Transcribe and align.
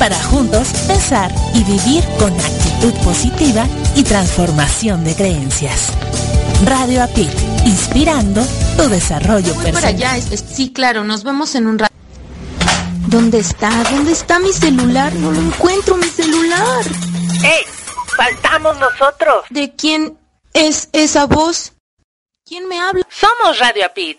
para 0.00 0.16
juntos 0.24 0.68
pensar 0.88 1.30
y 1.52 1.62
vivir 1.62 2.02
con 2.18 2.32
actitud 2.32 2.94
positiva 3.04 3.66
y 3.94 4.02
transformación 4.02 5.04
de 5.04 5.14
creencias. 5.14 5.90
Radio 6.64 7.02
Apit, 7.02 7.30
inspirando 7.66 8.42
tu 8.78 8.88
desarrollo 8.88 9.54
Voy 9.56 9.72
para 9.72 9.88
allá, 9.88 10.16
sí, 10.16 10.72
claro, 10.72 11.04
nos 11.04 11.22
vemos 11.22 11.54
en 11.54 11.66
un 11.66 11.78
rato. 11.78 11.94
¿Dónde 13.08 13.40
está? 13.40 13.70
¿Dónde 13.90 14.12
está 14.12 14.38
mi 14.38 14.54
celular? 14.54 15.12
No 15.16 15.32
lo 15.32 15.40
encuentro, 15.40 15.96
mi 15.98 16.08
celular. 16.08 16.82
¡Ey! 17.44 17.64
¡Faltamos 18.16 18.78
nosotros! 18.78 19.44
¿De 19.50 19.74
quién 19.76 20.16
es 20.54 20.88
esa 20.92 21.26
voz? 21.26 21.74
¿Quién 22.46 22.66
me 22.68 22.80
habla? 22.80 23.06
Somos 23.10 23.58
Radio 23.58 23.84
Apit. 23.84 24.18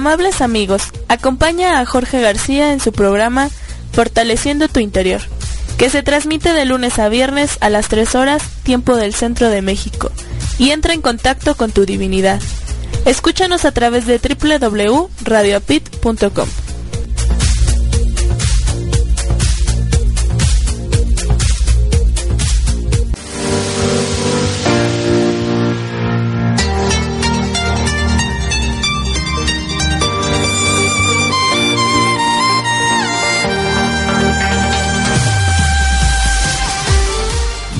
Amables 0.00 0.40
amigos, 0.40 0.84
acompaña 1.08 1.78
a 1.78 1.84
Jorge 1.84 2.22
García 2.22 2.72
en 2.72 2.80
su 2.80 2.90
programa 2.90 3.50
Fortaleciendo 3.92 4.66
tu 4.66 4.80
Interior, 4.80 5.20
que 5.76 5.90
se 5.90 6.02
transmite 6.02 6.54
de 6.54 6.64
lunes 6.64 6.98
a 6.98 7.10
viernes 7.10 7.58
a 7.60 7.68
las 7.68 7.88
3 7.88 8.14
horas, 8.14 8.42
tiempo 8.62 8.96
del 8.96 9.12
centro 9.12 9.50
de 9.50 9.60
México, 9.60 10.10
y 10.58 10.70
entra 10.70 10.94
en 10.94 11.02
contacto 11.02 11.54
con 11.54 11.70
tu 11.70 11.84
divinidad. 11.84 12.40
Escúchanos 13.04 13.66
a 13.66 13.72
través 13.72 14.06
de 14.06 14.18
www.radioapit.com. 14.18 16.48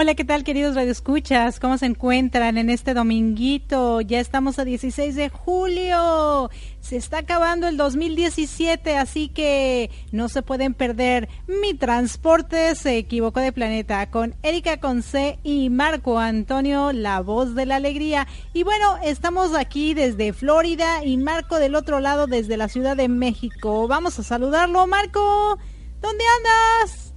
Hola, 0.00 0.14
¿qué 0.14 0.24
tal 0.24 0.44
queridos 0.44 0.76
radioescuchas? 0.76 1.58
¿Cómo 1.58 1.76
se 1.76 1.86
encuentran 1.86 2.56
en 2.56 2.70
este 2.70 2.94
dominguito? 2.94 4.00
Ya 4.00 4.20
estamos 4.20 4.60
a 4.60 4.64
16 4.64 5.16
de 5.16 5.28
julio. 5.28 6.50
Se 6.78 6.96
está 6.96 7.18
acabando 7.18 7.66
el 7.66 7.76
2017, 7.76 8.96
así 8.96 9.28
que 9.28 9.90
no 10.12 10.28
se 10.28 10.42
pueden 10.42 10.74
perder. 10.74 11.28
Mi 11.48 11.74
transporte 11.74 12.76
se 12.76 12.96
equivocó 12.96 13.40
de 13.40 13.50
planeta 13.50 14.08
con 14.08 14.36
Erika 14.44 14.78
Conce 14.78 15.40
y 15.42 15.68
Marco 15.68 16.20
Antonio, 16.20 16.92
la 16.92 17.20
voz 17.20 17.56
de 17.56 17.66
la 17.66 17.74
alegría. 17.74 18.28
Y 18.52 18.62
bueno, 18.62 18.98
estamos 19.02 19.52
aquí 19.56 19.94
desde 19.94 20.32
Florida 20.32 21.04
y 21.04 21.16
Marco 21.16 21.58
del 21.58 21.74
otro 21.74 21.98
lado 21.98 22.28
desde 22.28 22.56
la 22.56 22.68
Ciudad 22.68 22.96
de 22.96 23.08
México. 23.08 23.88
Vamos 23.88 24.16
a 24.20 24.22
saludarlo, 24.22 24.86
Marco. 24.86 25.58
¿Dónde 26.00 26.24
andas? 26.38 27.14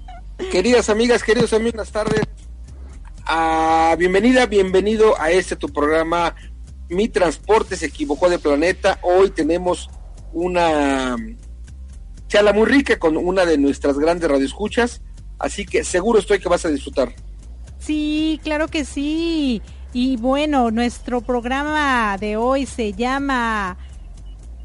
Queridas 0.48 0.88
amigas, 0.88 1.22
queridos 1.22 1.52
amigos, 1.52 1.74
buenas 1.74 1.92
tardes. 1.92 2.22
Ah, 3.24 3.94
bienvenida, 3.98 4.46
bienvenido 4.46 5.20
a 5.20 5.30
este 5.30 5.54
tu 5.54 5.68
programa. 5.68 6.34
Mi 6.88 7.08
transporte 7.08 7.76
se 7.76 7.86
equivocó 7.86 8.28
de 8.28 8.38
planeta. 8.38 8.98
Hoy 9.02 9.30
tenemos 9.30 9.90
una 10.32 11.16
charla 12.26 12.52
muy 12.52 12.66
rica 12.66 12.98
con 12.98 13.16
una 13.16 13.44
de 13.44 13.58
nuestras 13.58 13.98
grandes 13.98 14.28
radioescuchas. 14.28 15.02
Así 15.38 15.66
que 15.66 15.84
seguro 15.84 16.18
estoy 16.18 16.40
que 16.40 16.48
vas 16.48 16.64
a 16.64 16.68
disfrutar. 16.68 17.14
Sí, 17.78 18.40
claro 18.42 18.66
que 18.68 18.84
sí. 18.84 19.62
Y 19.92 20.16
bueno, 20.16 20.70
nuestro 20.70 21.20
programa 21.20 22.16
de 22.18 22.36
hoy 22.36 22.66
se 22.66 22.92
llama 22.92 23.76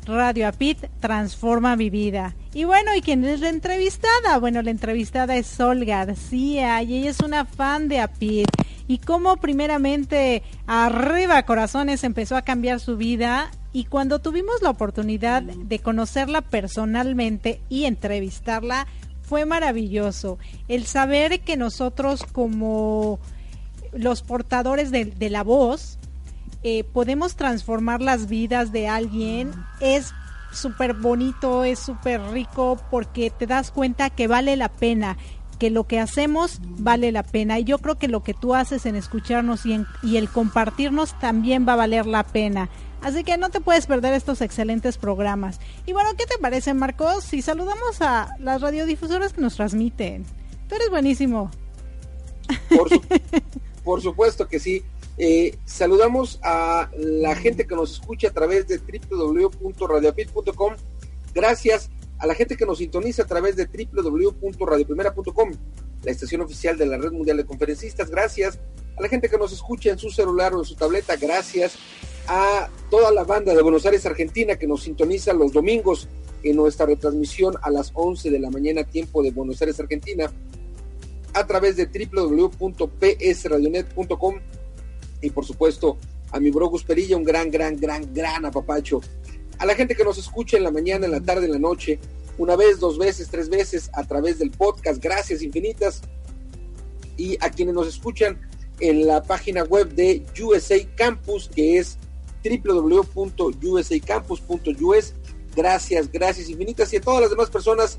Radio 0.05 0.47
Apit 0.47 0.85
Transforma 0.99 1.75
mi 1.75 1.89
vida. 1.89 2.35
Y 2.53 2.63
bueno, 2.63 2.95
¿y 2.95 3.01
quién 3.01 3.23
es 3.25 3.39
la 3.39 3.49
entrevistada? 3.49 4.37
Bueno, 4.39 4.61
la 4.61 4.71
entrevistada 4.71 5.35
es 5.35 5.47
Sol 5.47 5.83
García 5.83 6.81
y 6.83 6.97
ella 6.97 7.09
es 7.09 7.19
una 7.19 7.45
fan 7.45 7.87
de 7.87 7.99
Apit. 7.99 8.47
Y 8.87 8.99
cómo 8.99 9.37
primeramente 9.37 10.43
arriba 10.67 11.43
corazones 11.43 12.03
empezó 12.03 12.37
a 12.37 12.43
cambiar 12.43 12.79
su 12.79 12.97
vida 12.97 13.51
y 13.73 13.85
cuando 13.85 14.19
tuvimos 14.19 14.61
la 14.61 14.69
oportunidad 14.69 15.41
de 15.41 15.79
conocerla 15.79 16.41
personalmente 16.41 17.59
y 17.67 17.85
entrevistarla, 17.85 18.87
fue 19.23 19.45
maravilloso. 19.45 20.37
El 20.67 20.85
saber 20.85 21.41
que 21.41 21.57
nosotros 21.57 22.23
como 22.23 23.19
los 23.91 24.21
portadores 24.21 24.91
de, 24.91 25.05
de 25.05 25.29
la 25.29 25.43
voz, 25.43 25.97
eh, 26.67 26.83
podemos 26.83 27.35
transformar 27.35 28.01
las 28.01 28.27
vidas 28.27 28.71
de 28.71 28.87
alguien 28.87 29.51
es 29.81 30.15
súper 30.51 30.95
bonito, 30.95 31.63
es 31.63 31.77
súper 31.77 32.19
rico 32.31 32.81
porque 32.89 33.29
te 33.29 33.45
das 33.45 33.69
cuenta 33.69 34.09
que 34.09 34.25
vale 34.25 34.55
la 34.55 34.69
pena, 34.69 35.15
que 35.59 35.69
lo 35.69 35.83
que 35.83 35.99
hacemos 35.99 36.59
vale 36.63 37.11
la 37.11 37.21
pena. 37.21 37.59
Y 37.59 37.65
yo 37.65 37.77
creo 37.77 37.99
que 37.99 38.07
lo 38.07 38.23
que 38.23 38.33
tú 38.33 38.55
haces 38.55 38.87
en 38.87 38.95
escucharnos 38.95 39.67
y, 39.67 39.73
en, 39.73 39.85
y 40.01 40.17
el 40.17 40.27
compartirnos 40.27 41.19
también 41.19 41.67
va 41.67 41.73
a 41.73 41.75
valer 41.75 42.07
la 42.07 42.23
pena. 42.23 42.67
Así 43.03 43.23
que 43.23 43.37
no 43.37 43.49
te 43.51 43.61
puedes 43.61 43.85
perder 43.85 44.15
estos 44.15 44.41
excelentes 44.41 44.97
programas. 44.97 45.59
Y 45.85 45.93
bueno, 45.93 46.09
¿qué 46.17 46.25
te 46.25 46.39
parece, 46.39 46.73
Marcos? 46.73 47.25
Si 47.25 47.43
saludamos 47.43 48.01
a 48.01 48.35
las 48.39 48.59
radiodifusoras 48.61 49.33
que 49.33 49.41
nos 49.41 49.53
transmiten. 49.53 50.25
Tú 50.67 50.73
eres 50.73 50.89
buenísimo. 50.89 51.51
por 53.83 54.01
supuesto 54.01 54.47
que 54.47 54.59
sí. 54.59 54.83
Eh, 55.17 55.57
saludamos 55.65 56.39
a 56.43 56.91
la 56.97 57.35
gente 57.35 57.65
que 57.65 57.75
nos 57.75 57.93
escucha 57.93 58.27
a 58.29 58.31
través 58.31 58.67
de 58.67 58.77
www.radiopit.com. 58.77 60.73
Gracias 61.33 61.89
a 62.19 62.27
la 62.27 62.35
gente 62.35 62.57
que 62.57 62.65
nos 62.65 62.79
sintoniza 62.79 63.23
a 63.23 63.25
través 63.25 63.55
de 63.55 63.65
www.radioprimera.com, 63.65 65.51
la 66.03 66.11
estación 66.11 66.41
oficial 66.41 66.77
de 66.77 66.85
la 66.85 66.97
Red 66.97 67.13
Mundial 67.13 67.37
de 67.37 67.45
Conferencistas. 67.45 68.09
Gracias 68.09 68.59
a 68.97 69.01
la 69.01 69.07
gente 69.09 69.29
que 69.29 69.37
nos 69.37 69.53
escucha 69.53 69.91
en 69.91 69.99
su 69.99 70.09
celular 70.09 70.53
o 70.53 70.59
en 70.59 70.65
su 70.65 70.75
tableta. 70.75 71.15
Gracias 71.15 71.77
a 72.27 72.69
toda 72.89 73.09
la 73.11 73.23
banda 73.23 73.53
de 73.53 73.61
Buenos 73.61 73.85
Aires, 73.85 74.05
Argentina, 74.05 74.57
que 74.57 74.67
nos 74.67 74.83
sintoniza 74.83 75.31
los 75.33 75.53
domingos 75.53 76.09
en 76.43 76.57
nuestra 76.57 76.85
retransmisión 76.85 77.55
a 77.61 77.69
las 77.69 77.91
11 77.93 78.29
de 78.29 78.39
la 78.39 78.49
mañana, 78.49 78.83
tiempo 78.83 79.23
de 79.23 79.31
Buenos 79.31 79.61
Aires, 79.61 79.79
Argentina, 79.79 80.29
a 81.33 81.47
través 81.47 81.75
de 81.75 81.85
www.psradionet.com 81.85 84.39
y 85.25 85.31
por 85.31 85.45
supuesto 85.45 85.97
a 86.31 86.39
mi 86.39 86.49
bro 86.51 86.71
Perilla, 86.85 87.17
un 87.17 87.23
gran, 87.23 87.49
gran, 87.49 87.77
gran, 87.77 88.13
gran 88.13 88.45
apapacho. 88.45 89.01
A 89.57 89.65
la 89.65 89.73
gente 89.75 89.95
que 89.95 90.03
nos 90.03 90.17
escucha 90.17 90.57
en 90.57 90.63
la 90.63 90.71
mañana, 90.71 91.05
en 91.05 91.11
la 91.11 91.21
tarde, 91.21 91.45
en 91.45 91.53
la 91.53 91.59
noche, 91.59 91.97
una 92.37 92.57
vez, 92.57 92.79
dos 92.79 92.97
veces, 92.97 93.29
tres 93.29 93.47
veces 93.49 93.89
a 93.93 94.03
través 94.03 94.39
del 94.39 94.51
podcast, 94.51 95.01
gracias 95.01 95.41
infinitas. 95.41 96.01
Y 97.17 97.37
a 97.39 97.49
quienes 97.49 97.73
nos 97.73 97.87
escuchan 97.87 98.41
en 98.81 99.07
la 99.07 99.23
página 99.23 99.63
web 99.63 99.95
de 99.95 100.25
USA 100.43 100.75
Campus, 100.95 101.49
que 101.53 101.77
es 101.77 101.97
www.usacampus.us. 102.43 105.13
Gracias, 105.55 106.11
gracias 106.11 106.49
infinitas. 106.49 106.91
Y 106.91 106.97
a 106.97 107.01
todas 107.01 107.21
las 107.21 107.29
demás 107.29 107.49
personas 107.49 107.97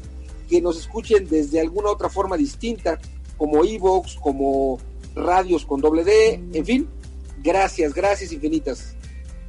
que 0.49 0.61
nos 0.61 0.79
escuchen 0.79 1.27
desde 1.27 1.61
alguna 1.61 1.89
otra 1.91 2.11
forma 2.11 2.37
distinta, 2.37 2.99
como 3.39 3.65
Evox, 3.65 4.17
como 4.17 4.79
radios 5.15 5.65
con 5.65 5.81
doble 5.81 6.05
D, 6.05 6.43
en 6.53 6.65
fin, 6.65 6.89
Gracias, 7.47 7.95
gracias 7.95 8.33
infinitas. 8.33 8.97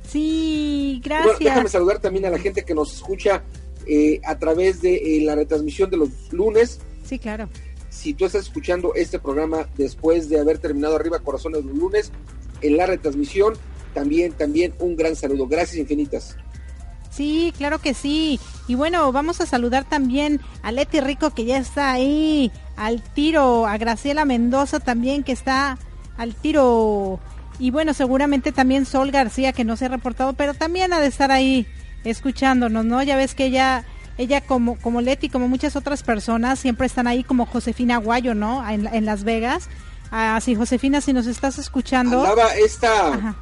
Sí, 0.08 1.02
gracias. 1.04 1.40
déjame 1.40 1.68
saludar 1.68 2.00
también 2.00 2.26
a 2.26 2.30
la 2.30 2.38
gente 2.38 2.64
que 2.64 2.76
nos 2.76 2.94
escucha 2.94 3.44
eh, 3.88 4.22
a 4.24 4.38
través 4.38 4.82
de 4.82 4.96
eh, 5.18 5.22
la 5.22 5.36
retransmisión 5.36 5.90
de 5.90 5.98
los 5.98 6.10
lunes. 6.32 6.80
Sí, 7.04 7.18
claro. 7.18 7.50
Si 7.90 8.14
tú 8.14 8.26
estás 8.26 8.44
escuchando 8.44 8.94
este 8.94 9.18
programa 9.18 9.68
después 9.76 10.30
de 10.30 10.40
haber 10.40 10.60
terminado 10.60 10.96
arriba 10.96 11.20
Corazones 11.20 11.66
los 11.66 11.76
lunes, 11.76 12.12
en 12.62 12.78
la 12.78 12.86
retransmisión, 12.86 13.56
también, 13.94 14.34
también 14.34 14.74
un 14.80 14.96
gran 14.96 15.16
saludo. 15.16 15.48
Gracias 15.48 15.78
infinitas. 15.78 16.38
Sí, 17.10 17.52
claro 17.58 17.80
que 17.80 17.96
sí. 17.96 18.40
Y 18.68 18.76
bueno, 18.76 19.12
vamos 19.12 19.42
a 19.42 19.48
saludar 19.48 19.90
también 19.90 20.40
a 20.62 20.72
Leti 20.72 21.00
Rico 21.00 21.32
que 21.32 21.46
ya 21.46 21.58
está 21.58 21.92
ahí 21.92 22.52
al 22.76 23.02
tiro, 23.02 23.66
a 23.66 23.78
Graciela 23.78 24.24
Mendoza 24.24 24.80
también 24.80 25.24
que 25.24 25.32
está 25.32 25.80
al 26.18 26.36
tiro 26.36 27.20
y 27.60 27.72
bueno, 27.72 27.94
seguramente 27.94 28.52
también 28.52 28.86
Sol 28.86 29.12
García, 29.12 29.54
que 29.54 29.64
no 29.64 29.76
se 29.76 29.86
ha 29.86 29.90
reportado, 29.90 30.34
pero 30.34 30.54
también 30.54 30.94
ha 30.94 31.00
de 31.00 31.08
estar 31.08 31.32
ahí 31.32 31.68
escuchándonos, 32.04 32.86
¿no? 32.86 33.02
Ya 33.04 33.16
ves 33.16 33.36
que 33.36 33.46
ella, 33.46 33.86
ella 34.18 34.42
como, 34.42 34.78
como 34.80 35.02
Leti, 35.02 35.30
como 35.30 35.48
muchas 35.48 35.76
otras 35.76 36.04
personas, 36.04 36.60
siempre 36.60 36.86
están 36.86 37.08
ahí 37.08 37.24
como 37.24 37.46
Josefina 37.46 37.98
Guayo, 37.98 38.36
¿no? 38.36 38.68
En, 38.70 38.88
en 38.88 39.06
Las 39.06 39.24
Vegas. 39.24 39.70
Así, 40.12 40.54
ah, 40.54 40.58
Josefina, 40.58 41.02
si 41.02 41.14
nos 41.14 41.28
estás 41.28 41.58
escuchando. 41.58 42.20
Andaba 42.20 42.56
esta. 42.56 43.36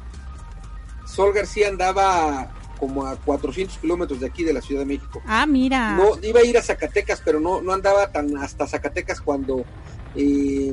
Sol 1.06 1.32
García 1.32 1.68
andaba 1.68 2.50
como 2.78 3.06
a 3.06 3.16
400 3.16 3.78
kilómetros 3.78 4.20
de 4.20 4.26
aquí 4.26 4.44
de 4.44 4.52
la 4.52 4.60
Ciudad 4.60 4.82
de 4.82 4.86
México. 4.86 5.22
Ah, 5.26 5.46
mira. 5.46 5.96
No, 5.96 6.18
iba 6.22 6.40
a 6.40 6.44
ir 6.44 6.58
a 6.58 6.62
Zacatecas, 6.62 7.22
pero 7.24 7.40
no, 7.40 7.60
no 7.62 7.72
andaba 7.72 8.10
tan 8.10 8.36
hasta 8.36 8.66
Zacatecas 8.66 9.20
cuando 9.20 9.64
eh, 10.14 10.72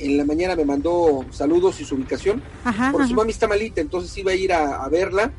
en 0.00 0.16
la 0.16 0.24
mañana 0.24 0.56
me 0.56 0.64
mandó 0.64 1.24
saludos 1.30 1.80
y 1.80 1.84
su 1.84 1.94
ubicación, 1.94 2.42
porque 2.92 3.08
su 3.08 3.14
mami 3.14 3.30
está 3.30 3.46
malita, 3.46 3.80
entonces 3.80 4.16
iba 4.18 4.32
a 4.32 4.34
ir 4.34 4.52
a, 4.52 4.88
verla 4.88 5.32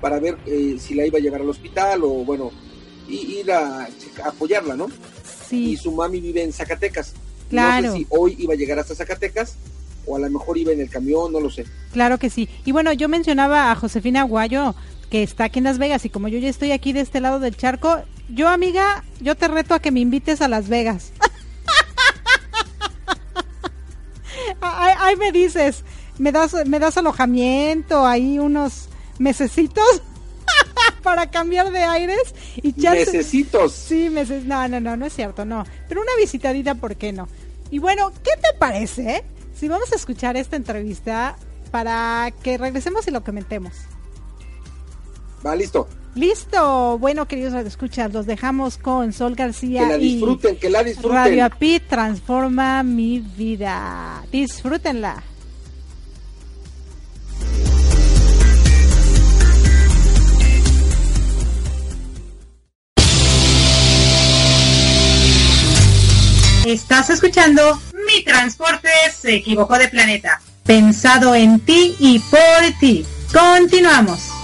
para 0.00 0.18
ver 0.20 0.36
eh, 0.46 0.76
si 0.78 0.94
la 0.94 1.06
iba 1.06 1.18
a 1.18 1.20
llevar 1.20 1.40
al 1.40 1.48
hospital 1.48 2.02
o 2.04 2.24
bueno, 2.24 2.50
ir 3.08 3.50
a, 3.50 3.88
apoyarla, 4.24 4.76
¿no? 4.76 4.88
Sí. 5.48 5.72
Y 5.72 5.76
su 5.76 5.92
mami 5.92 6.20
vive 6.20 6.42
en 6.42 6.52
Zacatecas. 6.52 7.14
Claro. 7.48 7.86
No 7.86 7.92
sé 7.92 7.98
si 7.98 8.06
hoy 8.10 8.36
iba 8.38 8.54
a 8.54 8.56
llegar 8.56 8.78
hasta 8.78 8.94
Zacatecas 8.94 9.56
o 10.06 10.16
a 10.16 10.18
lo 10.18 10.30
mejor 10.30 10.58
iba 10.58 10.72
en 10.72 10.80
el 10.80 10.90
camión, 10.90 11.32
no 11.32 11.40
lo 11.40 11.50
sé. 11.50 11.64
Claro 11.92 12.18
que 12.18 12.30
sí. 12.30 12.48
Y 12.64 12.72
bueno, 12.72 12.92
yo 12.92 13.08
mencionaba 13.08 13.70
a 13.70 13.74
Josefina 13.74 14.22
Guayo, 14.22 14.74
que 15.10 15.22
está 15.22 15.44
aquí 15.44 15.58
en 15.58 15.64
Las 15.64 15.78
Vegas, 15.78 16.04
y 16.04 16.10
como 16.10 16.28
yo 16.28 16.38
ya 16.38 16.48
estoy 16.48 16.72
aquí 16.72 16.92
de 16.92 17.00
este 17.00 17.20
lado 17.20 17.40
del 17.40 17.56
charco, 17.56 18.02
yo 18.28 18.48
amiga, 18.48 19.04
yo 19.20 19.34
te 19.36 19.48
reto 19.48 19.74
a 19.74 19.80
que 19.80 19.90
me 19.90 20.00
invites 20.00 20.40
a 20.40 20.48
Las 20.48 20.68
Vegas. 20.68 21.12
Ahí, 25.08 25.16
me 25.16 25.32
dices, 25.32 25.84
me 26.18 26.32
das, 26.32 26.54
me 26.66 26.78
das 26.78 26.96
alojamiento, 26.96 28.06
ahí 28.06 28.38
unos 28.38 28.88
mesecitos 29.18 30.02
para 31.02 31.30
cambiar 31.30 31.70
de 31.70 31.82
aires 31.82 32.34
y 32.62 32.72
Necesitos. 32.72 33.72
Sí, 33.72 34.10
meses. 34.10 34.44
No, 34.44 34.68
no, 34.68 34.80
no, 34.80 34.96
no 34.96 35.06
es 35.06 35.14
cierto, 35.14 35.44
no. 35.44 35.64
Pero 35.88 36.00
una 36.00 36.14
visitadita, 36.18 36.74
¿por 36.74 36.96
qué 36.96 37.12
no? 37.12 37.28
Y 37.70 37.78
bueno, 37.78 38.12
¿qué 38.22 38.30
te 38.40 38.58
parece 38.58 39.24
si 39.54 39.68
vamos 39.68 39.92
a 39.92 39.96
escuchar 39.96 40.36
esta 40.36 40.56
entrevista 40.56 41.36
para 41.70 42.32
que 42.42 42.58
regresemos 42.58 43.06
y 43.08 43.10
lo 43.10 43.22
comentemos? 43.22 43.72
Va, 45.44 45.54
listo. 45.54 45.88
Listo. 46.18 46.98
Bueno, 46.98 47.28
queridos 47.28 47.54
escuchas, 47.64 48.12
los 48.12 48.26
dejamos 48.26 48.76
con 48.76 49.12
Sol 49.12 49.36
García. 49.36 49.82
Que 49.82 49.86
la 49.86 49.98
disfruten, 49.98 50.56
que 50.56 50.68
la 50.68 50.82
disfruten. 50.82 51.12
Radio 51.12 51.44
Apit 51.44 51.84
transforma 51.86 52.82
mi 52.82 53.20
vida. 53.20 54.24
Disfrútenla. 54.32 55.22
Estás 66.66 67.10
escuchando 67.10 67.80
Mi 68.06 68.24
Transporte 68.24 68.88
se 69.16 69.36
equivocó 69.36 69.78
de 69.78 69.88
planeta. 69.88 70.40
Pensado 70.64 71.36
en 71.36 71.60
ti 71.60 71.94
y 72.00 72.18
por 72.18 72.80
ti. 72.80 73.06
Continuamos. 73.32 74.37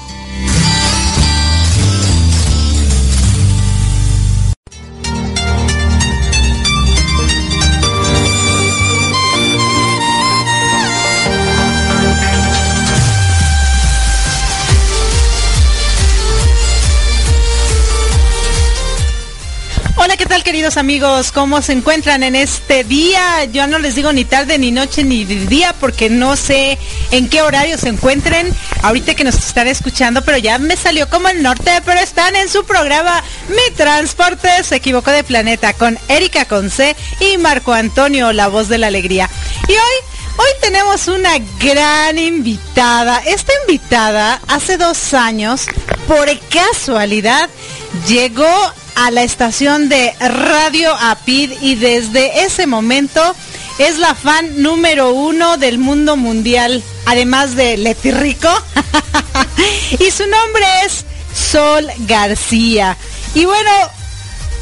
¿Qué 20.16 20.26
tal 20.26 20.44
queridos 20.44 20.76
amigos? 20.76 21.32
¿Cómo 21.32 21.60
se 21.60 21.72
encuentran 21.72 22.22
en 22.22 22.36
este 22.36 22.84
día? 22.84 23.44
Yo 23.46 23.66
no 23.66 23.80
les 23.80 23.96
digo 23.96 24.12
ni 24.12 24.24
tarde, 24.24 24.58
ni 24.58 24.70
noche, 24.70 25.02
ni 25.02 25.24
día, 25.24 25.74
porque 25.80 26.08
no 26.08 26.36
sé 26.36 26.78
en 27.10 27.28
qué 27.28 27.42
horario 27.42 27.76
se 27.78 27.88
encuentren 27.88 28.54
ahorita 28.82 29.14
que 29.14 29.24
nos 29.24 29.34
están 29.34 29.66
escuchando, 29.66 30.22
pero 30.22 30.38
ya 30.38 30.58
me 30.58 30.76
salió 30.76 31.08
como 31.08 31.28
el 31.28 31.42
norte, 31.42 31.82
pero 31.84 31.98
están 31.98 32.36
en 32.36 32.48
su 32.48 32.64
programa 32.64 33.24
Mi 33.48 33.74
Transporte 33.74 34.48
se 34.62 34.76
equivocó 34.76 35.10
de 35.10 35.24
planeta 35.24 35.72
con 35.72 35.98
Erika 36.06 36.44
Conce 36.44 36.94
y 37.18 37.36
Marco 37.38 37.72
Antonio, 37.72 38.32
la 38.32 38.46
voz 38.46 38.68
de 38.68 38.78
la 38.78 38.86
alegría. 38.86 39.28
Y 39.66 39.72
hoy 39.72 40.14
Hoy 40.36 40.50
tenemos 40.60 41.06
una 41.06 41.38
gran 41.60 42.18
invitada. 42.18 43.20
Esta 43.24 43.52
invitada 43.68 44.40
hace 44.48 44.76
dos 44.76 45.14
años, 45.14 45.66
por 46.08 46.28
casualidad, 46.48 47.48
llegó 48.08 48.44
a 48.94 49.10
la 49.10 49.22
estación 49.22 49.88
de 49.88 50.12
Radio 50.20 50.94
Apid 50.94 51.52
y 51.60 51.74
desde 51.74 52.44
ese 52.44 52.66
momento 52.66 53.20
es 53.78 53.98
la 53.98 54.14
fan 54.14 54.62
número 54.62 55.12
uno 55.12 55.56
del 55.56 55.78
mundo 55.78 56.16
mundial, 56.16 56.82
además 57.06 57.56
de 57.56 57.76
Leti 57.76 58.10
Rico. 58.10 58.48
y 59.98 60.10
su 60.10 60.26
nombre 60.26 60.64
es 60.84 61.04
Sol 61.34 61.88
García. 62.00 62.96
Y 63.34 63.44
bueno, 63.44 63.70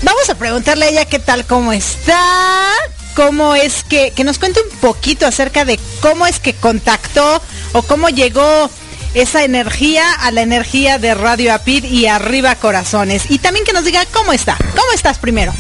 vamos 0.03 0.29
a 0.31 0.35
preguntarle 0.35 0.87
a 0.87 0.89
ella 0.89 1.05
qué 1.05 1.19
tal, 1.19 1.47
cómo 1.47 1.73
está, 1.73 2.73
cómo 3.15 3.55
es 3.55 3.85
que, 3.85 4.12
que 4.12 4.25
nos 4.25 4.39
cuente 4.39 4.61
un 4.61 4.79
poquito 4.79 5.27
acerca 5.27 5.65
de 5.65 5.79
cómo 6.01 6.27
es 6.27 6.41
que 6.41 6.55
contactó 6.55 7.43
o 7.73 7.83
cómo 7.83 8.09
llegó 8.09 8.71
esa 9.14 9.45
energía 9.45 10.12
a 10.12 10.31
la 10.31 10.42
energía 10.42 10.99
de 10.99 11.14
Radio 11.14 11.52
Apid 11.54 11.85
y 11.85 12.07
arriba 12.07 12.54
corazones. 12.57 13.31
Y 13.31 13.38
también 13.38 13.64
que 13.64 13.73
nos 13.73 13.85
diga 13.85 14.04
cómo 14.12 14.33
está. 14.33 14.57
¿Cómo 14.57 14.92
estás 14.95 15.19
primero? 15.19 15.52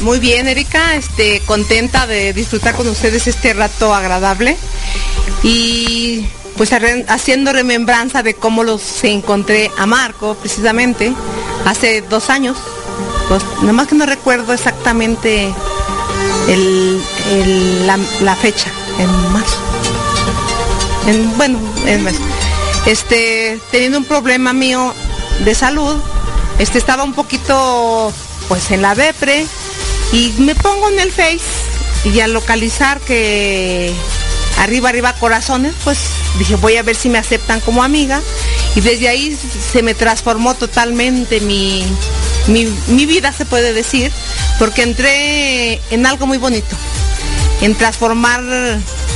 Muy 0.00 0.18
bien, 0.18 0.46
Erika, 0.46 0.94
este, 0.94 1.40
contenta 1.46 2.06
de 2.06 2.32
disfrutar 2.32 2.74
con 2.74 2.86
ustedes 2.86 3.26
este 3.26 3.54
rato 3.54 3.94
agradable 3.94 4.56
y 5.42 6.26
pues 6.56 6.70
haciendo 7.08 7.52
remembranza 7.52 8.22
de 8.22 8.34
cómo 8.34 8.62
los 8.62 9.04
encontré 9.04 9.70
a 9.76 9.86
Marco 9.86 10.34
precisamente 10.34 11.12
hace 11.64 12.02
dos 12.02 12.30
años. 12.30 12.56
Pues, 13.28 13.42
nada 13.60 13.72
más 13.72 13.88
que 13.88 13.94
no 13.94 14.06
recuerdo 14.06 14.52
exactamente 14.52 15.52
la, 18.20 18.36
fecha, 18.36 18.70
en 18.98 19.32
marzo. 19.32 19.56
En, 21.06 21.36
bueno, 21.36 21.58
en 21.86 22.04
marzo 22.04 22.20
este, 22.86 23.60
teniendo 23.70 23.98
un 23.98 24.04
problema 24.04 24.52
mío 24.52 24.94
de 25.44 25.54
salud, 25.54 25.96
este, 26.58 26.78
estaba 26.78 27.02
un 27.02 27.14
poquito, 27.14 28.12
pues, 28.48 28.70
en 28.70 28.82
la 28.82 28.94
depre, 28.94 29.46
y 30.12 30.32
me 30.38 30.54
pongo 30.54 30.88
en 30.88 31.00
el 31.00 31.12
Face, 31.12 31.40
y 32.04 32.20
al 32.20 32.32
localizar 32.32 33.00
que 33.00 33.92
arriba, 34.58 34.88
arriba 34.88 35.12
corazones, 35.14 35.74
pues, 35.84 35.98
dije, 36.38 36.54
voy 36.56 36.76
a 36.76 36.82
ver 36.82 36.96
si 36.96 37.08
me 37.08 37.18
aceptan 37.18 37.60
como 37.60 37.82
amiga, 37.82 38.22
y 38.74 38.80
desde 38.80 39.08
ahí 39.08 39.36
se 39.72 39.82
me 39.82 39.94
transformó 39.94 40.54
totalmente 40.54 41.40
mi, 41.40 41.84
mi, 42.46 42.66
mi 42.88 43.06
vida, 43.06 43.32
se 43.32 43.44
puede 43.44 43.72
decir, 43.72 44.12
porque 44.58 44.82
entré 44.82 45.80
en 45.90 46.06
algo 46.06 46.26
muy 46.26 46.38
bonito, 46.38 46.76
en 47.60 47.74
transformar 47.74 48.42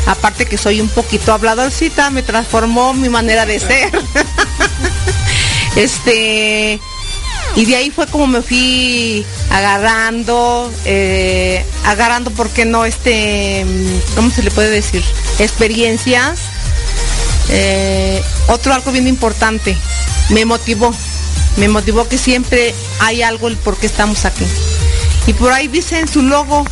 aparte 0.07 0.47
que 0.47 0.59
soy 0.59 0.80
un 0.80 0.88
poquito 0.88 1.33
habladorcita, 1.33 2.11
me 2.11 2.23
transformó 2.23 2.95
mi 2.95 3.09
manera 3.09 3.47
de 3.47 3.61
ser. 3.61 3.90
este, 5.76 6.80
y 7.57 7.64
de 7.64 7.76
ahí 7.76 7.90
fue 7.90 8.07
como 8.07 8.26
me 8.26 8.42
fui 8.42 9.25
agarrando, 9.50 10.73
eh, 10.85 11.64
agarrando, 11.85 12.30
¿por 12.30 12.49
qué 12.50 12.64
no? 12.64 12.85
Este, 12.85 13.64
¿cómo 14.14 14.30
se 14.30 14.42
le 14.42 14.50
puede 14.50 14.71
decir? 14.71 15.02
Experiencias. 15.38 16.38
Eh, 17.49 18.23
otro 18.47 18.73
algo 18.73 18.92
bien 18.92 19.09
importante, 19.09 19.76
me 20.28 20.45
motivó, 20.45 20.95
me 21.57 21.69
motivó 21.69 22.07
que 22.07 22.16
siempre 22.16 22.73
hay 23.00 23.23
algo 23.23 23.49
el 23.49 23.57
por 23.57 23.76
qué 23.76 23.87
estamos 23.87 24.25
aquí. 24.25 24.45
Y 25.26 25.33
por 25.33 25.52
ahí 25.52 25.66
dice 25.66 25.99
en 25.99 26.07
su 26.07 26.23
logo, 26.23 26.64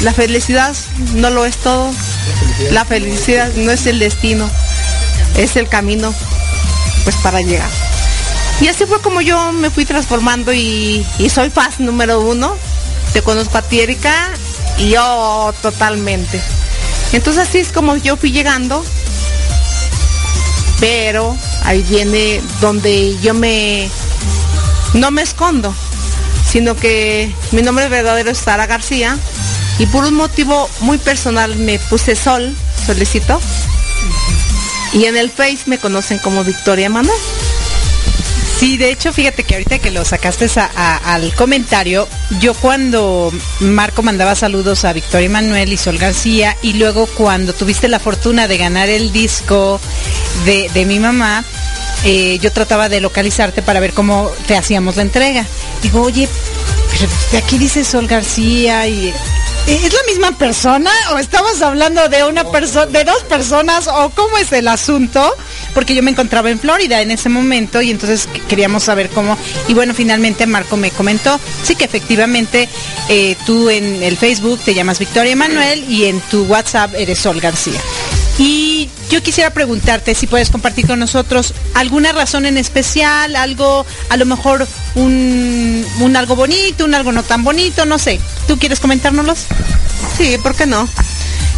la 0.00 0.14
felicidad 0.14 0.74
no 1.14 1.28
lo 1.30 1.44
es 1.44 1.56
todo. 1.58 1.90
La 2.70 2.84
felicidad 2.84 3.52
no 3.54 3.72
es 3.72 3.86
el 3.86 3.98
destino, 3.98 4.48
es 5.36 5.56
el 5.56 5.68
camino 5.68 6.14
pues 7.04 7.16
para 7.16 7.40
llegar. 7.40 7.68
Y 8.60 8.68
así 8.68 8.86
fue 8.86 9.00
como 9.00 9.20
yo 9.20 9.52
me 9.52 9.70
fui 9.70 9.84
transformando 9.84 10.52
y, 10.52 11.04
soy 11.32 11.50
paz 11.50 11.80
número 11.80 12.20
uno. 12.20 12.56
Te 13.12 13.22
conozco 13.22 13.58
a 13.58 13.62
ti, 13.62 13.80
y 14.78 14.88
yo 14.90 15.54
totalmente. 15.60 16.40
Entonces 17.12 17.48
así 17.48 17.58
es 17.58 17.72
como 17.72 17.96
yo 17.96 18.16
fui 18.16 18.30
llegando. 18.30 18.84
Pero 20.80 21.36
ahí 21.64 21.82
viene 21.82 22.40
donde 22.60 23.16
yo 23.20 23.34
me 23.34 23.88
no 24.94 25.10
me 25.10 25.22
escondo, 25.22 25.74
sino 26.48 26.76
que 26.76 27.34
mi 27.52 27.62
nombre 27.62 27.88
verdadero 27.88 28.30
es 28.30 28.38
Sara 28.38 28.66
García 28.66 29.18
y 29.82 29.86
por 29.86 30.04
un 30.04 30.14
motivo 30.14 30.70
muy 30.78 30.96
personal 30.96 31.56
me 31.56 31.80
puse 31.80 32.14
Sol, 32.14 32.54
solicito. 32.86 33.40
Y 34.92 35.06
en 35.06 35.16
el 35.16 35.28
Face 35.28 35.62
me 35.66 35.78
conocen 35.78 36.18
como 36.18 36.44
Victoria 36.44 36.88
Manuel. 36.88 37.18
Sí, 38.60 38.76
de 38.76 38.92
hecho, 38.92 39.12
fíjate 39.12 39.42
que 39.42 39.54
ahorita 39.54 39.80
que 39.80 39.90
lo 39.90 40.04
sacaste 40.04 40.46
al 40.76 41.34
comentario, 41.34 42.06
yo 42.38 42.54
cuando 42.54 43.32
Marco 43.58 44.04
mandaba 44.04 44.36
saludos 44.36 44.84
a 44.84 44.92
Victoria 44.92 45.28
Manuel 45.28 45.72
y 45.72 45.76
Sol 45.76 45.98
García, 45.98 46.56
y 46.62 46.74
luego 46.74 47.06
cuando 47.06 47.52
tuviste 47.52 47.88
la 47.88 47.98
fortuna 47.98 48.46
de 48.46 48.58
ganar 48.58 48.88
el 48.88 49.10
disco 49.10 49.80
de, 50.44 50.84
mi 50.86 51.00
mamá, 51.00 51.44
eh, 52.04 52.38
yo 52.40 52.52
trataba 52.52 52.88
de 52.88 53.00
localizarte 53.00 53.62
para 53.62 53.80
ver 53.80 53.94
cómo 53.94 54.30
te 54.46 54.56
hacíamos 54.56 54.94
la 54.94 55.02
entrega. 55.02 55.44
Digo, 55.82 56.02
oye, 56.02 56.28
pero 56.92 57.10
de 57.32 57.38
aquí 57.38 57.58
dice 57.58 57.82
Sol 57.82 58.06
García 58.06 58.86
y 58.86 59.12
¿Es 59.66 59.92
la 59.92 60.00
misma 60.08 60.36
persona 60.36 60.90
o 61.12 61.18
estamos 61.18 61.62
hablando 61.62 62.08
de 62.08 62.24
una 62.24 62.44
persona, 62.50 62.86
de 62.86 63.04
dos 63.04 63.22
personas 63.24 63.86
o 63.86 64.10
cómo 64.10 64.36
es 64.38 64.52
el 64.52 64.66
asunto? 64.66 65.32
Porque 65.72 65.94
yo 65.94 66.02
me 66.02 66.10
encontraba 66.10 66.50
en 66.50 66.58
Florida 66.58 67.00
en 67.00 67.12
ese 67.12 67.28
momento 67.28 67.80
y 67.80 67.92
entonces 67.92 68.28
queríamos 68.48 68.82
saber 68.82 69.08
cómo. 69.10 69.38
Y 69.68 69.74
bueno, 69.74 69.94
finalmente 69.94 70.46
Marco 70.46 70.76
me 70.76 70.90
comentó, 70.90 71.38
sí 71.62 71.76
que 71.76 71.84
efectivamente 71.84 72.68
eh, 73.08 73.36
tú 73.46 73.70
en 73.70 74.02
el 74.02 74.16
Facebook 74.16 74.60
te 74.64 74.74
llamas 74.74 74.98
Victoria 74.98 75.36
Manuel 75.36 75.84
y 75.88 76.06
en 76.06 76.20
tu 76.22 76.42
WhatsApp 76.44 76.94
eres 76.96 77.20
Sol 77.20 77.40
García. 77.40 77.80
Y 78.38 78.88
yo 79.10 79.22
quisiera 79.22 79.50
preguntarte 79.50 80.14
si 80.14 80.26
puedes 80.26 80.50
compartir 80.50 80.86
con 80.86 80.98
nosotros 80.98 81.54
alguna 81.74 82.12
razón 82.12 82.46
en 82.46 82.56
especial, 82.56 83.36
algo, 83.36 83.86
a 84.08 84.16
lo 84.16 84.24
mejor 84.26 84.66
un, 84.94 85.71
un 86.00 86.16
algo 86.16 86.36
bonito, 86.36 86.84
un 86.84 86.94
algo 86.94 87.12
no 87.12 87.22
tan 87.22 87.44
bonito, 87.44 87.86
no 87.86 87.98
sé. 87.98 88.20
¿Tú 88.46 88.58
quieres 88.58 88.80
comentárnoslos? 88.80 89.46
Sí, 90.16 90.36
¿por 90.42 90.54
qué 90.54 90.66
no? 90.66 90.88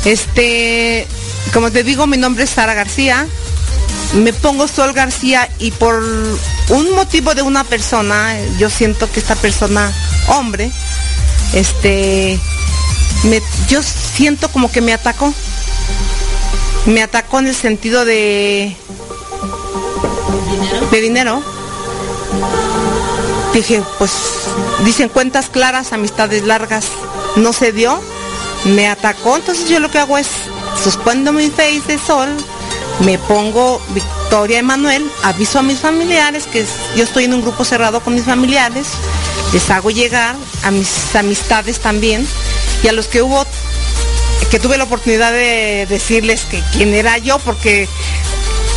Este, 0.05 1.07
como 1.53 1.71
te 1.71 1.83
digo, 1.83 2.07
mi 2.07 2.17
nombre 2.17 2.45
es 2.45 2.51
Sara 2.51 2.75
García. 2.75 3.27
Me 4.15 4.33
pongo 4.33 4.69
Sol 4.69 4.93
García 4.93 5.49
y 5.59 5.73
por 5.73 6.03
un 6.69 6.95
motivo 6.95 7.35
de 7.35 7.43
una 7.43 7.65
persona, 7.65 8.37
yo 8.59 8.71
siento 8.71 9.11
que 9.11 9.19
esta 9.19 9.35
persona, 9.35 9.91
hombre, 10.29 10.71
este, 11.53 12.39
me, 13.25 13.43
yo 13.69 13.83
siento 13.83 14.49
como 14.51 14.71
que 14.71 14.81
me 14.81 14.93
atacó 14.93 15.35
me 16.87 17.03
atacó 17.03 17.39
en 17.39 17.47
el 17.47 17.55
sentido 17.55 18.05
de 18.05 18.77
de 20.91 21.01
dinero. 21.01 21.43
Dije, 23.55 23.83
pues 23.99 24.11
dicen 24.85 25.09
cuentas 25.09 25.49
claras, 25.49 25.93
amistades 25.93 26.43
largas. 26.43 26.87
No 27.37 27.53
se 27.53 27.73
dio, 27.73 28.01
me 28.65 28.89
atacó. 28.89 29.37
Entonces 29.37 29.69
yo 29.69 29.79
lo 29.79 29.91
que 29.91 29.99
hago 29.99 30.19
es 30.19 30.27
suspendo 30.83 31.33
mi 31.33 31.49
face 31.51 31.83
de 31.87 31.99
sol, 31.99 32.29
me 33.05 33.17
pongo 33.17 33.81
Victoria 33.91 34.59
Emanuel, 34.59 35.09
aviso 35.23 35.61
a 35.61 35.63
mis 35.63 35.79
familiares 35.79 36.47
que 36.47 36.67
yo 36.97 37.05
estoy 37.05 37.25
en 37.25 37.35
un 37.35 37.43
grupo 37.43 37.65
cerrado 37.65 38.01
con 38.01 38.15
mis 38.15 38.25
familiares, 38.25 38.89
les 39.53 39.71
hago 39.71 39.91
llegar 39.91 40.35
a 40.65 40.71
mis 40.71 41.15
amistades 41.15 41.79
también 41.79 42.27
y 42.83 42.89
a 42.89 42.93
los 42.93 43.07
que 43.07 43.23
hubo 43.23 43.47
que 44.51 44.59
tuve 44.59 44.79
la 44.79 44.85
oportunidad 44.85 45.33
de 45.33 45.87
decirles 45.89 46.45
que 46.45 46.63
quién 46.73 46.95
era 46.95 47.19
yo, 47.19 47.39
porque 47.41 47.89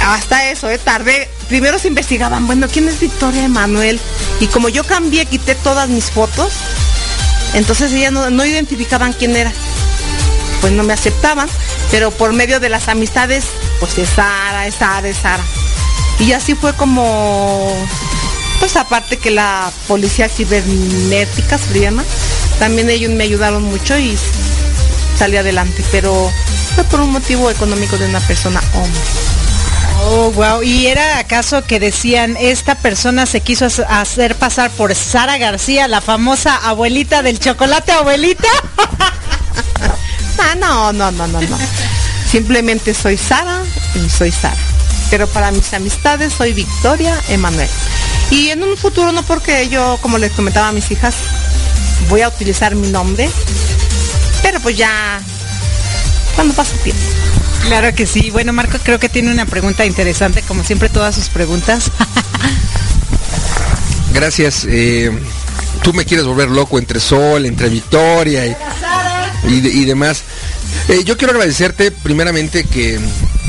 hasta 0.03 0.49
eso, 0.49 0.69
¿eh? 0.69 0.77
tardé. 0.77 1.29
Primero 1.47 1.79
se 1.79 1.87
investigaban, 1.87 2.45
bueno, 2.45 2.67
¿quién 2.67 2.87
es 2.89 2.99
Victoria 2.99 3.45
Emanuel? 3.45 3.99
Y 4.39 4.47
como 4.47 4.67
yo 4.69 4.83
cambié, 4.83 5.25
quité 5.25 5.55
todas 5.55 5.87
mis 5.87 6.11
fotos, 6.11 6.51
entonces 7.53 7.91
ellas 7.93 8.11
no, 8.11 8.45
identificaban 8.45 9.13
quién 9.13 9.35
era. 9.35 9.53
Pues 10.59 10.73
no 10.73 10.83
me 10.83 10.93
aceptaban, 10.93 11.47
pero 11.91 12.11
por 12.11 12.33
medio 12.33 12.59
de 12.59 12.69
las 12.69 12.89
amistades, 12.89 13.45
pues 13.79 13.97
es 13.97 14.09
Sara, 14.09 14.67
es 14.67 14.75
Sara, 14.75 15.07
es 15.07 15.17
Sara. 15.17 15.43
Y 16.19 16.33
así 16.33 16.55
fue 16.55 16.73
como, 16.73 17.73
pues 18.59 18.75
aparte 18.75 19.17
que 19.17 19.31
la 19.31 19.71
policía 19.87 20.27
cibernética 20.27 21.57
se 21.57 21.91
también 22.59 22.89
ellos 22.89 23.11
me 23.11 23.23
ayudaron 23.23 23.63
mucho 23.63 23.97
y 23.97 24.17
salí 25.17 25.37
adelante, 25.37 25.83
pero 25.91 26.31
fue 26.75 26.83
por 26.85 27.01
un 27.01 27.11
motivo 27.11 27.49
económico 27.51 27.97
de 27.97 28.07
una 28.07 28.19
persona 28.19 28.61
hombre. 28.73 29.26
Oh, 29.99 30.31
wow. 30.31 30.63
¿Y 30.63 30.87
era 30.87 31.17
acaso 31.19 31.63
que 31.65 31.79
decían, 31.79 32.37
esta 32.39 32.75
persona 32.75 33.25
se 33.25 33.41
quiso 33.41 33.65
hac- 33.65 33.85
hacer 33.89 34.35
pasar 34.35 34.71
por 34.71 34.93
Sara 34.95 35.37
García, 35.37 35.87
la 35.87 36.01
famosa 36.01 36.55
abuelita 36.55 37.21
del 37.21 37.39
chocolate, 37.39 37.91
abuelita? 37.91 38.47
Ah, 40.39 40.53
no, 40.55 40.93
no, 40.93 41.09
no, 41.11 41.25
no, 41.27 41.41
no. 41.41 41.57
Simplemente 42.31 42.93
soy 42.93 43.17
Sara 43.17 43.63
y 43.95 44.07
soy 44.07 44.31
Sara. 44.31 44.55
Pero 45.09 45.27
para 45.27 45.49
mis 45.51 45.73
amistades 45.73 46.31
soy 46.31 46.53
Victoria 46.53 47.19
Emanuel. 47.29 47.67
Y 48.29 48.49
en 48.49 48.61
un 48.63 48.77
futuro 48.77 49.11
no 49.11 49.23
porque 49.23 49.67
yo, 49.67 49.97
como 49.99 50.19
les 50.19 50.31
comentaba 50.33 50.67
a 50.67 50.71
mis 50.71 50.91
hijas, 50.91 51.15
voy 52.07 52.21
a 52.21 52.27
utilizar 52.27 52.75
mi 52.75 52.87
nombre. 52.89 53.29
Pero 54.43 54.59
pues 54.59 54.77
ya, 54.77 55.19
cuando 56.35 56.53
pase 56.53 56.77
tiempo. 56.77 57.01
Claro 57.67 57.93
que 57.93 58.05
sí. 58.05 58.29
Bueno, 58.31 58.53
Marco 58.53 58.77
creo 58.83 58.99
que 58.99 59.09
tiene 59.09 59.31
una 59.31 59.45
pregunta 59.45 59.85
interesante, 59.85 60.41
como 60.41 60.63
siempre 60.63 60.89
todas 60.89 61.15
sus 61.15 61.29
preguntas. 61.29 61.91
Gracias. 64.13 64.65
eh, 64.69 65.11
tú 65.83 65.93
me 65.93 66.05
quieres 66.05 66.25
volver 66.25 66.49
loco 66.49 66.79
entre 66.79 66.99
Sol, 66.99 67.45
entre 67.45 67.69
Victoria 67.69 68.45
y, 68.45 68.55
y, 69.49 69.61
de- 69.61 69.69
y 69.69 69.85
demás. 69.85 70.23
Eh, 70.87 71.03
yo 71.03 71.17
quiero 71.17 71.33
agradecerte 71.33 71.91
primeramente 71.91 72.63
que 72.63 72.99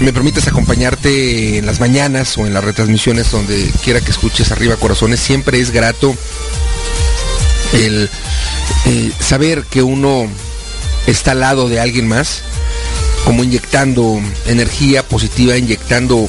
me 0.00 0.12
permites 0.12 0.46
acompañarte 0.48 1.58
en 1.58 1.66
las 1.66 1.78
mañanas 1.80 2.37
o 2.38 2.46
en 2.46 2.54
las 2.54 2.64
retransmisiones 2.64 3.30
donde 3.30 3.70
quiera 3.84 4.00
que 4.00 4.10
escuches 4.10 4.50
arriba 4.50 4.76
corazones. 4.76 5.20
Siempre 5.20 5.60
es 5.60 5.70
grato 5.70 6.14
el 7.72 8.10
eh, 8.87 9.12
saber 9.20 9.62
que 9.64 9.82
uno 9.82 10.26
está 11.06 11.32
al 11.32 11.40
lado 11.40 11.68
de 11.68 11.80
alguien 11.80 12.08
más, 12.08 12.42
como 13.25 13.44
inyectando 13.44 14.20
energía 14.46 15.02
positiva, 15.02 15.56
inyectando 15.56 16.28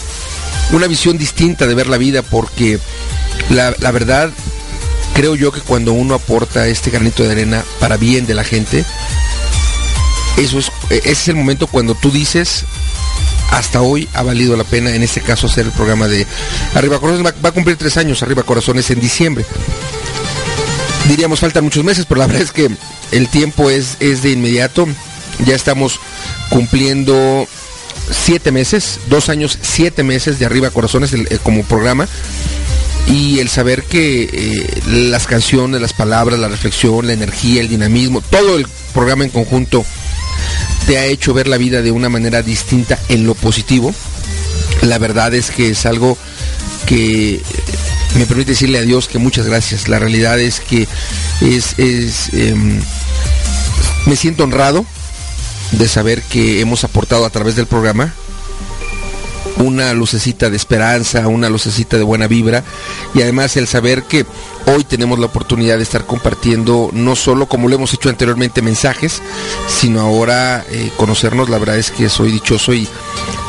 una 0.71 0.87
visión 0.87 1.17
distinta 1.17 1.65
de 1.67 1.75
ver 1.75 1.87
la 1.87 1.97
vida, 1.97 2.21
porque 2.21 2.79
la, 3.49 3.73
la 3.79 3.91
verdad, 3.91 4.31
creo 5.13 5.35
yo 5.35 5.51
que 5.51 5.61
cuando 5.61 5.93
uno 5.93 6.13
aporta 6.13 6.67
este 6.67 6.91
granito 6.91 7.23
de 7.23 7.31
arena 7.31 7.63
para 7.79 7.97
bien 7.97 8.25
de 8.25 8.33
la 8.33 8.43
gente, 8.43 8.85
eso 10.37 10.59
es, 10.59 10.67
eh, 10.89 11.01
ese 11.03 11.11
es 11.11 11.27
el 11.29 11.35
momento 11.35 11.67
cuando 11.67 11.95
tú 11.95 12.11
dices, 12.11 12.65
hasta 13.51 13.81
hoy 13.81 14.07
ha 14.13 14.23
valido 14.23 14.55
la 14.55 14.63
pena, 14.63 14.93
en 14.93 15.03
este 15.03 15.21
caso, 15.21 15.47
hacer 15.47 15.65
el 15.65 15.71
programa 15.71 16.07
de 16.07 16.25
Arriba 16.75 16.99
Corazones. 16.99 17.33
Va, 17.33 17.35
va 17.43 17.49
a 17.49 17.53
cumplir 17.53 17.77
tres 17.77 17.97
años 17.97 18.21
Arriba 18.21 18.43
Corazones 18.43 18.89
en 18.91 18.99
diciembre. 18.99 19.45
Diríamos, 21.07 21.39
faltan 21.39 21.63
muchos 21.63 21.83
meses, 21.83 22.05
pero 22.07 22.19
la 22.19 22.27
verdad 22.27 22.43
es 22.43 22.51
que 22.51 22.69
el 23.11 23.27
tiempo 23.27 23.69
es, 23.69 23.97
es 23.99 24.21
de 24.21 24.31
inmediato. 24.31 24.87
Ya 25.45 25.55
estamos 25.55 25.99
cumpliendo 26.49 27.47
siete 28.11 28.51
meses, 28.51 28.99
dos 29.07 29.29
años, 29.29 29.57
siete 29.61 30.03
meses 30.03 30.39
de 30.39 30.45
Arriba 30.45 30.69
Corazones 30.69 31.13
eh, 31.13 31.39
como 31.43 31.63
programa. 31.63 32.07
Y 33.07 33.39
el 33.39 33.49
saber 33.49 33.83
que 33.83 34.29
eh, 34.31 34.81
las 34.87 35.25
canciones, 35.25 35.81
las 35.81 35.93
palabras, 35.93 36.39
la 36.39 36.47
reflexión, 36.47 37.07
la 37.07 37.13
energía, 37.13 37.61
el 37.61 37.69
dinamismo, 37.69 38.21
todo 38.21 38.57
el 38.57 38.67
programa 38.93 39.23
en 39.23 39.31
conjunto 39.31 39.83
te 40.85 40.97
ha 40.97 41.05
hecho 41.05 41.33
ver 41.33 41.47
la 41.47 41.57
vida 41.57 41.81
de 41.81 41.91
una 41.91 42.09
manera 42.09 42.41
distinta 42.43 42.99
en 43.09 43.25
lo 43.25 43.35
positivo. 43.35 43.93
La 44.81 44.97
verdad 44.97 45.33
es 45.33 45.49
que 45.51 45.71
es 45.71 45.85
algo 45.85 46.17
que 46.85 47.41
me 48.15 48.25
permite 48.25 48.51
decirle 48.51 48.79
a 48.79 48.83
Dios 48.83 49.07
que 49.07 49.17
muchas 49.17 49.45
gracias. 49.45 49.87
La 49.87 49.99
realidad 49.99 50.39
es 50.39 50.59
que 50.59 50.87
es, 51.41 51.77
es, 51.77 52.29
em, 52.33 52.79
me 54.05 54.15
siento 54.15 54.43
honrado 54.43 54.85
de 55.71 55.87
saber 55.87 56.21
que 56.23 56.61
hemos 56.61 56.83
aportado 56.83 57.25
a 57.25 57.29
través 57.29 57.55
del 57.55 57.67
programa 57.67 58.13
una 59.59 59.93
lucecita 59.93 60.49
de 60.49 60.55
esperanza, 60.55 61.27
una 61.27 61.49
lucecita 61.49 61.97
de 61.97 62.03
buena 62.03 62.27
vibra 62.27 62.63
y 63.13 63.21
además 63.21 63.57
el 63.57 63.67
saber 63.67 64.03
que 64.03 64.25
hoy 64.67 64.83
tenemos 64.83 65.19
la 65.19 65.25
oportunidad 65.25 65.77
de 65.77 65.83
estar 65.83 66.05
compartiendo 66.05 66.89
no 66.93 67.15
solo 67.15 67.47
como 67.47 67.67
lo 67.67 67.75
hemos 67.75 67.93
hecho 67.93 68.09
anteriormente 68.09 68.61
mensajes, 68.61 69.21
sino 69.67 70.01
ahora 70.01 70.65
eh, 70.69 70.91
conocernos, 70.95 71.49
la 71.49 71.57
verdad 71.57 71.77
es 71.77 71.91
que 71.91 72.09
soy 72.09 72.31
dichoso 72.31 72.73
y 72.73 72.87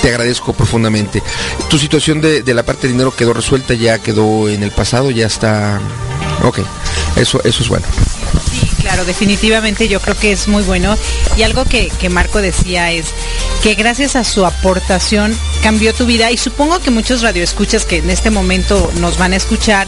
te 0.03 0.09
agradezco 0.09 0.53
profundamente. 0.53 1.23
Tu 1.69 1.79
situación 1.79 2.21
de, 2.21 2.43
de 2.43 2.55
la 2.55 2.65
parte 2.65 2.87
de 2.87 2.95
dinero 2.95 3.15
quedó 3.15 3.33
resuelta, 3.33 3.75
ya 3.75 3.99
quedó 3.99 4.49
en 4.49 4.63
el 4.63 4.71
pasado, 4.73 5.11
ya 5.11 5.27
está... 5.27 5.81
Ok, 6.43 6.61
eso, 7.17 7.41
eso 7.45 7.63
es 7.63 7.69
bueno. 7.69 7.87
Claro, 8.81 9.05
definitivamente 9.05 9.89
yo 9.89 10.01
creo 10.01 10.17
que 10.19 10.33
es 10.33 10.49
muy 10.49 10.63
bueno. 10.63 10.97
Y 11.37 11.43
algo 11.43 11.65
que, 11.65 11.89
que 12.01 12.09
Marco 12.09 12.41
decía 12.41 12.91
es 12.93 13.07
que 13.63 13.75
gracias 13.75 14.17
a 14.17 14.25
su 14.25 14.47
aportación 14.47 15.37
cambió 15.63 15.93
tu 15.95 16.07
vida 16.07 16.31
y 16.31 16.39
supongo 16.39 16.81
que 16.81 16.91
muchos 16.91 17.21
radioescuchas 17.21 17.85
que 17.85 17.99
en 17.99 18.09
este 18.09 18.31
momento 18.31 18.91
nos 18.99 19.19
van 19.19 19.35
a 19.35 19.37
escuchar, 19.37 19.87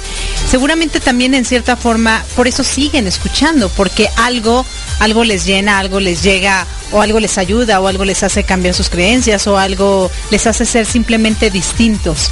seguramente 0.50 1.00
también 1.00 1.35
en 1.35 1.44
cierta 1.44 1.76
forma 1.76 2.22
por 2.37 2.46
eso 2.46 2.62
siguen 2.64 3.07
escuchando, 3.07 3.70
porque 3.70 4.09
algo, 4.16 4.66
algo 5.00 5.24
les 5.24 5.46
llena, 5.46 5.78
algo 5.78 5.98
les 5.98 6.22
llega 6.22 6.66
o 6.92 7.00
algo 7.00 7.18
les 7.18 7.38
ayuda 7.38 7.81
o 7.81 7.88
algo 7.88 8.05
les 8.05 8.22
hace 8.22 8.44
cambiar 8.44 8.74
sus 8.74 8.90
creencias 8.90 9.46
o 9.46 9.57
algo 9.57 10.11
les 10.31 10.46
hace 10.46 10.66
ser 10.66 10.85
simplemente 10.85 11.50
distintos. 11.50 12.31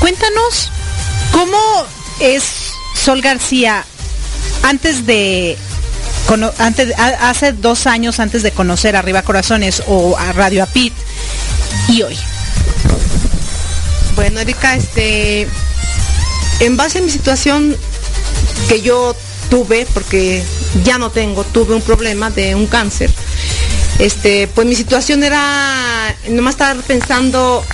Cuéntanos 0.00 0.70
cómo 1.32 1.58
es 2.20 2.72
Sol 2.94 3.22
García 3.22 3.84
antes 4.62 5.06
de 5.06 5.56
antes 6.58 6.92
hace 6.98 7.52
dos 7.52 7.86
años 7.86 8.18
antes 8.18 8.42
de 8.42 8.50
conocer 8.50 8.96
Arriba 8.96 9.22
Corazones 9.22 9.82
o 9.86 10.16
a 10.16 10.32
Radio 10.32 10.62
Apit 10.62 10.92
y 11.88 12.02
hoy. 12.02 12.16
Bueno, 14.16 14.40
Erika, 14.40 14.76
este, 14.76 15.48
en 16.60 16.76
base 16.76 16.98
a 16.98 17.02
mi 17.02 17.10
situación 17.10 17.76
que 18.68 18.80
yo 18.80 19.14
tuve, 19.50 19.86
porque 19.92 20.42
ya 20.84 20.98
no 20.98 21.10
tengo, 21.10 21.44
tuve 21.44 21.74
un 21.74 21.82
problema 21.82 22.30
de 22.30 22.54
un 22.54 22.66
cáncer. 22.66 23.10
Este, 23.98 24.48
pues 24.48 24.66
mi 24.66 24.74
situación 24.74 25.22
era 25.22 26.14
nomás 26.28 26.54
estar 26.54 26.76
pensando, 26.78 27.64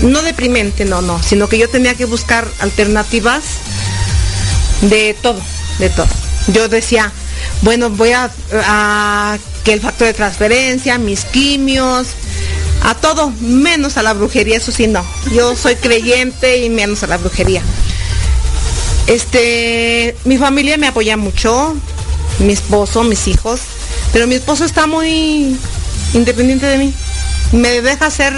no 0.00 0.22
deprimente, 0.22 0.84
no, 0.84 1.00
no, 1.00 1.22
sino 1.22 1.48
que 1.48 1.58
yo 1.58 1.68
tenía 1.68 1.94
que 1.94 2.04
buscar 2.06 2.46
alternativas 2.58 3.42
de 4.82 5.14
todo, 5.22 5.40
de 5.78 5.90
todo. 5.90 6.08
Yo 6.48 6.68
decía, 6.68 7.12
bueno, 7.62 7.90
voy 7.90 8.10
a, 8.12 9.38
que 9.64 9.72
el 9.72 9.80
factor 9.80 10.08
de 10.08 10.14
transferencia, 10.14 10.98
mis 10.98 11.24
quimios, 11.24 12.08
a 12.82 12.94
todo, 12.96 13.32
menos 13.40 13.96
a 13.96 14.02
la 14.02 14.12
brujería, 14.12 14.56
eso 14.56 14.72
sí 14.72 14.88
no. 14.88 15.04
Yo 15.32 15.56
soy 15.56 15.76
creyente 15.76 16.58
y 16.58 16.68
menos 16.68 17.02
a 17.04 17.06
la 17.06 17.16
brujería. 17.16 17.62
Este, 19.06 20.16
mi 20.24 20.38
familia 20.38 20.76
me 20.76 20.88
apoya 20.88 21.16
mucho, 21.16 21.76
mi 22.40 22.52
esposo, 22.52 23.04
mis 23.04 23.28
hijos, 23.28 23.60
pero 24.12 24.26
mi 24.26 24.34
esposo 24.34 24.64
está 24.64 24.86
muy 24.86 25.56
independiente 26.14 26.66
de 26.66 26.78
mí. 26.78 26.94
Me 27.52 27.80
deja 27.80 28.06
hacer 28.06 28.32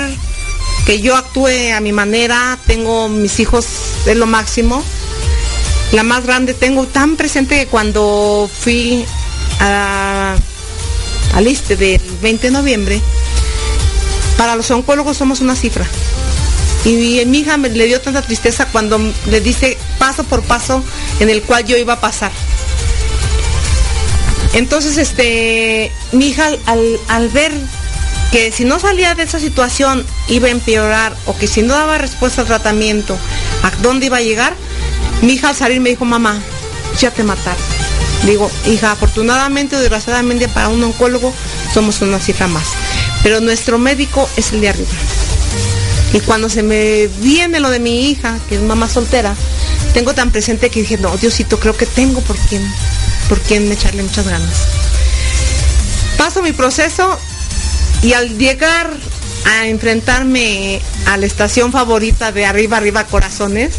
que 0.84 1.00
yo 1.00 1.16
actúe 1.16 1.72
a 1.74 1.80
mi 1.80 1.92
manera, 1.92 2.58
tengo 2.66 3.08
mis 3.08 3.40
hijos, 3.40 3.66
es 4.06 4.16
lo 4.16 4.26
máximo. 4.26 4.84
La 5.94 6.02
más 6.02 6.24
grande 6.26 6.54
tengo 6.54 6.86
tan 6.86 7.16
presente 7.16 7.56
que 7.56 7.66
cuando 7.66 8.50
fui 8.60 9.04
al 9.60 11.46
ISTE 11.46 11.76
del 11.76 12.00
20 12.20 12.48
de 12.48 12.50
noviembre, 12.50 13.00
para 14.36 14.56
los 14.56 14.70
oncólogos 14.72 15.16
somos 15.16 15.40
una 15.40 15.54
cifra. 15.54 15.86
Y 16.84 17.22
mi 17.26 17.38
hija 17.38 17.56
me 17.56 17.68
le 17.70 17.86
dio 17.86 18.00
tanta 18.00 18.22
tristeza 18.22 18.66
cuando 18.66 18.98
le 19.30 19.40
dice 19.40 19.78
paso 19.98 20.24
por 20.24 20.42
paso 20.42 20.82
en 21.20 21.30
el 21.30 21.42
cual 21.42 21.64
yo 21.64 21.76
iba 21.76 21.94
a 21.94 22.00
pasar. 22.00 22.32
Entonces, 24.52 24.98
este, 24.98 25.90
mi 26.12 26.28
hija 26.28 26.48
al- 26.66 27.00
al 27.08 27.28
ver 27.28 27.52
que 28.30 28.52
si 28.52 28.64
no 28.64 28.78
salía 28.80 29.14
de 29.14 29.22
esa 29.22 29.38
situación 29.38 30.04
iba 30.28 30.48
a 30.48 30.50
empeorar 30.50 31.16
o 31.26 31.36
que 31.36 31.46
si 31.46 31.62
no 31.62 31.74
daba 31.74 31.98
respuesta 31.98 32.42
al 32.42 32.48
tratamiento, 32.48 33.16
¿a 33.62 33.70
dónde 33.82 34.06
iba 34.06 34.18
a 34.18 34.22
llegar? 34.22 34.54
Mi 35.22 35.34
hija 35.34 35.50
al 35.50 35.54
salir 35.54 35.80
me 35.80 35.90
dijo, 35.90 36.04
mamá, 36.04 36.40
ya 36.98 37.10
te 37.10 37.22
mataron. 37.22 37.62
Digo, 38.24 38.50
hija, 38.66 38.92
afortunadamente 38.92 39.76
o 39.76 39.80
desgraciadamente 39.80 40.48
para 40.48 40.68
un 40.68 40.82
oncólogo 40.82 41.32
somos 41.72 42.00
una 42.00 42.18
cifra 42.18 42.46
más. 42.46 42.68
Pero 43.22 43.40
nuestro 43.40 43.78
médico 43.78 44.28
es 44.36 44.52
el 44.52 44.60
de 44.60 44.70
arriba. 44.70 44.90
Y 46.12 46.20
cuando 46.20 46.48
se 46.48 46.62
me 46.62 47.08
viene 47.20 47.60
lo 47.60 47.70
de 47.70 47.80
mi 47.80 48.08
hija, 48.08 48.38
que 48.48 48.54
es 48.54 48.62
mamá 48.62 48.88
soltera, 48.88 49.34
tengo 49.92 50.14
tan 50.14 50.30
presente 50.30 50.70
que 50.70 50.80
dije, 50.80 50.96
no, 50.96 51.16
Diosito, 51.16 51.58
creo 51.58 51.76
que 51.76 51.86
tengo 51.86 52.20
por 52.20 52.36
quién, 52.36 52.62
por 53.28 53.40
quién 53.40 53.70
echarle 53.70 54.02
muchas 54.02 54.26
ganas. 54.26 54.66
Paso 56.16 56.40
mi 56.40 56.52
proceso 56.52 57.18
y 58.02 58.12
al 58.12 58.38
llegar 58.38 58.90
a 59.44 59.66
enfrentarme 59.66 60.80
a 61.06 61.16
la 61.16 61.26
estación 61.26 61.72
favorita 61.72 62.32
de 62.32 62.46
Arriba, 62.46 62.78
Arriba 62.78 63.04
Corazones, 63.04 63.74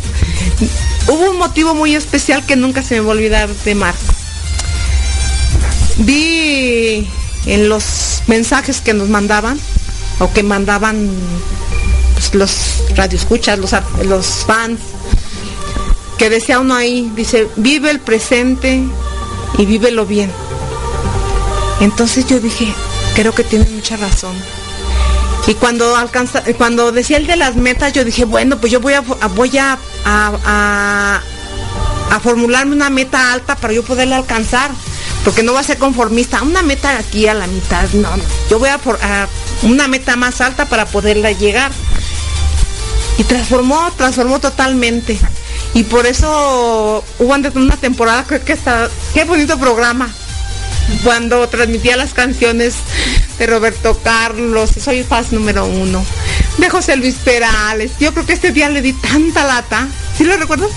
hubo 1.08 1.32
un 1.32 1.38
motivo 1.38 1.74
muy 1.76 1.96
especial 1.96 2.46
que 2.46 2.56
nunca 2.56 2.84
se 2.84 2.96
me 2.96 3.02
va 3.02 3.08
a 3.08 3.16
olvidar 3.16 3.50
de 3.50 3.76
Marco. 3.76 4.00
Vi 5.98 7.08
en 7.46 7.70
los 7.70 8.24
mensajes 8.28 8.82
que 8.82 8.94
nos 8.94 9.10
mandaban, 9.10 9.60
o 10.20 10.32
que 10.32 10.44
mandaban 10.44 11.10
pues, 12.14 12.34
los 12.34 12.84
radioescuchas, 12.96 13.60
los, 13.60 13.72
los 14.04 14.26
fans, 14.46 14.80
que 16.18 16.30
decía 16.30 16.60
uno 16.60 16.76
ahí, 16.76 17.12
dice, 17.16 17.48
vive 17.56 17.92
el 17.92 18.00
presente 18.00 18.82
y 19.58 19.66
vívelo 19.66 20.06
bien. 20.06 20.32
Entonces 21.82 22.26
yo 22.26 22.40
dije, 22.40 22.74
creo 23.16 23.34
que 23.34 23.44
tiene 23.44 23.66
mucha 23.70 23.98
razón. 23.98 24.36
Y 25.48 25.54
cuando 25.54 25.96
alcanza, 25.96 26.44
cuando 26.58 26.92
decía 26.92 27.18
el 27.18 27.28
de 27.28 27.36
las 27.36 27.56
metas, 27.56 27.94
yo 27.94 28.04
dije, 28.04 28.26
bueno, 28.26 28.58
pues 28.58 28.72
yo 28.72 28.80
voy 28.80 28.94
a 28.94 29.02
voy 29.02 29.58
a, 29.58 29.78
a, 30.06 31.22
a 32.12 32.20
formularme 32.22 32.76
una 32.76 32.90
meta 32.90 33.34
alta 33.34 33.56
para 33.56 33.74
yo 33.74 33.84
poderla 33.84 34.18
alcanzar 34.18 34.72
porque 35.26 35.42
no 35.42 35.54
va 35.54 35.62
a 35.62 35.64
ser 35.64 35.80
conformista, 35.80 36.44
una 36.44 36.62
meta 36.62 37.00
aquí 37.00 37.28
a 37.28 37.34
la 37.34 37.48
mitad, 37.48 37.90
no, 37.94 38.16
no. 38.16 38.24
Yo 38.48 38.60
voy 38.60 38.70
a, 38.70 38.78
por, 38.78 39.00
una 39.64 39.88
meta 39.88 40.16
más 40.16 40.40
alta 40.40 40.66
para 40.66 40.86
poderla 40.86 41.32
llegar. 41.32 41.72
Y 43.18 43.24
transformó, 43.24 43.92
transformó 43.98 44.40
totalmente. 44.40 45.18
Y 45.74 45.84
por 45.84 46.06
eso 46.06 47.04
hubo 47.18 47.34
antes 47.34 47.56
una 47.56 47.76
temporada, 47.76 48.24
creo 48.28 48.46
que 48.46 48.54
está, 48.54 48.88
qué 49.16 49.24
bonito 49.24 49.58
programa. 49.58 50.14
Cuando 51.04 51.50
transmitía 51.50 51.98
las 51.98 52.14
canciones 52.14 52.76
de 53.40 53.48
Roberto 53.48 54.00
Carlos, 54.04 54.70
soy 54.80 55.04
fan 55.04 55.26
número 55.32 55.66
uno. 55.66 56.06
De 56.58 56.70
José 56.70 56.96
Luis 56.96 57.16
Perales. 57.16 57.92
Yo 58.00 58.14
creo 58.14 58.26
que 58.26 58.34
este 58.34 58.52
día 58.52 58.70
le 58.70 58.82
di 58.82 58.94
tanta 58.94 59.46
lata. 59.46 59.88
¿Sí 60.18 60.24
lo 60.24 60.38
recuerdas? 60.38 60.72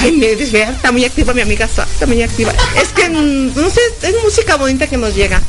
Ay, 0.00 0.12
me 0.12 0.32
está 0.32 0.92
muy 0.92 1.04
activa 1.04 1.32
mi 1.34 1.40
amiga, 1.40 1.66
está 1.66 2.06
muy 2.06 2.22
activa. 2.22 2.52
Es 2.80 2.88
que, 2.88 3.08
mm, 3.08 3.54
no 3.54 3.70
sé, 3.70 3.80
es 4.02 4.14
música 4.22 4.56
bonita 4.56 4.86
que 4.86 4.96
nos 4.96 5.14
llega. 5.14 5.40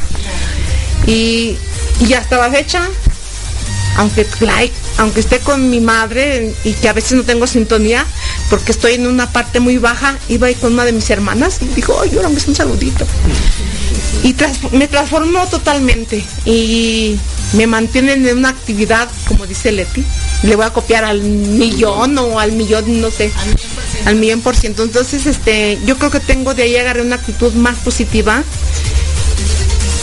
Y, 1.08 1.58
y 2.00 2.13
hasta 2.13 2.38
la 2.38 2.50
fecha, 2.52 2.88
aunque, 3.98 4.26
like, 4.41 4.74
aunque 4.98 5.19
esté 5.19 5.39
con 5.39 5.69
mi 5.69 5.80
madre 5.80 6.54
y 6.63 6.74
que 6.74 6.89
a 6.89 6.93
veces 6.93 7.13
no 7.13 7.24
tengo 7.24 7.48
sintonía, 7.48 8.06
porque 8.49 8.71
estoy 8.71 8.93
en 8.93 9.08
una 9.08 9.31
parte 9.31 9.60
muy 9.60 9.77
baja, 9.77 10.17
iba 10.29 10.47
ahí 10.47 10.55
con 10.55 10.73
una 10.73 10.86
de 10.86 10.91
mis 10.91 11.10
hermanas 11.10 11.60
y 11.62 11.65
dijo, 11.67 11.99
ay, 12.01 12.12
ahora 12.15 12.29
me 12.29 12.38
un 12.45 12.55
saludito. 12.55 13.05
Y 14.23 14.36
me 14.71 14.88
transformó 14.88 15.45
totalmente 15.47 16.23
y 16.45 17.17
me 17.53 17.67
mantienen 17.67 18.25
en 18.25 18.39
una 18.39 18.49
actividad, 18.49 19.08
como 19.27 19.45
dice 19.45 19.71
Leti, 19.71 20.03
le 20.43 20.55
voy 20.55 20.65
a 20.65 20.71
copiar 20.71 21.05
al 21.05 21.21
millón 21.21 22.17
o 22.17 22.39
al 22.39 22.51
millón, 22.51 23.01
no 23.01 23.12
sé, 23.12 23.31
al 24.05 24.15
millón 24.15 24.41
por 24.41 24.55
ciento. 24.55 24.84
Entonces, 24.84 25.25
este, 25.25 25.79
yo 25.86 25.97
creo 25.97 26.12
que 26.12 26.19
tengo 26.19 26.53
de 26.53 26.63
ahí 26.63 26.75
agarré 26.75 27.01
una 27.01 27.15
actitud 27.15 27.53
más 27.53 27.77
positiva 27.77 28.43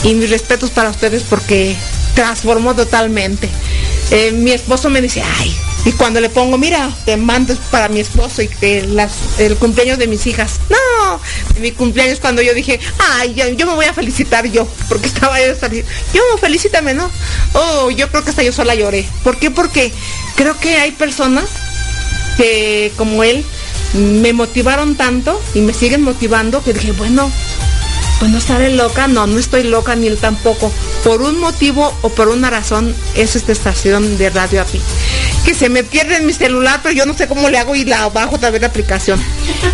y 0.03 0.13
mis 0.13 0.29
respetos 0.29 0.69
para 0.69 0.89
ustedes 0.89 1.23
porque 1.23 1.75
transformó 2.15 2.75
totalmente. 2.75 3.49
Eh, 4.11 4.31
mi 4.31 4.51
esposo 4.51 4.89
me 4.89 5.01
dice, 5.01 5.21
ay, 5.39 5.55
y 5.85 5.91
cuando 5.91 6.21
le 6.21 6.29
pongo, 6.29 6.57
mira, 6.57 6.89
te 7.05 7.17
mando 7.17 7.55
para 7.69 7.89
mi 7.89 7.99
esposo 7.99 8.41
y 8.41 8.47
que 8.47 8.79
el 9.39 9.55
cumpleaños 9.57 9.97
de 9.97 10.07
mis 10.07 10.25
hijas. 10.27 10.59
No, 10.69 11.19
mi 11.59 11.71
cumpleaños 11.71 12.19
cuando 12.19 12.41
yo 12.41 12.53
dije, 12.53 12.79
ay, 12.99 13.33
yo, 13.35 13.65
me 13.65 13.75
voy 13.75 13.85
a 13.85 13.93
felicitar 13.93 14.45
yo, 14.47 14.65
porque 14.87 15.07
estaba 15.13 15.45
yo 15.45 15.55
salir. 15.55 15.85
Yo, 16.13 16.21
felicítame, 16.39 16.93
¿no? 16.93 17.09
Oh, 17.53 17.89
yo 17.89 18.09
creo 18.09 18.23
que 18.23 18.29
hasta 18.29 18.43
yo 18.43 18.53
sola 18.53 18.75
lloré. 18.75 19.05
¿Por 19.23 19.37
qué? 19.37 19.51
Porque 19.51 19.91
creo 20.35 20.57
que 20.57 20.77
hay 20.77 20.91
personas 20.91 21.49
que, 22.37 22.91
como 22.95 23.23
él, 23.23 23.43
me 23.93 24.31
motivaron 24.31 24.95
tanto 24.95 25.39
y 25.53 25.59
me 25.59 25.73
siguen 25.73 26.01
motivando 26.01 26.63
que 26.63 26.73
dije, 26.73 26.93
bueno, 26.93 27.29
pues 28.19 28.31
no 28.31 28.37
estaré 28.37 28.73
loca, 28.73 29.07
no, 29.07 29.27
no 29.27 29.37
estoy 29.37 29.63
loca 29.63 29.95
ni 29.95 30.07
él 30.07 30.17
tampoco. 30.17 30.71
Por 31.03 31.21
un 31.21 31.39
motivo 31.39 31.93
o 32.01 32.09
por 32.09 32.29
una 32.29 32.49
razón 32.49 32.95
es 33.15 33.35
esta 33.35 33.51
estación 33.51 34.17
de 34.17 34.29
radio 34.29 34.61
API. 34.61 34.79
Que 35.45 35.53
se 35.53 35.69
me 35.69 35.83
pierde 35.83 36.17
en 36.17 36.25
mi 36.25 36.33
celular, 36.33 36.79
pero 36.81 36.95
yo 36.95 37.05
no 37.05 37.13
sé 37.13 37.27
cómo 37.27 37.49
le 37.49 37.57
hago 37.57 37.75
y 37.75 37.83
la 37.83 38.07
bajo 38.09 38.35
otra 38.35 38.49
vez 38.49 38.61
la 38.61 38.67
aplicación. 38.67 39.21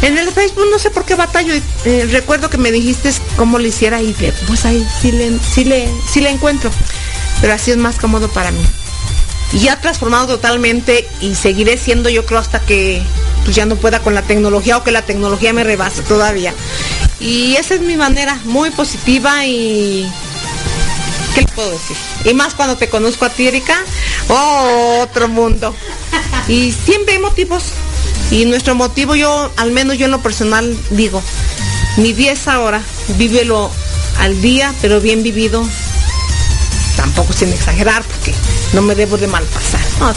En 0.01 0.17
el 0.17 0.32
Facebook 0.32 0.65
no 0.71 0.79
sé 0.79 0.89
por 0.89 1.05
qué 1.05 1.15
batallo. 1.15 1.53
Eh, 1.86 2.08
recuerdo 2.12 2.49
que 2.49 2.58
me 2.58 2.71
dijiste 2.71 3.12
cómo 3.36 3.60
le 3.60 3.69
hiciera 3.69 4.01
y 4.01 4.15
pues 4.47 4.65
ahí 4.65 4.86
sí 5.01 5.12
le, 5.12 5.38
sí 5.39 5.63
le, 5.65 5.89
sí 6.12 6.21
le 6.21 6.29
encuentro. 6.29 6.71
Pero 7.41 7.53
así 7.53 7.71
es 7.71 7.77
más 7.77 7.97
cómodo 7.97 8.27
para 8.29 8.51
mí. 8.51 8.62
Y 9.53 9.60
ya 9.60 9.79
transformado 9.79 10.27
totalmente 10.27 11.08
y 11.21 11.34
seguiré 11.36 11.77
siendo 11.77 12.10
yo 12.10 12.25
creo 12.25 12.39
hasta 12.39 12.60
que 12.60 13.01
pues, 13.43 13.55
ya 13.55 13.65
no 13.65 13.75
pueda 13.75 13.99
con 13.99 14.13
la 14.13 14.21
tecnología 14.21 14.77
o 14.77 14.84
que 14.84 14.91
la 14.91 15.01
tecnología 15.01 15.53
me 15.53 15.63
rebase 15.63 16.01
todavía. 16.03 16.53
Y 17.19 17.55
esa 17.55 17.75
es 17.75 17.82
mi 17.82 17.97
manera, 17.97 18.39
muy 18.45 18.69
positiva 18.71 19.45
y... 19.45 20.10
¿Qué 21.45 21.52
puedo 21.54 21.71
decir? 21.71 21.95
Y 22.25 22.34
más 22.34 22.54
cuando 22.54 22.78
te 22.78 22.89
conozco 22.89 23.25
a 23.25 23.30
ti, 23.30 23.47
Erika, 23.47 23.78
otro 24.28 25.28
mundo. 25.28 25.73
Y 26.47 26.71
siempre 26.71 27.15
hay 27.15 27.19
motivos. 27.19 27.63
Y 28.32 28.45
nuestro 28.45 28.75
motivo, 28.75 29.15
yo, 29.15 29.52
al 29.58 29.71
menos 29.71 29.97
yo 29.97 30.06
en 30.06 30.12
lo 30.12 30.21
personal, 30.21 30.78
digo, 30.91 31.21
mi 31.97 32.13
día 32.13 32.34
es 32.34 32.47
ahora, 32.47 32.82
vívelo 33.17 33.71
al 34.19 34.41
día, 34.41 34.73
pero 34.82 35.02
bien 35.02 35.23
vivido. 35.23 35.63
Tampoco 36.95 37.34
sin 37.34 37.54
exagerar, 37.54 38.04
porque 38.04 38.34
no 38.73 38.82
me 38.82 38.93
debo 38.93 39.17
de 39.17 39.28
mal 39.28 39.43
pasar. 39.45 39.82
No, 39.99 40.13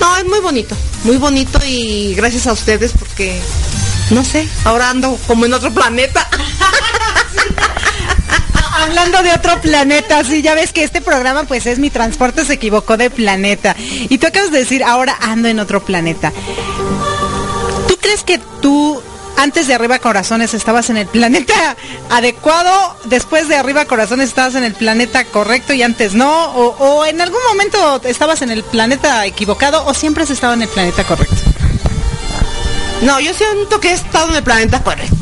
No, 0.00 0.16
es 0.16 0.24
muy 0.26 0.40
bonito, 0.40 0.76
muy 1.04 1.16
bonito 1.16 1.58
y 1.66 2.14
gracias 2.14 2.46
a 2.46 2.52
ustedes 2.52 2.92
porque 2.98 3.40
no 4.10 4.24
sé, 4.24 4.48
ahora 4.64 4.90
ando 4.90 5.18
como 5.26 5.46
en 5.46 5.54
otro 5.54 5.72
planeta. 5.72 6.28
Hablando 8.82 9.22
de 9.22 9.32
otro 9.32 9.60
planeta, 9.60 10.24
sí, 10.24 10.42
ya 10.42 10.54
ves 10.56 10.72
que 10.72 10.82
este 10.82 11.00
programa 11.00 11.44
pues 11.44 11.66
es 11.66 11.78
mi 11.78 11.88
transporte 11.88 12.44
se 12.44 12.54
equivocó 12.54 12.96
de 12.96 13.10
planeta. 13.10 13.76
Y 13.78 14.18
tú 14.18 14.26
acabas 14.26 14.50
de 14.50 14.58
decir, 14.58 14.82
ahora 14.82 15.16
ando 15.20 15.46
en 15.46 15.60
otro 15.60 15.84
planeta. 15.84 16.32
¿Tú 17.86 17.96
crees 18.00 18.24
que 18.24 18.40
tú 18.60 19.00
antes 19.36 19.68
de 19.68 19.74
Arriba 19.74 20.00
Corazones 20.00 20.52
estabas 20.52 20.90
en 20.90 20.96
el 20.96 21.06
planeta 21.06 21.76
adecuado, 22.10 22.96
después 23.04 23.46
de 23.46 23.54
Arriba 23.54 23.84
Corazones 23.84 24.30
estabas 24.30 24.56
en 24.56 24.64
el 24.64 24.74
planeta 24.74 25.24
correcto 25.26 25.72
y 25.72 25.82
antes 25.82 26.14
no, 26.14 26.46
o, 26.46 27.04
en 27.04 27.20
algún 27.20 27.40
momento 27.48 28.00
estabas 28.04 28.42
en 28.42 28.50
el 28.50 28.64
planeta 28.64 29.24
equivocado 29.26 29.86
o 29.86 29.94
siempre 29.94 30.24
has 30.24 30.30
estado 30.30 30.54
en 30.54 30.62
el 30.62 30.68
planeta 30.68 31.04
correcto. 31.04 31.36
No, 33.02 33.20
yo 33.20 33.32
siento 33.32 33.78
que 33.78 33.90
he 33.90 33.94
estado 33.94 34.30
en 34.30 34.36
el 34.36 34.42
planeta 34.42 34.82
correcto. 34.82 35.21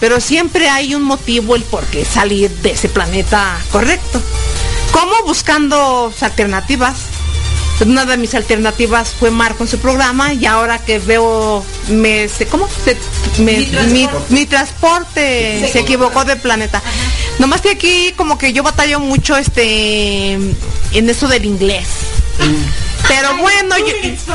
Pero 0.00 0.20
siempre 0.20 0.68
hay 0.68 0.94
un 0.94 1.02
motivo 1.02 1.54
el 1.54 1.62
por 1.62 1.84
qué 1.86 2.04
salir 2.04 2.50
de 2.50 2.72
ese 2.72 2.88
planeta 2.88 3.58
correcto. 3.70 4.20
¿Cómo? 4.92 5.12
Buscando 5.24 6.12
alternativas. 6.20 6.96
Una 7.80 8.04
de 8.04 8.18
mis 8.18 8.34
alternativas 8.34 9.14
fue 9.18 9.30
Marco 9.30 9.62
en 9.62 9.68
su 9.68 9.78
programa 9.78 10.34
y 10.34 10.44
ahora 10.44 10.78
que 10.78 10.98
veo 10.98 11.64
me 11.88 12.28
¿cómo? 12.50 12.68
mi, 13.38 14.46
transporte, 14.46 15.66
se, 15.72 15.80
equivocó 15.80 16.24
de 16.26 16.36
planeta. 16.36 16.82
Nomás 17.38 17.62
que 17.62 17.70
aquí 17.70 18.12
como 18.16 18.36
que 18.36 18.52
yo 18.52 18.62
batallo 18.62 19.00
mucho 19.00 19.34
este 19.34 20.32
en 20.34 21.08
eso 21.08 21.26
del 21.26 21.46
inglés. 21.46 21.86
Mm. 22.38 22.90
Pero 23.08 23.36
bueno, 23.38 23.74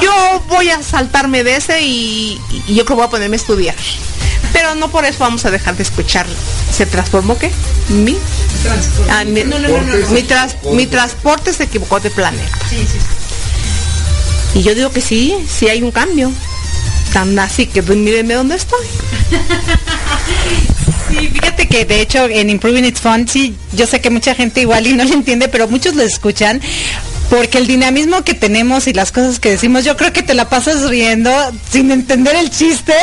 yo, 0.01 0.43
voy 0.47 0.69
a 0.69 0.81
saltarme 0.81 1.43
de 1.43 1.55
ese 1.55 1.81
y, 1.81 2.39
yo 2.67 2.83
creo 2.83 2.85
que 2.85 2.93
voy 2.93 3.03
a 3.05 3.09
ponerme 3.09 3.35
a 3.35 3.39
estudiar. 3.39 3.75
Pero 4.55 4.73
no 4.73 4.89
por 4.89 5.03
eso 5.03 5.19
vamos 5.19 5.43
a 5.43 5.51
dejar 5.51 5.75
de 5.75 5.83
escuchar. 5.83 6.25
¿Se 6.71 6.85
transformó 6.85 7.37
qué? 7.37 7.51
Mi, 7.89 8.15
mi, 10.71 10.85
transporte 10.85 11.51
se 11.51 11.63
equivocó 11.63 11.99
de 11.99 12.09
planeta. 12.09 12.57
Y 14.53 14.63
yo 14.63 14.73
digo 14.73 14.91
que 14.91 15.01
sí, 15.01 15.35
sí 15.45 15.67
hay 15.67 15.83
un 15.83 15.91
cambio. 15.91 16.31
Tan 17.11 17.37
así 17.37 17.67
que 17.67 17.83
pues, 17.83 17.97
mírenme 17.97 18.35
dónde 18.35 18.55
estoy. 18.55 18.85
Sí, 21.09 21.27
fíjate 21.27 21.67
que 21.67 21.85
de 21.85 22.01
hecho 22.01 22.25
en 22.25 22.49
Improving 22.49 22.83
It's 22.83 22.99
Fun, 22.99 23.27
sí, 23.27 23.55
yo 23.73 23.85
sé 23.85 24.01
que 24.01 24.09
mucha 24.09 24.33
gente 24.33 24.61
igual 24.61 24.87
y 24.87 24.93
no 24.93 25.03
lo 25.03 25.13
entiende, 25.13 25.47
pero 25.47 25.67
muchos 25.67 25.95
lo 25.95 26.01
escuchan 26.01 26.61
porque 27.29 27.57
el 27.57 27.67
dinamismo 27.67 28.23
que 28.23 28.33
tenemos 28.33 28.87
y 28.87 28.93
las 28.93 29.11
cosas 29.11 29.39
que 29.39 29.49
decimos, 29.49 29.83
yo 29.83 29.97
creo 29.97 30.13
que 30.13 30.23
te 30.23 30.33
la 30.33 30.49
pasas 30.49 30.89
riendo 30.89 31.31
sin 31.71 31.91
entender 31.91 32.35
el 32.35 32.49
chiste, 32.49 32.93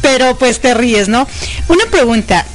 pero 0.00 0.36
pues 0.38 0.60
te 0.60 0.74
ríes, 0.74 1.08
¿no? 1.08 1.26
Una 1.68 1.86
pregunta. 1.86 2.46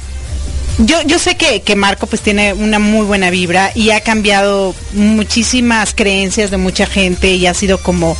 yo, 0.78 1.00
yo 1.02 1.18
sé 1.18 1.36
que, 1.36 1.62
que, 1.62 1.74
Marco 1.74 2.06
pues 2.06 2.20
tiene 2.20 2.52
una 2.52 2.78
muy 2.78 3.06
buena 3.06 3.30
vibra 3.30 3.72
y 3.74 3.90
ha 3.90 4.00
cambiado 4.00 4.74
muchísimas 4.92 5.94
creencias 5.94 6.50
de 6.50 6.58
mucha 6.58 6.86
gente 6.86 7.30
y 7.30 7.46
ha 7.46 7.54
sido 7.54 7.78
como, 7.78 8.16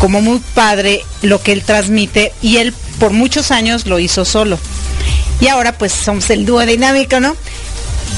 como 0.00 0.20
muy 0.20 0.40
padre 0.54 1.04
lo 1.22 1.40
que 1.40 1.52
él 1.52 1.62
transmite 1.62 2.32
y 2.42 2.56
él 2.56 2.74
por 2.98 3.12
muchos 3.12 3.50
años 3.50 3.86
lo 3.86 3.98
hizo 3.98 4.24
solo. 4.24 4.58
Y 5.40 5.48
ahora 5.48 5.76
pues 5.78 5.92
somos 5.92 6.28
el 6.30 6.46
dúo 6.46 6.64
dinámico, 6.64 7.20
¿no? 7.20 7.36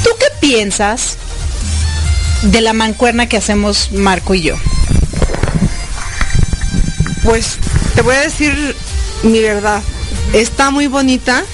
¿Tú 0.02 0.10
qué 0.18 0.26
piensas 0.40 1.18
de 2.42 2.60
la 2.60 2.72
mancuerna 2.72 3.28
que 3.28 3.36
hacemos 3.36 3.92
Marco 3.92 4.34
y 4.34 4.42
yo? 4.42 4.56
Pues 7.24 7.58
te 7.94 8.02
voy 8.02 8.14
a 8.14 8.20
decir 8.20 8.76
mi 9.22 9.40
verdad. 9.40 9.82
Está 10.32 10.70
muy 10.70 10.86
bonita 10.86 11.44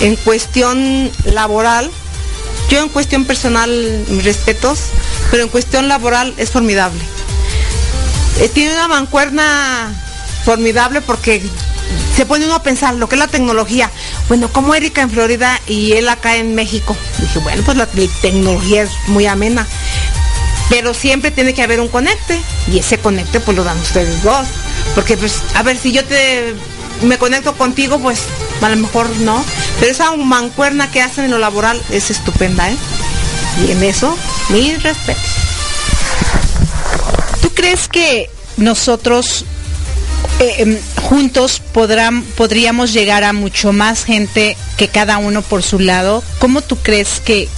en 0.00 0.16
cuestión 0.16 1.10
laboral. 1.24 1.90
Yo 2.70 2.82
en 2.82 2.88
cuestión 2.88 3.24
personal, 3.24 4.04
respetos, 4.22 4.80
pero 5.30 5.42
en 5.42 5.48
cuestión 5.48 5.88
laboral 5.88 6.34
es 6.36 6.50
formidable. 6.50 7.00
Eh, 8.40 8.48
tiene 8.48 8.72
una 8.74 8.88
mancuerna 8.88 9.92
formidable 10.44 11.00
porque 11.00 11.42
se 12.14 12.26
pone 12.26 12.44
uno 12.44 12.54
a 12.54 12.62
pensar 12.62 12.94
lo 12.94 13.08
que 13.08 13.14
es 13.14 13.18
la 13.18 13.28
tecnología. 13.28 13.90
Bueno, 14.28 14.48
como 14.52 14.74
Erika 14.74 15.02
en 15.02 15.10
Florida 15.10 15.60
y 15.66 15.92
él 15.92 16.08
acá 16.08 16.36
en 16.36 16.54
México. 16.54 16.96
Dije, 17.20 17.38
bueno, 17.38 17.62
pues 17.64 17.76
la 17.76 17.86
tecnología 17.86 18.82
es 18.82 18.90
muy 19.06 19.26
amena. 19.26 19.66
Pero 20.68 20.94
siempre 20.94 21.30
tiene 21.30 21.54
que 21.54 21.62
haber 21.62 21.80
un 21.80 21.88
conecte. 21.88 22.40
Y 22.70 22.78
ese 22.78 22.98
conecte 22.98 23.40
pues 23.40 23.56
lo 23.56 23.64
dan 23.64 23.78
ustedes 23.78 24.22
dos. 24.22 24.46
Porque 24.94 25.16
pues, 25.16 25.42
a 25.54 25.62
ver, 25.62 25.76
si 25.76 25.92
yo 25.92 26.04
te 26.04 26.54
me 27.02 27.18
conecto 27.18 27.54
contigo, 27.54 27.98
pues 27.98 28.20
a 28.60 28.68
lo 28.68 28.76
mejor 28.76 29.08
no. 29.20 29.44
Pero 29.80 29.92
esa 29.92 30.14
mancuerna 30.16 30.90
que 30.90 31.00
hacen 31.00 31.24
en 31.24 31.30
lo 31.30 31.38
laboral 31.38 31.80
es 31.90 32.10
estupenda, 32.10 32.70
¿eh? 32.70 32.76
Y 33.66 33.72
en 33.72 33.82
eso, 33.82 34.16
mi 34.50 34.74
respeto. 34.76 35.20
¿Tú 37.42 37.50
crees 37.54 37.88
que 37.88 38.30
nosotros 38.56 39.44
eh, 40.40 40.54
em, 40.58 40.78
juntos 41.02 41.60
podrán, 41.72 42.22
podríamos 42.22 42.92
llegar 42.92 43.24
a 43.24 43.32
mucho 43.32 43.72
más 43.72 44.04
gente 44.04 44.56
que 44.76 44.88
cada 44.88 45.18
uno 45.18 45.42
por 45.42 45.62
su 45.62 45.78
lado? 45.78 46.22
¿Cómo 46.38 46.62
tú 46.62 46.76
crees 46.76 47.20
que, 47.24 47.48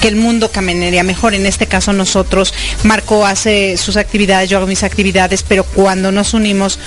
que 0.00 0.08
el 0.08 0.16
mundo 0.16 0.50
caminaría 0.50 1.02
mejor. 1.02 1.34
En 1.34 1.46
este 1.46 1.66
caso 1.66 1.92
nosotros, 1.92 2.54
Marco 2.84 3.26
hace 3.26 3.76
sus 3.76 3.96
actividades, 3.96 4.48
yo 4.50 4.58
hago 4.58 4.66
mis 4.66 4.82
actividades, 4.82 5.42
pero 5.42 5.64
cuando 5.64 6.12
nos 6.12 6.34
unimos 6.34 6.78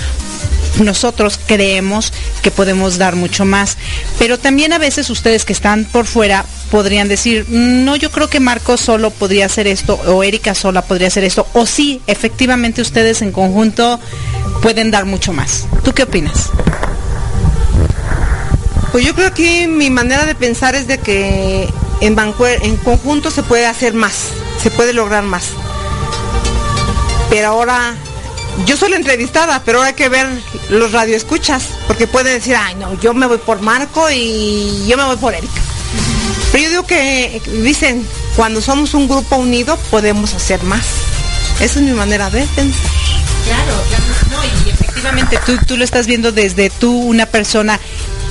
nosotros 0.79 1.39
creemos 1.45 2.13
que 2.41 2.51
podemos 2.51 2.97
dar 2.97 3.15
mucho 3.15 3.45
más. 3.45 3.77
Pero 4.19 4.39
también 4.39 4.73
a 4.73 4.77
veces 4.77 5.09
ustedes 5.09 5.45
que 5.45 5.53
están 5.53 5.85
por 5.85 6.05
fuera 6.05 6.45
podrían 6.69 7.07
decir, 7.07 7.45
no, 7.49 7.95
yo 7.95 8.11
creo 8.11 8.29
que 8.29 8.39
Marco 8.39 8.77
solo 8.77 9.11
podría 9.11 9.45
hacer 9.45 9.67
esto, 9.67 9.99
o 10.07 10.23
Erika 10.23 10.55
sola 10.55 10.81
podría 10.81 11.07
hacer 11.07 11.23
esto, 11.23 11.45
o 11.53 11.65
sí, 11.65 12.01
efectivamente 12.07 12.81
ustedes 12.81 13.21
en 13.21 13.31
conjunto 13.31 13.99
pueden 14.61 14.91
dar 14.91 15.05
mucho 15.05 15.33
más. 15.33 15.67
¿Tú 15.83 15.93
qué 15.93 16.03
opinas? 16.03 16.49
Pues 18.91 19.05
yo 19.05 19.15
creo 19.15 19.33
que 19.33 19.67
mi 19.67 19.89
manera 19.89 20.25
de 20.25 20.35
pensar 20.35 20.75
es 20.75 20.87
de 20.87 20.97
que 20.97 21.67
en, 22.01 22.17
en 22.61 22.77
conjunto 22.77 23.31
se 23.31 23.43
puede 23.43 23.65
hacer 23.65 23.93
más, 23.93 24.29
se 24.61 24.71
puede 24.71 24.93
lograr 24.93 25.23
más. 25.23 25.45
Pero 27.29 27.47
ahora 27.47 27.95
yo 28.65 28.75
soy 28.75 28.89
la 28.89 28.97
entrevistada, 28.97 29.61
pero 29.63 29.81
hay 29.81 29.93
que 29.93 30.09
ver 30.09 30.27
los 30.69 30.91
radioescuchas, 30.91 31.63
porque 31.87 32.07
puede 32.07 32.33
decir, 32.33 32.55
ay 32.55 32.75
no, 32.75 32.99
yo 32.99 33.13
me 33.13 33.27
voy 33.27 33.37
por 33.37 33.61
Marco 33.61 34.09
y 34.11 34.85
yo 34.87 34.97
me 34.97 35.05
voy 35.05 35.17
por 35.17 35.33
Erika. 35.33 35.61
Pero 36.51 36.63
yo 36.65 36.69
digo 36.69 36.83
que 36.83 37.41
dicen, 37.63 38.05
cuando 38.35 38.61
somos 38.61 38.93
un 38.93 39.07
grupo 39.07 39.37
unido 39.37 39.77
podemos 39.89 40.33
hacer 40.33 40.61
más. 40.63 40.85
Esa 41.59 41.79
es 41.79 41.85
mi 41.85 41.91
manera 41.91 42.29
de 42.29 42.45
pensar. 42.55 42.91
Claro, 43.45 43.73
no, 44.31 44.65
y 44.65 44.69
efectivamente 44.69 45.39
tú, 45.45 45.57
tú 45.65 45.77
lo 45.77 45.83
estás 45.83 46.07
viendo 46.07 46.31
desde 46.31 46.69
tú, 46.69 46.91
una 46.91 47.25
persona 47.25 47.79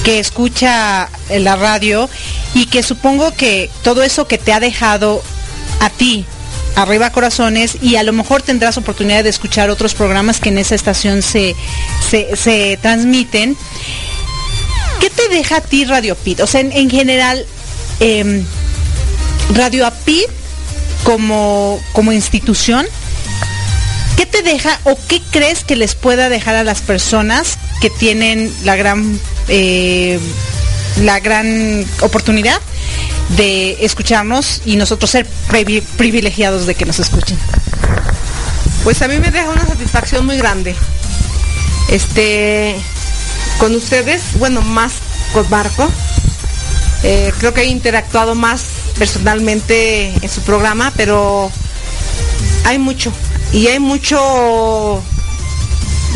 que 0.05 0.19
escucha 0.19 1.09
la 1.31 1.57
radio 1.57 2.09
y 2.55 2.67
que 2.67 2.83
supongo 2.83 3.35
que 3.35 3.71
todo 3.83 4.03
eso 4.03 4.27
que 4.27 4.39
te 4.39 4.53
ha 4.53 4.61
dejado 4.61 5.23
a 5.81 5.91
ti 5.91 6.25
Arriba 6.77 7.11
Corazones 7.11 7.77
y 7.83 7.97
a 7.97 8.03
lo 8.03 8.13
mejor 8.13 8.43
tendrás 8.43 8.77
oportunidad 8.77 9.25
de 9.25 9.31
escuchar 9.31 9.71
otros 9.71 9.95
programas 9.95 10.41
que 10.41 10.51
en 10.51 10.59
esa 10.59 10.75
estación 10.75 11.23
se, 11.23 11.55
se, 12.09 12.79
transmiten. 12.81 13.57
¿Qué 15.01 15.11
te 15.11 15.29
deja 15.29 15.57
a 15.57 15.61
ti 15.61 15.85
Radio 15.85 16.15
Pit? 16.15 16.41
O 16.41 16.47
sea, 16.47 16.61
en, 16.61 16.91
general, 16.91 17.45
em, 17.99 18.45
Radio 19.55 19.87
Apid 19.87 20.25
como, 21.05 21.81
como 21.93 22.13
institución, 22.13 22.87
¿qué 24.17 24.27
te 24.27 24.43
deja 24.43 24.79
o 24.85 24.97
qué 25.09 25.21
crees 25.31 25.65
que 25.65 25.77
les 25.77 25.95
pueda 25.95 26.29
dejar 26.29 26.55
a 26.55 26.65
las 26.65 26.83
personas 26.83 27.59
que 27.81 27.91
tienen 27.91 28.53
la 28.65 28.77
gran, 28.77 29.19
eh, 29.51 30.19
la 31.03 31.21
gran 31.21 31.85
oportunidad 32.01 32.61
de 33.37 33.85
escucharnos 33.85 34.63
y 34.65 34.77
nosotros 34.77 35.11
ser 35.11 35.27
privilegiados 35.97 36.67
de 36.67 36.75
que 36.75 36.87
nos 36.87 36.99
escuchen. 36.99 37.39
Pues 38.85 39.03
a 39.03 39.09
mí 39.09 39.19
me 39.19 39.31
deja 39.31 39.51
una 39.51 39.67
satisfacción 39.67 40.25
muy 40.25 40.39
grande. 40.39 40.75
Este, 41.91 42.77
con 43.59 43.75
ustedes, 43.75 44.23
bueno, 44.39 44.63
más 44.63 44.93
con 45.33 45.49
Marco. 45.51 45.89
Eh, 47.03 47.33
creo 47.39 47.53
que 47.53 47.63
he 47.63 47.67
interactuado 47.67 48.35
más 48.35 48.63
personalmente 48.99 50.13
en 50.21 50.29
su 50.29 50.43
programa, 50.43 50.93
pero 50.97 51.51
hay 52.65 52.79
mucho. 52.79 53.13
Y 53.53 53.67
hay 53.67 53.81
mucho 53.81 55.03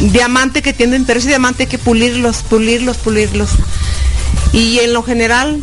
diamante 0.00 0.62
que 0.62 0.72
tienen, 0.72 1.04
pero 1.04 1.18
ese 1.18 1.28
diamante 1.28 1.64
hay 1.64 1.68
que 1.68 1.78
pulirlos, 1.78 2.42
pulirlos, 2.42 2.96
pulirlos. 2.98 3.50
Y 4.52 4.78
en 4.80 4.92
lo 4.92 5.02
general 5.02 5.60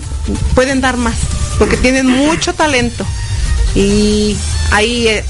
pueden 0.54 0.82
dar 0.82 0.98
más 0.98 1.16
porque 1.62 1.78
tienen 1.78 2.08
mucho 2.08 2.54
talento. 2.54 3.06
Y 3.76 4.36
ahí 4.72 5.08
eh, 5.08 5.24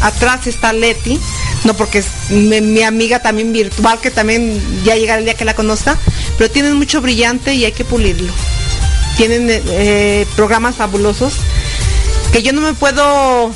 atrás 0.00 0.46
está 0.46 0.72
Leti, 0.72 1.18
no 1.64 1.74
porque 1.74 1.98
es 1.98 2.06
mi, 2.30 2.82
amiga 2.82 3.20
también 3.20 3.52
virtual, 3.52 3.98
que 4.00 4.12
también 4.12 4.60
ya 4.84 4.94
llegará 4.94 5.18
el 5.18 5.24
día 5.24 5.34
que 5.34 5.44
la 5.44 5.54
conozca, 5.54 5.98
pero 6.38 6.50
tienen 6.50 6.74
mucho 6.74 7.00
brillante 7.00 7.54
y 7.54 7.64
hay 7.64 7.72
que 7.72 7.84
pulirlo. 7.84 8.32
Tienen 9.16 9.48
eh, 9.50 10.24
programas 10.36 10.76
fabulosos 10.76 11.34
que 12.32 12.42
yo 12.42 12.52
no 12.52 12.60
me 12.60 12.72
puedo 12.72 13.52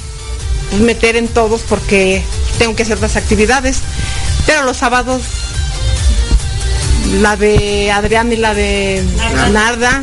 meter 0.81 1.17
en 1.17 1.29
todos 1.29 1.63
porque 1.63 2.23
tengo 2.59 2.75
que 2.75 2.83
hacer 2.83 3.01
las 3.01 3.17
actividades, 3.17 3.81
pero 4.47 4.63
los 4.65 4.77
sábados 4.79 5.23
la 7.21 7.37
de 7.37 7.91
Adrián 7.93 8.33
y 8.33 8.37
la 8.37 8.55
de 8.55 9.05
Narda 9.53 10.03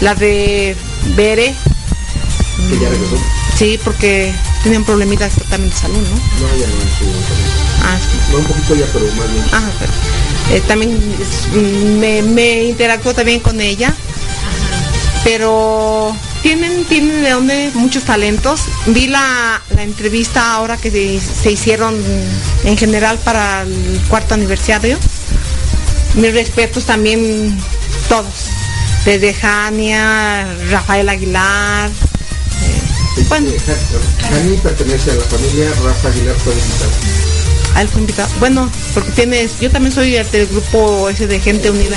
la 0.00 0.14
de 0.14 0.76
Bere. 1.16 1.54
¿Que 2.68 2.78
ya 2.78 2.88
regresó? 2.88 3.16
Sí, 3.56 3.78
porque 3.82 4.34
tenían 4.62 4.84
problemitas 4.84 5.32
también 5.48 5.70
de 5.70 5.76
salud, 5.76 5.96
¿no? 5.96 6.16
No, 6.16 6.56
ya 6.58 6.66
no 6.66 6.72
su 6.98 7.84
Ah, 7.86 7.98
sí. 7.98 8.32
No, 8.32 8.38
un 8.38 8.44
poquito 8.44 8.74
ya, 8.74 8.86
pero 8.92 9.06
más 9.12 9.32
bien. 9.32 9.44
Ah, 9.52 9.70
pero, 9.78 9.92
eh, 10.56 10.62
también 10.66 12.00
me, 12.00 12.22
me 12.22 12.64
interactuó 12.64 13.14
también 13.14 13.40
con 13.40 13.60
ella. 13.60 13.94
Pero 15.22 16.14
tienen, 16.44 16.84
tienen 16.84 17.22
de 17.22 17.30
dónde 17.30 17.70
muchos 17.72 18.04
talentos. 18.04 18.60
Vi 18.88 19.06
la, 19.08 19.62
la 19.74 19.82
entrevista 19.82 20.52
ahora 20.52 20.76
que 20.76 20.90
se, 20.90 21.18
se, 21.18 21.50
hicieron 21.50 21.96
en 22.64 22.76
general 22.76 23.18
para 23.24 23.62
el 23.62 23.98
cuarto 24.08 24.34
aniversario. 24.34 24.98
Mis 26.16 26.34
respetos 26.34 26.84
también 26.84 27.58
todos 28.10 28.50
desde 29.06 29.32
Jania, 29.32 30.46
Rafael 30.70 31.08
Aguilar. 31.08 31.88
Eh, 31.88 33.24
bueno. 33.28 33.50
Jani 34.20 34.56
pertenece 34.58 35.12
a 35.12 35.14
la 35.14 35.24
familia, 35.24 35.70
Rafa 35.82 36.08
Aguilar 36.08 36.36
fue 36.36 36.52
invitado. 36.52 36.90
Ah, 37.74 37.80
él 37.80 37.88
fue 37.88 38.00
invitado. 38.02 38.28
Bueno, 38.38 38.70
porque 38.92 39.10
tienes, 39.12 39.60
yo 39.60 39.70
también 39.70 39.94
soy 39.94 40.10
del 40.10 40.46
grupo 40.46 41.08
ese 41.08 41.26
de 41.26 41.40
gente 41.40 41.70
unida. 41.70 41.96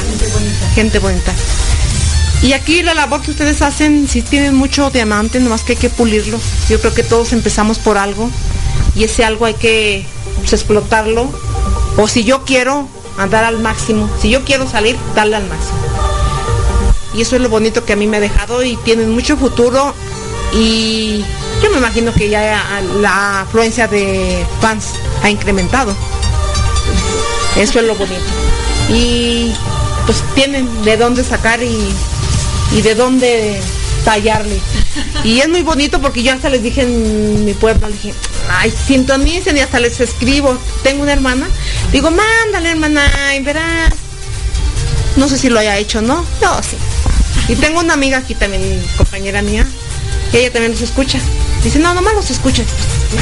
Gente 0.73 0.99
bonita. 0.99 1.33
Y 2.41 2.53
aquí 2.53 2.83
la 2.83 2.93
labor 2.93 3.21
que 3.21 3.31
ustedes 3.31 3.61
hacen, 3.61 4.07
si 4.07 4.21
tienen 4.21 4.55
mucho 4.55 4.89
diamante, 4.89 5.39
nomás 5.39 5.63
que 5.63 5.73
hay 5.73 5.77
que 5.77 5.89
pulirlo. 5.89 6.39
Yo 6.69 6.79
creo 6.79 6.93
que 6.93 7.03
todos 7.03 7.33
empezamos 7.33 7.79
por 7.79 7.97
algo 7.97 8.29
y 8.95 9.03
ese 9.03 9.25
algo 9.25 9.45
hay 9.45 9.55
que 9.55 10.05
pues, 10.37 10.53
explotarlo. 10.53 11.29
O 11.97 12.07
si 12.07 12.23
yo 12.23 12.45
quiero 12.45 12.87
andar 13.17 13.43
al 13.43 13.59
máximo, 13.59 14.09
si 14.21 14.29
yo 14.29 14.45
quiero 14.45 14.69
salir, 14.69 14.95
darle 15.15 15.37
al 15.37 15.47
máximo 15.47 15.87
y 17.17 17.21
eso 17.21 17.35
es 17.35 17.41
lo 17.41 17.49
bonito 17.49 17.83
que 17.83 17.93
a 17.93 17.95
mí 17.95 18.05
me 18.05 18.17
ha 18.17 18.19
dejado 18.19 18.63
y 18.63 18.75
tienen 18.77 19.11
mucho 19.11 19.37
futuro 19.37 19.93
y 20.53 21.23
yo 21.63 21.71
me 21.71 21.77
imagino 21.79 22.13
que 22.13 22.29
ya 22.29 22.61
la 23.01 23.41
afluencia 23.41 23.87
de 23.87 24.45
fans 24.61 24.93
ha 25.23 25.29
incrementado. 25.29 25.95
Eso 27.57 27.79
es 27.79 27.85
lo 27.85 27.95
bonito. 27.95 28.23
Y 28.89 29.51
pues 30.05 30.23
tienen 30.35 30.69
de 30.83 30.95
dónde 30.95 31.23
sacar 31.23 31.61
y 31.63 31.91
y 32.71 32.81
de 32.81 32.95
dónde 32.95 33.61
tallarle. 34.03 34.59
Y 35.23 35.39
es 35.39 35.49
muy 35.49 35.61
bonito 35.63 36.01
porque 36.01 36.23
yo 36.23 36.33
hasta 36.33 36.49
les 36.49 36.63
dije 36.63 36.81
en 36.81 37.45
mi 37.45 37.53
pueblo, 37.53 37.87
dije, 37.89 38.13
ay, 38.49 38.73
sintonicen 38.87 39.57
y 39.57 39.59
hasta 39.59 39.79
les 39.79 39.99
escribo. 39.99 40.57
Tengo 40.83 41.03
una 41.03 41.13
hermana, 41.13 41.47
digo, 41.91 42.09
mándale 42.11 42.71
hermana, 42.71 43.03
y 43.35 43.41
verás. 43.41 43.93
No 45.17 45.27
sé 45.27 45.37
si 45.37 45.49
lo 45.49 45.59
haya 45.59 45.77
hecho, 45.77 46.01
¿no? 46.01 46.23
No, 46.41 46.61
sí. 46.61 46.77
Y 47.49 47.55
tengo 47.55 47.79
una 47.79 47.93
amiga 47.93 48.19
aquí 48.19 48.35
también, 48.35 48.61
compañera 48.97 49.41
mía, 49.41 49.65
que 50.31 50.41
ella 50.41 50.53
también 50.53 50.73
los 50.73 50.81
escucha. 50.81 51.19
Dice, 51.63 51.79
no, 51.79 51.93
nomás 51.93 52.13
los 52.13 52.29
escucha. 52.29 52.63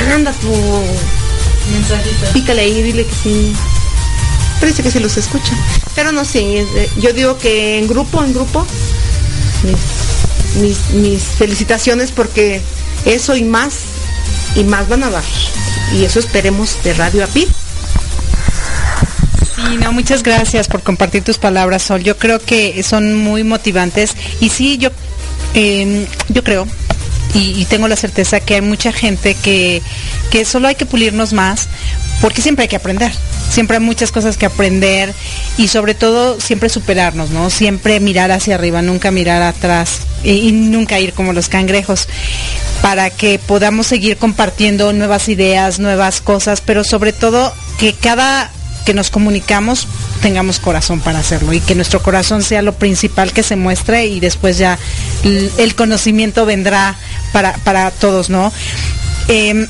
Manda 0.10 0.34
tu 0.34 0.52
mensajito. 1.72 2.34
Pícale 2.34 2.62
ahí, 2.62 2.82
dile 2.84 3.06
que 3.06 3.14
sí. 3.14 3.56
Parece 4.60 4.84
que 4.84 4.92
sí 4.92 5.00
los 5.00 5.16
escucha. 5.18 5.54
Pero 5.96 6.12
no 6.12 6.26
sé, 6.26 6.66
yo 6.98 7.14
digo 7.14 7.38
que 7.38 7.80
en 7.80 7.88
grupo, 7.88 8.24
en 8.24 8.34
grupo, 8.34 8.66
mis, 9.66 10.90
mis, 10.94 11.22
felicitaciones 11.22 12.12
porque 12.12 12.62
eso 13.06 13.36
y 13.36 13.44
más, 13.44 13.74
y 14.56 14.64
más 14.64 14.88
van 14.88 15.04
a 15.04 15.10
dar. 15.10 15.24
Y 15.94 16.04
eso 16.04 16.20
esperemos 16.20 16.78
de 16.84 16.94
Radio 16.94 17.24
API. 17.24 17.48
Sí, 19.56 19.78
no, 19.80 19.94
muchas 19.94 20.24
gracias 20.24 20.68
por 20.68 20.84
compartir 20.84 21.24
tus 21.24 21.38
palabras, 21.38 21.84
Sol. 21.84 22.04
Yo 22.04 22.18
creo 22.18 22.40
que 22.40 22.84
son 22.84 23.16
muy 23.16 23.44
motivantes 23.44 24.16
y 24.40 24.50
sí, 24.50 24.78
yo, 24.78 24.90
em, 25.54 26.06
yo 26.30 26.44
creo 26.44 26.68
y, 27.36 27.66
tengo 27.66 27.88
la 27.88 27.96
certeza 27.96 28.40
que 28.40 28.56
hay 28.56 28.62
mucha 28.62 28.94
gente 28.94 29.36
que, 29.36 29.82
que 30.32 30.46
solo 30.46 30.68
hay 30.68 30.76
que 30.76 30.86
pulirnos 30.86 31.34
más 31.34 31.68
porque 32.22 32.42
siempre 32.42 32.64
hay 32.64 32.70
que 32.70 32.78
aprender. 32.78 33.12
Siempre 33.56 33.78
hay 33.78 33.84
muchas 33.84 34.12
cosas 34.12 34.36
que 34.36 34.46
aprender 34.46 35.14
y 35.58 35.70
sobre 35.70 35.96
todo 35.96 36.42
siempre 36.42 36.68
superarnos, 36.68 37.30
¿no? 37.30 37.50
Siempre 37.50 38.02
mirar 38.02 38.30
hacia 38.30 38.56
arriba, 38.56 38.82
nunca 38.82 39.12
mirar 39.12 39.42
atrás 39.42 40.02
y, 40.26 40.52
nunca 40.52 41.00
ir 41.00 41.14
como 41.14 41.32
los 41.32 41.48
cangrejos 41.48 42.10
para 42.82 43.10
que 43.12 43.40
podamos 43.40 43.88
seguir 43.88 44.18
compartiendo 44.18 44.92
nuevas 44.92 45.30
ideas, 45.30 45.80
nuevas 45.80 46.20
cosas, 46.20 46.60
pero 46.60 46.84
sobre 46.84 47.14
todo 47.14 47.54
que 47.80 47.94
cada 47.94 48.52
que 48.86 48.94
nos 48.94 49.10
comunicamos 49.10 49.88
tengamos 50.22 50.60
corazón 50.60 51.00
para 51.00 51.20
hacerlo 51.20 51.54
y 51.54 51.62
que 51.62 51.76
nuestro 51.76 52.04
corazón 52.04 52.44
sea 52.44 52.62
lo 52.62 52.74
principal 52.74 53.32
que 53.32 53.42
se 53.42 53.56
muestre 53.56 54.08
y 54.08 54.20
después 54.20 54.58
ya 54.58 54.78
el 55.24 55.76
conocimiento 55.76 56.46
vendrá 56.46 56.98
para, 57.32 57.54
para 57.60 57.90
todos, 57.92 58.30
¿no? 58.30 58.52
Em, 59.28 59.66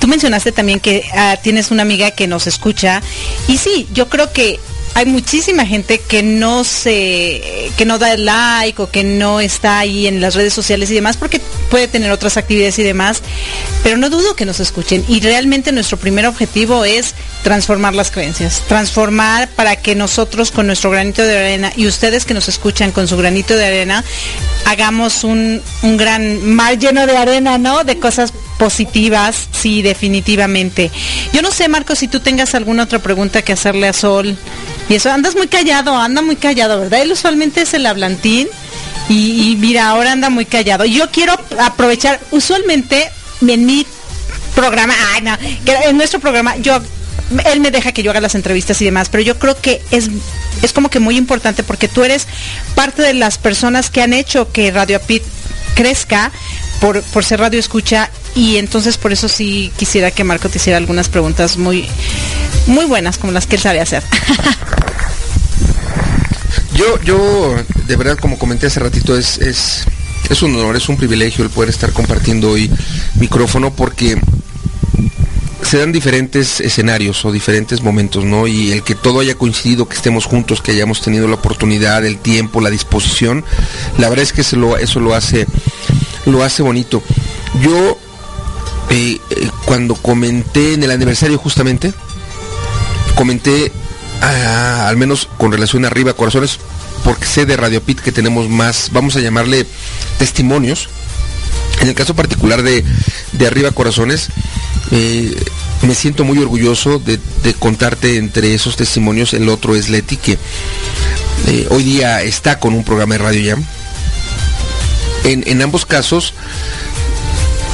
tú 0.00 0.08
mencionaste 0.08 0.52
también 0.52 0.80
que 0.80 1.04
ah, 1.14 1.38
tienes 1.42 1.70
una 1.70 1.82
amiga 1.82 2.10
que 2.10 2.26
nos 2.26 2.46
escucha 2.46 3.02
y 3.48 3.58
sí, 3.58 3.86
yo 3.92 4.08
creo 4.08 4.32
que 4.32 4.58
hay 4.94 5.06
muchísima 5.06 5.66
gente 5.66 5.98
que 5.98 6.22
no 6.22 6.62
se, 6.62 7.70
que 7.76 7.84
no 7.84 7.98
da 7.98 8.12
el 8.12 8.26
like 8.26 8.80
o 8.80 8.90
que 8.90 9.02
no 9.02 9.40
está 9.40 9.80
ahí 9.80 10.06
en 10.06 10.20
las 10.20 10.36
redes 10.36 10.54
sociales 10.54 10.88
y 10.90 10.94
demás 10.94 11.16
porque 11.16 11.40
puede 11.68 11.88
tener 11.88 12.12
otras 12.12 12.36
actividades 12.36 12.78
y 12.78 12.84
demás, 12.84 13.20
pero 13.82 13.96
no 13.96 14.08
dudo 14.08 14.36
que 14.36 14.44
nos 14.44 14.60
escuchen 14.60 15.04
y 15.08 15.20
realmente 15.20 15.72
nuestro 15.72 15.96
primer 15.96 16.26
objetivo 16.26 16.84
es 16.84 17.14
transformar 17.42 17.94
las 17.94 18.12
creencias, 18.12 18.62
transformar 18.68 19.48
para 19.50 19.74
que 19.76 19.96
nosotros 19.96 20.52
con 20.52 20.68
nuestro 20.68 20.90
granito 20.90 21.22
de 21.22 21.38
arena 21.38 21.72
y 21.74 21.88
ustedes 21.88 22.24
que 22.24 22.34
nos 22.34 22.48
escuchan 22.48 22.92
con 22.92 23.08
su 23.08 23.16
granito 23.16 23.56
de 23.56 23.66
arena 23.66 24.04
hagamos 24.64 25.24
un, 25.24 25.60
un 25.82 25.96
gran 25.96 26.44
mar 26.44 26.78
lleno 26.78 27.06
de 27.06 27.16
arena, 27.16 27.58
¿no? 27.58 27.82
De 27.82 27.98
cosas 27.98 28.32
positivas, 28.58 29.48
sí, 29.52 29.82
definitivamente. 29.82 30.90
Yo 31.32 31.42
no 31.42 31.50
sé, 31.50 31.68
Marco, 31.68 31.94
si 31.94 32.08
tú 32.08 32.20
tengas 32.20 32.54
alguna 32.54 32.84
otra 32.84 32.98
pregunta 32.98 33.42
que 33.42 33.52
hacerle 33.52 33.88
a 33.88 33.92
Sol. 33.92 34.36
Y 34.88 34.94
eso, 34.94 35.10
andas 35.10 35.34
muy 35.34 35.48
callado, 35.48 35.96
anda 35.96 36.22
muy 36.22 36.36
callado, 36.36 36.80
¿verdad? 36.80 37.02
Él 37.02 37.12
usualmente 37.12 37.62
es 37.62 37.74
el 37.74 37.86
hablantín. 37.86 38.48
Y, 39.08 39.56
mira, 39.60 39.88
ahora 39.88 40.12
anda 40.12 40.30
muy 40.30 40.46
callado. 40.46 40.84
Yo 40.84 41.10
quiero 41.10 41.38
aprovechar, 41.58 42.20
usualmente 42.30 43.10
en 43.46 43.66
mi 43.66 43.86
programa, 44.54 44.94
ay 45.12 45.22
no, 45.22 45.36
en 45.66 45.96
nuestro 45.96 46.20
programa, 46.20 46.56
yo 46.56 46.80
él 47.46 47.60
me 47.60 47.70
deja 47.70 47.92
que 47.92 48.02
yo 48.02 48.10
haga 48.10 48.20
las 48.20 48.34
entrevistas 48.34 48.80
y 48.80 48.84
demás, 48.84 49.08
pero 49.08 49.22
yo 49.22 49.38
creo 49.38 49.60
que 49.60 49.82
es, 49.90 50.08
es 50.62 50.72
como 50.72 50.88
que 50.90 51.00
muy 51.00 51.16
importante 51.16 51.62
porque 51.62 51.88
tú 51.88 52.04
eres 52.04 52.26
parte 52.74 53.02
de 53.02 53.14
las 53.14 53.38
personas 53.38 53.90
que 53.90 54.02
han 54.02 54.12
hecho 54.12 54.52
que 54.52 54.70
Radio 54.70 54.98
Apit 54.98 55.22
crezca 55.74 56.30
por, 56.80 57.02
por 57.02 57.24
ser 57.24 57.40
radio 57.40 57.58
escucha 57.58 58.10
y 58.34 58.56
entonces 58.56 58.98
por 58.98 59.12
eso 59.12 59.28
sí 59.28 59.72
quisiera 59.76 60.10
que 60.10 60.24
Marco 60.24 60.48
te 60.48 60.58
hiciera 60.58 60.76
algunas 60.76 61.08
preguntas 61.08 61.56
muy, 61.56 61.86
muy 62.66 62.84
buenas 62.84 63.18
como 63.18 63.32
las 63.32 63.46
que 63.46 63.56
él 63.56 63.62
sabe 63.62 63.80
hacer. 63.80 64.02
Yo, 66.74 67.00
yo, 67.02 67.54
de 67.86 67.96
verdad, 67.96 68.18
como 68.18 68.36
comenté 68.36 68.66
hace 68.66 68.80
ratito, 68.80 69.16
es, 69.16 69.38
es, 69.38 69.84
es 70.28 70.42
un 70.42 70.56
honor, 70.56 70.74
es 70.74 70.88
un 70.88 70.96
privilegio 70.96 71.44
el 71.44 71.50
poder 71.50 71.70
estar 71.70 71.92
compartiendo 71.92 72.50
hoy 72.50 72.68
micrófono 73.14 73.72
porque 73.72 74.20
se 75.62 75.78
dan 75.78 75.92
diferentes 75.92 76.60
escenarios 76.60 77.24
o 77.24 77.32
diferentes 77.32 77.80
momentos, 77.82 78.24
¿no? 78.24 78.46
Y 78.46 78.72
el 78.72 78.82
que 78.82 78.94
todo 78.94 79.20
haya 79.20 79.34
coincidido, 79.34 79.88
que 79.88 79.96
estemos 79.96 80.24
juntos, 80.24 80.60
que 80.60 80.72
hayamos 80.72 81.00
tenido 81.00 81.26
la 81.26 81.34
oportunidad, 81.34 82.04
el 82.04 82.18
tiempo, 82.18 82.60
la 82.60 82.70
disposición, 82.70 83.44
la 83.98 84.08
verdad 84.08 84.24
es 84.24 84.32
que 84.32 84.42
eso 84.42 84.56
lo, 84.56 85.14
hace, 85.14 85.46
lo 86.26 86.44
hace 86.44 86.62
bonito. 86.62 87.02
Yo 87.60 87.98
eh, 88.90 89.20
eh, 89.30 89.50
cuando 89.64 89.94
comenté 89.94 90.74
en 90.74 90.82
el 90.82 90.90
aniversario 90.90 91.38
justamente, 91.38 91.92
comenté 93.14 93.72
ah, 94.20 94.86
al 94.88 94.96
menos 94.96 95.28
con 95.38 95.52
relación 95.52 95.84
a 95.84 95.88
Arriba 95.88 96.12
Corazones, 96.12 96.58
porque 97.02 97.26
sé 97.26 97.46
de 97.46 97.56
Radio 97.56 97.82
Pit 97.82 98.00
que 98.00 98.12
tenemos 98.12 98.48
más, 98.48 98.90
vamos 98.92 99.16
a 99.16 99.20
llamarle 99.20 99.66
testimonios. 100.18 100.88
En 101.80 101.88
el 101.88 101.94
caso 101.94 102.14
particular 102.14 102.62
de, 102.62 102.84
Arriba 103.46 103.72
Corazones, 103.72 104.28
eh, 104.90 105.34
me 105.82 105.94
siento 105.94 106.24
muy 106.24 106.38
orgulloso 106.38 106.98
de, 106.98 107.18
contarte 107.58 108.16
entre 108.16 108.54
esos 108.54 108.76
testimonios. 108.76 109.34
El 109.34 109.48
otro 109.48 109.74
es 109.74 109.88
Leti, 109.88 110.16
que 110.16 110.38
hoy 111.70 111.82
día 111.82 112.22
está 112.22 112.58
con 112.60 112.74
un 112.74 112.84
programa 112.84 113.14
de 113.14 113.18
radio 113.18 113.56
ya. 113.56 115.30
En, 115.30 115.42
en 115.46 115.62
ambos 115.62 115.84
casos 115.84 116.34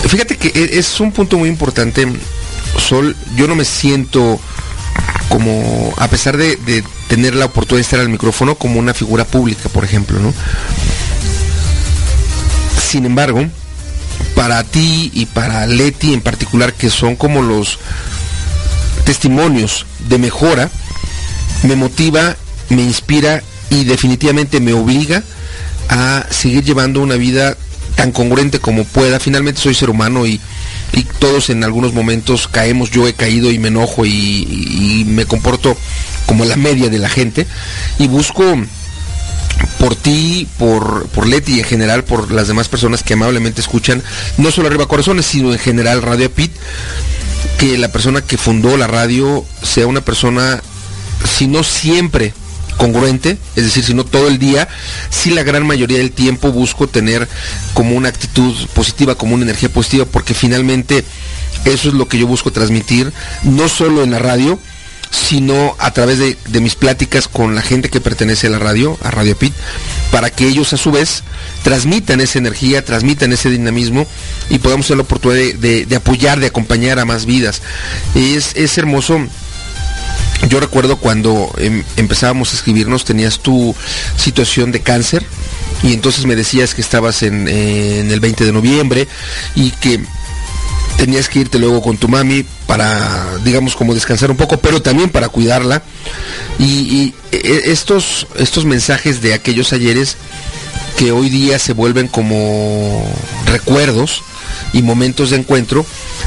Fíjate 0.09 0.37
que 0.37 0.49
e-, 0.49 0.79
es 0.79 1.01
un 1.01 1.13
punto 1.13 1.39
muy 1.39 1.49
importante, 1.49 2.07
Sol. 2.79 3.17
Yo 3.37 3.47
no 3.47 3.55
me 3.55 3.65
siento 3.65 4.41
como, 5.29 5.95
a 5.97 6.09
pesar 6.09 6.37
de, 6.37 6.85
tener 7.09 7.35
la 7.35 7.47
oportunidad 7.47 7.79
de 7.79 7.83
estar 7.83 8.01
al 8.01 8.09
micrófono, 8.09 8.57
como 8.57 8.79
una 8.79 8.95
figura 8.95 9.25
pública, 9.25 9.69
por 9.69 9.85
ejemplo, 9.85 10.19
¿no? 10.19 10.33
Sin 12.81 13.05
embargo, 13.05 13.47
para 14.35 14.63
ti 14.65 15.11
y 15.15 15.27
para 15.27 15.67
Leti 15.67 16.13
en 16.13 16.21
particular, 16.21 16.73
que 16.75 16.91
son 16.91 17.17
como 17.17 17.43
los 17.43 17.79
testimonios 19.05 19.87
de 20.09 20.19
mejora, 20.19 20.71
me 21.63 21.77
motiva, 21.77 22.37
me 22.69 22.83
inspira 22.83 23.43
y 23.71 23.85
definitivamente 23.85 24.61
me 24.61 24.73
obliga 24.73 25.23
a 25.89 26.27
seguir 26.31 26.65
llevando 26.65 27.01
una 27.01 27.17
vida 27.17 27.57
tan 28.01 28.13
congruente 28.13 28.61
como 28.61 28.85
pueda. 28.85 29.21
Finalmente 29.21 29.61
soy 29.61 29.75
ser 29.75 29.91
humano 29.91 30.27
y, 30.27 30.41
todos 31.19 31.51
en 31.51 31.63
algunos 31.65 31.93
momentos 31.93 32.49
caemos, 32.49 32.91
yo 32.91 33.07
he 33.07 33.13
caído 33.13 33.51
y 33.51 33.59
me 33.59 33.69
enojo 33.69 34.07
y, 34.07 35.05
me 35.07 35.27
comporto 35.27 35.77
como 36.25 36.47
la 36.47 36.57
media 36.57 36.89
de 36.89 36.99
la 36.99 37.11
gente 37.11 37.47
y 37.99 38.09
busco 38.09 38.43
por 39.79 39.97
ti, 39.97 40.49
por, 40.59 41.09
por 41.09 41.27
Leti 41.27 41.57
y 41.57 41.59
en 41.59 41.67
general 41.67 42.05
por 42.05 42.33
las 42.33 42.49
demás 42.49 42.69
personas 42.69 43.03
que 43.03 43.13
amablemente 43.13 43.61
escuchan, 43.61 44.03
no 44.39 44.51
solo 44.51 44.69
Arriba 44.69 44.89
Corazones, 44.89 45.27
sino 45.27 45.53
en 45.53 45.59
general 45.59 46.01
Radio 46.01 46.33
Pit, 46.33 46.53
que 47.59 47.77
la 47.77 47.93
persona 47.93 48.23
que 48.23 48.39
fundó 48.39 48.79
la 48.79 48.87
radio 48.87 49.45
sea 49.63 49.87
una 49.87 50.01
persona, 50.01 50.63
si 51.37 51.49
no 51.49 51.63
siempre, 51.63 52.33
congruente, 52.81 53.37
es 53.57 53.65
decir, 53.65 53.85
si 53.85 53.93
no 53.93 54.07
todo 54.07 54.27
el 54.27 54.39
día, 54.39 54.67
si 55.11 55.33
la 55.33 55.43
gran 55.43 55.67
mayoría 55.67 55.99
del 55.99 56.13
tiempo 56.13 56.51
busco 56.51 56.87
tener 56.87 57.29
como 57.75 57.95
una 57.95 58.09
actitud 58.09 58.57
positiva, 58.73 59.17
como 59.17 59.35
una 59.35 59.45
energía 59.45 59.69
positiva, 59.69 60.07
porque 60.07 60.33
finalmente 60.33 61.05
eso 61.67 61.89
es 61.89 61.95
lo 61.95 62.09
que 62.09 62.17
yo 62.17 62.27
busco 62.27 62.53
transmitir, 62.53 63.13
no 63.43 63.69
solo 63.69 64.03
en 64.03 64.13
la 64.13 64.19
radio, 64.19 64.59
sino 65.11 65.77
a 65.79 65.91
través 65.91 66.21
de, 66.21 66.61
mis 66.61 66.75
pláticas 66.75 67.29
con 67.29 67.55
la 67.55 67.61
gente 67.61 67.91
que 67.91 68.01
pertenece 68.01 68.47
a 68.47 68.51
la 68.51 68.59
radio, 68.59 68.97
a 69.03 69.11
Radio 69.11 69.37
Pit, 69.37 69.53
para 70.11 70.31
que 70.31 70.47
ellos 70.47 70.73
a 70.73 70.79
su 70.79 70.91
vez 70.91 71.23
transmitan 71.63 72.23
esa 72.23 72.39
energía, 72.39 72.83
transmitan 72.83 73.31
ese 73.35 73.51
dinamismo 73.51 74.07
y 74.49 74.59
podamos 74.59 74.87
tener 74.87 74.99
la 74.99 75.03
oportunidad 75.03 75.55
de, 75.59 75.97
apoyar, 75.97 76.41
de 76.41 76.47
acompañar 76.47 76.99
a 76.99 77.05
más 77.05 77.27
vidas. 77.27 77.61
Es, 78.15 78.53
es 78.57 78.79
hermoso 78.79 79.29
yo 80.49 80.61
recuerdo 80.61 80.97
cuando 80.97 81.53
em, 81.59 81.85
empezábamos 81.97 82.53
a 82.53 82.57
escribirnos, 82.57 83.05
tenías 83.05 83.41
tu 83.41 83.75
situación 84.17 84.73
de 84.73 84.81
cáncer 84.81 85.25
y 85.83 85.93
entonces 85.93 86.25
me 86.27 86.37
decías 86.37 86.75
que 86.75 86.81
estabas 86.81 87.23
en, 87.23 87.49
el 87.49 88.21
20 88.21 88.45
de 88.45 88.53
noviembre 88.53 89.09
y 89.55 89.71
que 89.71 90.01
tenías 90.97 91.29
que 91.29 91.41
irte 91.41 91.59
luego 91.59 91.81
con 91.83 91.97
tu 91.97 92.09
mami 92.09 92.45
para, 92.67 93.39
digamos, 93.45 93.75
como 93.75 93.95
descansar 93.95 94.31
un 94.31 94.37
poco, 94.37 94.59
pero 94.59 94.83
también 94.83 95.09
para 95.11 95.29
cuidarla. 95.29 95.83
Y, 96.59 97.15
e, 97.33 97.63
estos, 97.67 98.27
estos 98.37 98.65
mensajes 98.65 99.23
de 99.23 99.35
aquellos 99.35 99.73
ayeres 99.73 100.17
que 100.99 101.13
hoy 101.13 101.31
día 101.31 101.59
se 101.59 101.73
vuelven 101.73 102.09
como 102.09 103.11
recuerdos 103.47 104.23
y 104.73 104.83
momentos 104.83 105.31
de 105.31 105.37
encuentro, 105.37 105.85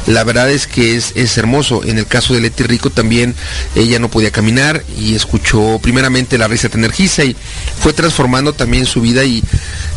la 0.08 0.24
verdad 0.24 0.52
es 0.52 0.68
que 0.68 0.96
es, 0.96 1.12
es, 1.16 1.38
hermoso. 1.38 1.84
En 1.84 1.98
el 1.98 2.08
caso 2.08 2.34
de 2.34 2.42
Leti 2.42 2.64
Rico 2.64 2.90
también 2.90 3.36
ella 3.76 4.00
no 4.00 4.10
podía 4.10 4.32
caminar 4.32 4.84
y 4.98 5.16
escuchó 5.16 5.80
primeramente 5.82 6.38
la 6.38 6.48
risa 6.48 6.70
te 6.70 6.78
energiza 6.78 7.24
y 7.24 7.36
fue 7.80 7.94
transformando 7.94 8.54
también 8.54 8.86
su 8.86 9.02
vida 9.02 9.24
y 9.24 9.44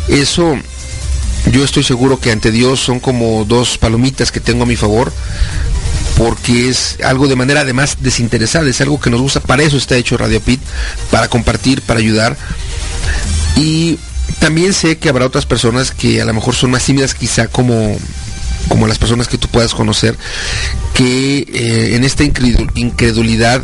eso 0.08 0.56
yo 1.52 1.64
estoy 1.64 1.84
seguro 1.84 2.18
que 2.18 2.32
ante 2.32 2.50
Dios 2.50 2.80
son 2.80 3.00
como 3.00 3.44
dos 3.44 3.78
palomitas 3.78 4.32
que 4.32 4.40
tengo 4.40 4.64
a 4.64 4.66
mi 4.66 4.76
favor 4.76 5.12
porque 6.16 6.68
es 6.68 6.96
algo 7.04 7.28
de 7.28 7.36
manera 7.36 7.60
además 7.60 7.98
desinteresada, 8.00 8.68
es 8.68 8.80
algo 8.80 8.98
que 8.98 9.10
nos 9.10 9.20
gusta, 9.20 9.40
para 9.40 9.62
eso 9.62 9.76
está 9.76 9.96
hecho 9.96 10.16
Radio 10.16 10.40
Pit, 10.40 10.60
para 11.10 11.28
compartir, 11.28 11.82
para 11.82 12.00
ayudar. 12.00 12.36
Y 13.54 13.98
también 14.38 14.72
sé 14.72 14.96
que 14.96 15.08
habrá 15.08 15.26
otras 15.26 15.44
personas 15.44 15.90
que 15.90 16.20
a 16.22 16.24
lo 16.24 16.32
mejor 16.32 16.54
son 16.54 16.70
más 16.70 16.84
tímidas 16.84 17.14
quizá 17.14 17.48
como 17.48 17.98
como 18.68 18.86
las 18.86 18.98
personas 18.98 19.28
que 19.28 19.38
tú 19.38 19.48
puedas 19.48 19.74
conocer, 19.74 20.16
que 20.94 21.38
eh, 21.38 21.96
en 21.96 22.04
esta 22.04 22.24
incredulidad 22.24 23.62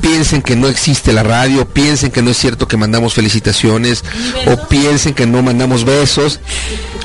piensen 0.00 0.40
que 0.40 0.54
no 0.54 0.68
existe 0.68 1.12
la 1.12 1.24
radio, 1.24 1.68
piensen 1.68 2.10
que 2.10 2.22
no 2.22 2.30
es 2.30 2.36
cierto 2.36 2.68
que 2.68 2.76
mandamos 2.76 3.14
felicitaciones 3.14 4.04
o 4.46 4.68
piensen 4.68 5.14
que 5.14 5.26
no 5.26 5.42
mandamos 5.42 5.84
besos. 5.84 6.40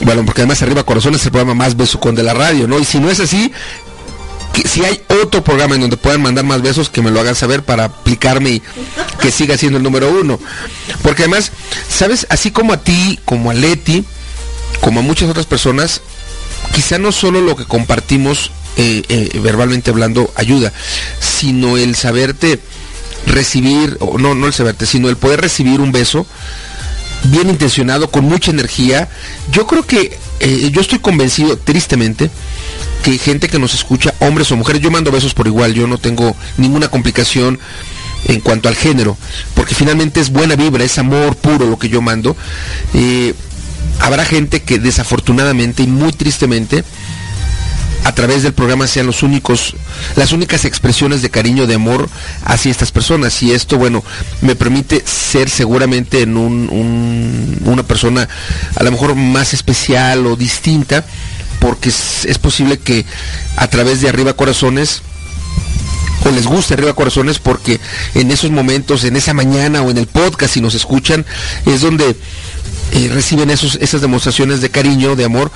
Bueno, 0.01 0.23
porque 0.23 0.41
además 0.41 0.61
arriba 0.61 0.83
corazones 0.83 1.21
es 1.21 1.25
el 1.25 1.31
programa 1.31 1.55
más 1.55 1.75
beso 1.75 1.99
con 1.99 2.15
de 2.15 2.23
la 2.23 2.33
radio, 2.33 2.67
¿no? 2.67 2.79
Y 2.79 2.85
si 2.85 2.99
no 2.99 3.09
es 3.09 3.19
así, 3.19 3.51
que 4.53 4.67
si 4.67 4.85
hay 4.85 5.01
otro 5.23 5.43
programa 5.43 5.75
en 5.75 5.81
donde 5.81 5.97
puedan 5.97 6.21
mandar 6.21 6.45
más 6.45 6.61
besos, 6.61 6.89
que 6.89 7.01
me 7.01 7.09
lo 7.11 7.19
hagan 7.19 7.35
saber 7.35 7.63
para 7.63 7.85
aplicarme 7.85 8.51
y 8.51 8.61
que 9.19 9.31
siga 9.31 9.57
siendo 9.57 9.77
el 9.77 9.83
número 9.83 10.11
uno. 10.11 10.39
Porque 11.01 11.23
además, 11.23 11.51
¿sabes? 11.89 12.27
Así 12.29 12.51
como 12.51 12.73
a 12.73 12.77
ti, 12.77 13.19
como 13.25 13.49
a 13.49 13.53
Leti, 13.53 14.05
como 14.79 15.01
a 15.01 15.03
muchas 15.03 15.29
otras 15.29 15.45
personas, 15.45 16.01
quizá 16.73 16.97
no 16.97 17.11
solo 17.11 17.41
lo 17.41 17.55
que 17.55 17.65
compartimos 17.65 18.51
eh, 18.77 19.03
eh, 19.09 19.39
verbalmente 19.39 19.91
hablando 19.91 20.31
ayuda, 20.35 20.71
sino 21.19 21.77
el 21.77 21.95
saberte 21.95 22.59
recibir, 23.27 23.97
o 23.99 24.17
no, 24.17 24.33
no 24.33 24.47
el 24.47 24.53
saberte, 24.53 24.85
sino 24.85 25.09
el 25.09 25.17
poder 25.17 25.41
recibir 25.41 25.81
un 25.81 25.91
beso 25.91 26.25
bien 27.25 27.49
intencionado, 27.49 28.09
con 28.09 28.25
mucha 28.25 28.51
energía. 28.51 29.09
Yo 29.51 29.67
creo 29.67 29.85
que, 29.85 30.17
eh, 30.39 30.69
yo 30.71 30.81
estoy 30.81 30.99
convencido, 30.99 31.57
tristemente, 31.57 32.31
que 33.03 33.17
gente 33.17 33.49
que 33.49 33.59
nos 33.59 33.73
escucha, 33.73 34.13
hombres 34.19 34.51
o 34.51 34.55
mujeres, 34.55 34.81
yo 34.81 34.89
mando 34.89 35.11
besos 35.11 35.33
por 35.33 35.47
igual, 35.47 35.73
yo 35.73 35.87
no 35.87 35.97
tengo 35.97 36.35
ninguna 36.57 36.87
complicación 36.87 37.59
en 38.25 38.39
cuanto 38.39 38.69
al 38.69 38.75
género, 38.75 39.17
porque 39.55 39.75
finalmente 39.75 40.19
es 40.19 40.31
buena 40.31 40.55
vibra, 40.55 40.83
es 40.83 40.97
amor 40.97 41.35
puro 41.35 41.65
lo 41.65 41.77
que 41.77 41.89
yo 41.89 42.01
mando 42.01 42.37
habrá 43.99 44.25
gente 44.25 44.61
que 44.61 44.79
desafortunadamente 44.79 45.83
y 45.83 45.87
muy 45.87 46.11
tristemente 46.11 46.83
a 48.03 48.13
través 48.13 48.41
del 48.43 48.53
programa 48.53 48.87
sean 48.87 49.05
los 49.05 49.21
únicos, 49.21 49.75
las 50.15 50.31
únicas 50.31 50.65
expresiones 50.65 51.21
de 51.21 51.29
cariño, 51.29 51.67
de 51.67 51.75
amor 51.75 52.09
hacia 52.43 52.71
estas 52.71 52.91
personas. 52.91 53.41
Y 53.43 53.51
esto, 53.51 53.77
bueno, 53.77 54.03
me 54.41 54.55
permite 54.55 55.03
ser 55.05 55.49
seguramente 55.49 56.21
en 56.21 56.35
un, 56.35 57.59
una 57.65 57.83
persona 57.83 58.27
a 58.75 58.83
lo 58.83 58.91
mejor 58.91 59.15
más 59.15 59.53
especial 59.53 60.25
o 60.25 60.35
distinta, 60.35 61.05
porque 61.59 61.89
es, 61.89 62.25
es 62.25 62.39
posible 62.39 62.79
que 62.79 63.05
a 63.55 63.67
través 63.67 64.01
de 64.01 64.09
Arriba 64.09 64.33
Corazones 64.33 65.03
o 66.25 66.31
les 66.31 66.45
guste 66.45 66.73
Arriba 66.73 66.93
Corazones 66.93 67.39
porque 67.39 67.79
en 68.15 68.31
esos 68.31 68.51
momentos, 68.51 69.03
en 69.03 69.15
esa 69.15 69.33
mañana 69.33 69.81
o 69.81 69.91
en 69.91 69.97
el 69.97 70.07
podcast, 70.07 70.53
si 70.53 70.61
nos 70.61 70.73
escuchan, 70.75 71.25
es 71.65 71.81
donde 71.81 72.15
reciben 73.09 73.49
esos, 73.49 73.75
esas 73.75 74.01
demostraciones 74.01 74.61
de 74.61 74.69
cariño, 74.69 75.15
de 75.15 75.25
amor, 75.25 75.51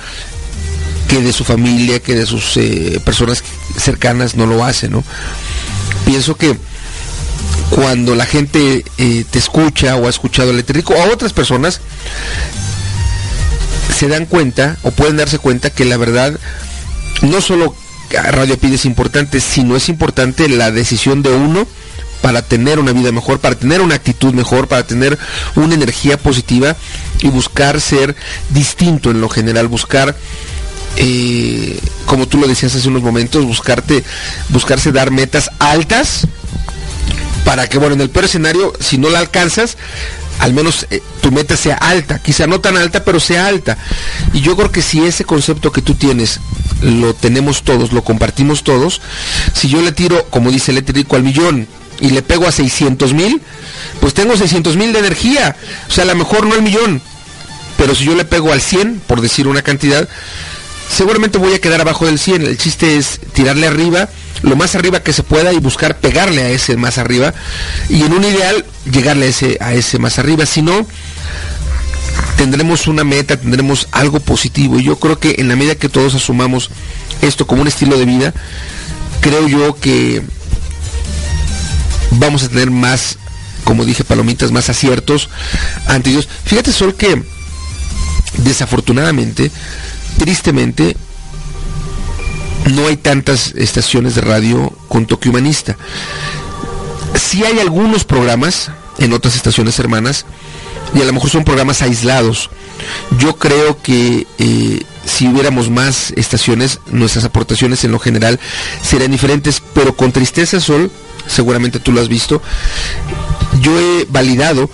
que 1.08 1.20
de 1.20 1.32
su 1.32 1.44
familia, 1.44 2.00
que 2.00 2.14
de 2.14 2.26
sus 2.26 2.56
eh, 2.56 3.00
personas 3.04 3.42
cercanas 3.76 4.34
no 4.34 4.46
lo 4.46 4.64
hacen, 4.64 4.92
¿no? 4.92 5.04
Pienso 6.04 6.36
que 6.36 6.56
cuando 7.70 8.14
la 8.14 8.26
gente 8.26 8.84
eh, 8.98 9.24
te 9.30 9.38
escucha 9.38 9.96
o 9.96 10.06
ha 10.06 10.10
escuchado 10.10 10.50
el 10.50 10.56
eléctrico 10.56 10.94
o 10.94 11.02
a 11.02 11.12
otras 11.12 11.32
personas, 11.32 11.80
se 13.96 14.08
dan 14.08 14.26
cuenta 14.26 14.76
o 14.82 14.90
pueden 14.90 15.16
darse 15.16 15.38
cuenta 15.38 15.70
que 15.70 15.84
la 15.84 15.96
verdad 15.96 16.38
no 17.22 17.40
solo 17.40 17.74
Radio 18.10 18.58
Pide 18.58 18.76
es 18.76 18.84
importante, 18.84 19.40
sino 19.40 19.76
es 19.76 19.88
importante 19.88 20.48
la 20.48 20.70
decisión 20.70 21.22
de 21.22 21.30
uno 21.30 21.66
para 22.26 22.42
tener 22.42 22.80
una 22.80 22.90
vida 22.90 23.12
mejor, 23.12 23.38
para 23.38 23.54
tener 23.54 23.80
una 23.80 23.94
actitud 23.94 24.34
mejor, 24.34 24.66
para 24.66 24.84
tener 24.84 25.16
una 25.54 25.76
energía 25.76 26.16
positiva 26.18 26.74
y 27.20 27.28
buscar 27.28 27.80
ser 27.80 28.16
distinto 28.50 29.12
en 29.12 29.20
lo 29.20 29.28
general, 29.28 29.68
buscar 29.68 30.16
eh, 30.96 31.78
como 32.04 32.26
tú 32.26 32.38
lo 32.38 32.48
decías 32.48 32.74
hace 32.74 32.88
unos 32.88 33.02
momentos, 33.02 33.44
buscarte, 33.44 34.02
buscarse 34.48 34.90
dar 34.90 35.12
metas 35.12 35.52
altas 35.60 36.26
para 37.44 37.68
que, 37.68 37.78
bueno, 37.78 37.94
en 37.94 38.00
el 38.00 38.10
peor 38.10 38.24
escenario, 38.24 38.72
si 38.80 38.98
no 38.98 39.08
la 39.08 39.20
alcanzas, 39.20 39.76
al 40.40 40.52
menos 40.52 40.88
eh, 40.90 41.00
tu 41.20 41.30
meta 41.30 41.56
sea 41.56 41.76
alta, 41.76 42.18
quizá 42.18 42.48
no 42.48 42.60
tan 42.60 42.76
alta, 42.76 43.04
pero 43.04 43.20
sea 43.20 43.46
alta. 43.46 43.78
Y 44.32 44.40
yo 44.40 44.56
creo 44.56 44.72
que 44.72 44.82
si 44.82 45.06
ese 45.06 45.24
concepto 45.24 45.70
que 45.70 45.80
tú 45.80 45.94
tienes 45.94 46.40
lo 46.82 47.14
tenemos 47.14 47.62
todos, 47.62 47.92
lo 47.92 48.02
compartimos 48.02 48.64
todos, 48.64 49.00
si 49.54 49.68
yo 49.68 49.80
le 49.80 49.92
tiro, 49.92 50.26
como 50.28 50.50
dice 50.50 50.72
el 50.72 51.06
al 51.08 51.22
millón, 51.22 51.68
y 52.00 52.10
le 52.10 52.22
pego 52.22 52.46
a 52.46 52.52
600 52.52 53.12
mil, 53.14 53.40
pues 54.00 54.14
tengo 54.14 54.36
600 54.36 54.76
mil 54.76 54.92
de 54.92 55.00
energía. 55.00 55.56
O 55.88 55.92
sea, 55.92 56.04
a 56.04 56.06
lo 56.06 56.16
mejor 56.16 56.46
no 56.46 56.54
el 56.54 56.62
millón, 56.62 57.00
pero 57.76 57.94
si 57.94 58.04
yo 58.04 58.14
le 58.14 58.24
pego 58.24 58.52
al 58.52 58.60
100, 58.60 59.02
por 59.06 59.20
decir 59.20 59.46
una 59.48 59.62
cantidad, 59.62 60.08
seguramente 60.94 61.38
voy 61.38 61.54
a 61.54 61.60
quedar 61.60 61.80
abajo 61.80 62.06
del 62.06 62.18
100. 62.18 62.42
El 62.42 62.58
chiste 62.58 62.96
es 62.96 63.20
tirarle 63.32 63.66
arriba, 63.66 64.08
lo 64.42 64.56
más 64.56 64.74
arriba 64.74 65.02
que 65.02 65.12
se 65.12 65.22
pueda 65.22 65.52
y 65.52 65.58
buscar 65.58 65.98
pegarle 65.98 66.42
a 66.42 66.50
ese 66.50 66.76
más 66.76 66.98
arriba. 66.98 67.34
Y 67.88 68.02
en 68.02 68.12
un 68.12 68.24
ideal, 68.24 68.64
llegarle 68.90 69.26
a 69.26 69.28
ese, 69.28 69.58
a 69.60 69.74
ese 69.74 69.98
más 69.98 70.18
arriba. 70.18 70.46
Si 70.46 70.62
no, 70.62 70.86
tendremos 72.36 72.86
una 72.86 73.04
meta, 73.04 73.36
tendremos 73.36 73.88
algo 73.92 74.20
positivo. 74.20 74.78
Y 74.78 74.84
yo 74.84 74.98
creo 74.98 75.18
que 75.18 75.36
en 75.38 75.48
la 75.48 75.56
medida 75.56 75.74
que 75.74 75.88
todos 75.88 76.14
asumamos 76.14 76.70
esto 77.22 77.46
como 77.46 77.62
un 77.62 77.68
estilo 77.68 77.98
de 77.98 78.04
vida, 78.04 78.34
creo 79.20 79.48
yo 79.48 79.76
que 79.78 80.22
vamos 82.12 82.44
a 82.44 82.48
tener 82.48 82.70
más, 82.70 83.18
como 83.64 83.84
dije, 83.84 84.04
palomitas, 84.04 84.52
más 84.52 84.68
aciertos 84.68 85.28
ante 85.86 86.10
Dios. 86.10 86.28
Fíjate, 86.44 86.72
Sol, 86.72 86.94
que 86.94 87.22
desafortunadamente, 88.38 89.50
tristemente, 90.18 90.96
no 92.74 92.86
hay 92.86 92.96
tantas 92.96 93.54
estaciones 93.54 94.14
de 94.14 94.20
radio 94.22 94.72
con 94.88 95.06
toque 95.06 95.28
humanista. 95.28 95.76
Sí 97.14 97.44
hay 97.44 97.60
algunos 97.60 98.04
programas 98.04 98.70
en 98.98 99.12
otras 99.12 99.36
estaciones 99.36 99.78
hermanas, 99.78 100.24
y 100.94 101.02
a 101.02 101.04
lo 101.04 101.12
mejor 101.12 101.30
son 101.30 101.44
programas 101.44 101.82
aislados. 101.82 102.50
Yo 103.18 103.36
creo 103.36 103.80
que 103.82 104.26
eh, 104.38 104.82
si 105.04 105.28
hubiéramos 105.28 105.70
más 105.70 106.12
estaciones, 106.16 106.80
nuestras 106.86 107.24
aportaciones 107.24 107.84
en 107.84 107.92
lo 107.92 107.98
general 107.98 108.38
serían 108.82 109.10
diferentes, 109.10 109.62
pero 109.74 109.96
con 109.96 110.12
tristeza, 110.12 110.60
Sol, 110.60 110.90
seguramente 111.26 111.80
tú 111.80 111.92
lo 111.92 112.00
has 112.00 112.08
visto, 112.08 112.42
yo 113.60 113.78
he 113.78 114.06
validado 114.08 114.70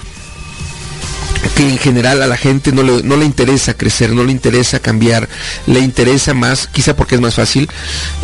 que 1.57 1.69
en 1.69 1.79
general 1.79 2.23
a 2.23 2.27
la 2.27 2.37
gente 2.37 2.73
no 2.73 2.83
le, 2.83 3.03
no 3.03 3.17
le 3.17 3.25
interesa 3.25 3.75
crecer, 3.75 4.13
no 4.13 4.25
le 4.25 4.33
interesa 4.33 4.79
cambiar, 4.79 5.29
le 5.67 5.81
interesa 5.81 6.35
más, 6.35 6.67
quizá 6.67 6.97
porque 6.97 7.17
es 7.17 7.21
más 7.21 7.35
fácil, 7.35 7.69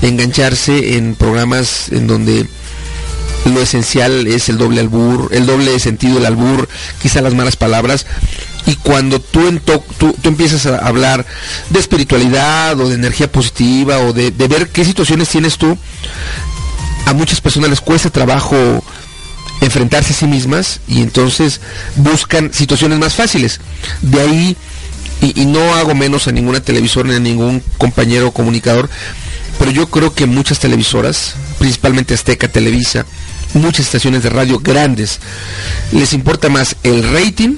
engancharse 0.03 0.97
en 0.97 1.14
programas 1.14 1.91
en 1.91 2.07
donde 2.07 2.47
lo 3.45 3.61
esencial 3.61 4.26
es 4.26 4.49
el 4.49 4.59
doble 4.59 4.81
albur, 4.81 5.29
el 5.33 5.47
doble 5.47 5.79
sentido 5.79 6.16
del 6.16 6.26
albur, 6.26 6.68
quizá 7.01 7.20
las 7.20 7.35
malas 7.35 7.57
palabras. 7.57 8.07
Y 8.66 8.76
cuando 8.76 9.20
tú, 9.20 9.59
tú, 9.61 9.83
tú, 9.99 10.29
empiezas 10.29 10.66
a 10.66 10.79
hablar 10.79 11.24
de 11.70 11.79
espiritualidad 11.79 12.79
o 12.79 12.89
de 12.89 12.97
energía 12.97 13.31
positiva 13.33 13.99
o 14.01 14.12
de, 14.12 14.31
de 14.31 14.49
ver 14.49 14.68
qué 14.68 14.85
situaciones 14.85 15.29
tienes 15.29 15.57
tú, 15.57 15.79
a 17.09 17.15
muchas 17.15 17.41
personas 17.41 17.71
les 17.71 17.81
cuesta 17.81 18.11
trabajo 18.11 18.85
enfrentarse 19.63 20.13
a 20.13 20.17
sí 20.17 20.27
mismas 20.27 20.81
y 20.87 21.01
entonces 21.01 21.61
buscan 21.97 22.53
situaciones 22.53 22.99
más 22.99 23.15
fáciles. 23.15 23.61
De 24.03 24.21
ahí, 24.21 24.57
y, 25.23 25.47
no 25.47 25.75
hago 25.75 25.95
menos 25.95 26.29
a 26.29 26.33
ninguna 26.33 26.61
televisora 26.61 27.09
ni 27.09 27.15
a 27.15 27.21
ningún 27.21 27.63
compañero 27.79 28.31
comunicador, 28.31 28.91
pero 29.59 29.71
yo 29.71 29.89
creo 29.89 30.13
que 30.13 30.27
muchas 30.27 30.59
televisoras, 30.59 31.33
principalmente 31.59 32.13
Azteca, 32.13 32.47
Televisa, 32.47 33.07
muchas 33.55 33.87
estaciones 33.87 34.23
de 34.23 34.29
radio 34.29 34.59
grandes, 34.59 35.19
les 35.93 36.13
importa 36.13 36.51
más 36.51 36.77
el 36.83 37.11
rating 37.11 37.57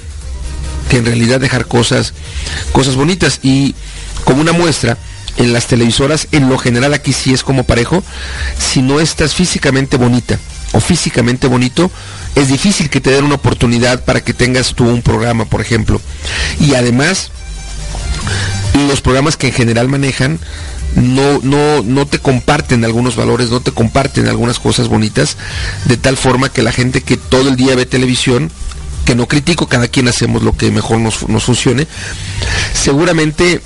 que 0.89 0.97
en 0.97 1.05
realidad 1.05 1.41
dejar 1.41 1.67
cosas, 1.67 2.13
cosas 2.71 2.95
bonitas. 2.95 3.41
Y 3.43 3.75
como 4.23 4.39
una 4.39 4.53
muestra, 4.53 4.97
en 5.37 5.53
las 5.53 5.67
televisoras, 5.67 6.27
en 6.31 6.49
lo 6.49 6.57
general 6.57 6.93
aquí 6.93 7.13
sí 7.13 7.33
es 7.33 7.43
como 7.43 7.63
parejo, 7.63 8.03
si 8.57 8.81
no 8.81 8.99
estás 8.99 9.33
físicamente 9.33 9.97
bonita 9.97 10.39
o 10.73 10.79
físicamente 10.79 11.47
bonito, 11.47 11.91
es 12.35 12.47
difícil 12.47 12.89
que 12.89 13.01
te 13.01 13.11
den 13.11 13.25
una 13.25 13.35
oportunidad 13.35 14.03
para 14.05 14.21
que 14.21 14.33
tengas 14.33 14.73
tú 14.73 14.87
un 14.87 15.01
programa, 15.01 15.45
por 15.45 15.61
ejemplo. 15.61 15.99
Y 16.59 16.75
además, 16.75 17.31
los 18.87 19.01
programas 19.01 19.37
que 19.37 19.47
en 19.47 19.53
general 19.53 19.87
manejan 19.89 20.39
no, 20.95 21.39
no, 21.43 21.83
no 21.83 22.05
te 22.05 22.19
comparten 22.19 22.83
algunos 22.85 23.15
valores, 23.15 23.49
no 23.49 23.61
te 23.61 23.71
comparten 23.71 24.27
algunas 24.27 24.59
cosas 24.59 24.87
bonitas, 24.87 25.37
de 25.85 25.97
tal 25.97 26.17
forma 26.17 26.49
que 26.49 26.63
la 26.63 26.71
gente 26.71 27.01
que 27.01 27.17
todo 27.17 27.49
el 27.49 27.55
día 27.55 27.75
ve 27.75 27.85
televisión, 27.85 28.51
que 29.05 29.15
no 29.15 29.27
critico, 29.27 29.67
cada 29.67 29.87
quien 29.87 30.07
hacemos 30.07 30.43
lo 30.43 30.55
que 30.55 30.71
mejor 30.71 30.99
nos, 30.99 31.27
nos 31.27 31.43
funcione, 31.43 31.87
seguramente 32.73 33.61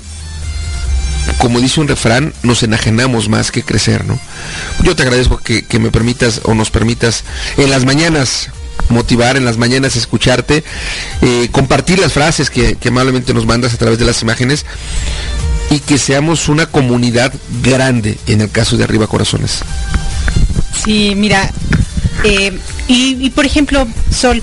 como 1.38 1.60
dice 1.60 1.80
un 1.80 1.88
refrán, 1.88 2.32
nos 2.42 2.62
enajenamos 2.62 3.28
más 3.28 3.50
que 3.50 3.62
crecer, 3.62 4.04
¿no? 4.04 4.18
Yo 4.82 4.96
te 4.96 5.02
agradezco 5.02 5.38
que, 5.38 5.64
me 5.78 5.90
permitas 5.90 6.40
o 6.44 6.54
nos 6.54 6.70
permitas 6.70 7.24
en 7.56 7.70
las 7.70 7.84
mañanas 7.84 8.50
motivar 8.88 9.36
en 9.36 9.44
las 9.44 9.56
mañanas, 9.56 9.96
escucharte, 9.96 10.62
eh, 11.20 11.48
compartir 11.50 11.98
las 11.98 12.12
frases 12.12 12.50
que, 12.50 12.78
amablemente 12.86 13.34
nos 13.34 13.44
mandas 13.44 13.74
a 13.74 13.78
través 13.78 13.98
de 13.98 14.04
las 14.04 14.22
imágenes 14.22 14.64
y 15.70 15.80
que 15.80 15.98
seamos 15.98 16.48
una 16.48 16.66
comunidad 16.66 17.32
grande 17.62 18.16
en 18.28 18.42
el 18.42 18.50
caso 18.50 18.76
de 18.76 18.84
Arriba 18.84 19.08
Corazones. 19.08 19.60
Sí, 20.84 21.14
mira, 21.16 21.50
eh, 22.22 22.56
y 22.86 23.28
por 23.30 23.44
ejemplo, 23.44 23.88
Sol, 24.10 24.40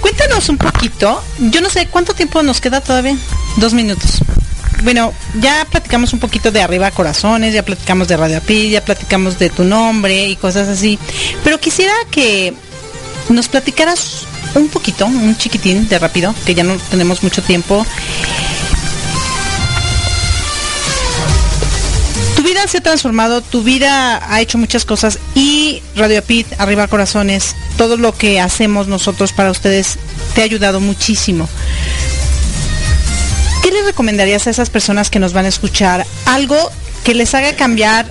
cuéntanos 0.00 0.48
un 0.48 0.56
poquito, 0.56 1.22
yo 1.38 1.60
no 1.60 1.68
sé 1.68 1.88
cuánto 1.88 2.14
tiempo 2.14 2.42
nos 2.42 2.62
queda 2.62 2.80
todavía, 2.80 3.18
dos 3.58 3.74
minutos 3.74 4.22
bueno, 4.84 5.14
ya 5.40 5.66
platicamos 5.70 6.12
un 6.12 6.20
poquito 6.20 6.50
de 6.50 6.60
Arriba 6.60 6.90
Corazones, 6.90 7.54
ya 7.54 7.64
platicamos 7.64 8.06
de 8.06 8.18
Radio 8.18 8.36
Api, 8.36 8.68
ya 8.68 8.84
platicamos 8.84 9.38
de 9.38 9.48
tu 9.48 9.64
nombre 9.64 10.28
y 10.28 10.36
cosas 10.36 10.68
así. 10.68 10.98
Pero 11.42 11.58
quisiera 11.58 11.94
que 12.10 12.52
nos 13.30 13.48
platicaras 13.48 14.26
un 14.54 14.68
poquito, 14.68 15.06
un 15.06 15.36
chiquitín 15.38 15.88
de 15.88 15.98
rápido, 15.98 16.34
que 16.44 16.54
ya 16.54 16.64
no 16.64 16.76
tenemos 16.90 17.22
mucho 17.22 17.42
tiempo. 17.42 17.84
Tu 22.36 22.42
vida 22.42 22.68
se 22.68 22.78
ha 22.78 22.82
transformado, 22.82 23.40
tu 23.40 23.62
vida 23.62 24.22
ha 24.30 24.40
hecho 24.42 24.58
muchas 24.58 24.84
cosas 24.84 25.18
y 25.34 25.82
Radio 25.96 26.18
Apid, 26.18 26.46
Arriba 26.58 26.88
Corazones, 26.88 27.56
todo 27.78 27.96
lo 27.96 28.14
que 28.14 28.38
hacemos 28.38 28.86
nosotros 28.86 29.32
para 29.32 29.50
ustedes 29.50 29.96
te 30.34 30.42
ha 30.42 30.44
ayudado 30.44 30.78
muchísimo. 30.80 31.48
¿Qué 33.74 33.80
le 33.80 33.86
recomendarías 33.86 34.46
a 34.46 34.50
esas 34.50 34.70
personas 34.70 35.10
que 35.10 35.18
nos 35.18 35.32
van 35.32 35.46
a 35.46 35.48
escuchar? 35.48 36.06
Algo 36.26 36.56
que 37.02 37.12
les 37.12 37.34
haga 37.34 37.56
cambiar 37.56 38.06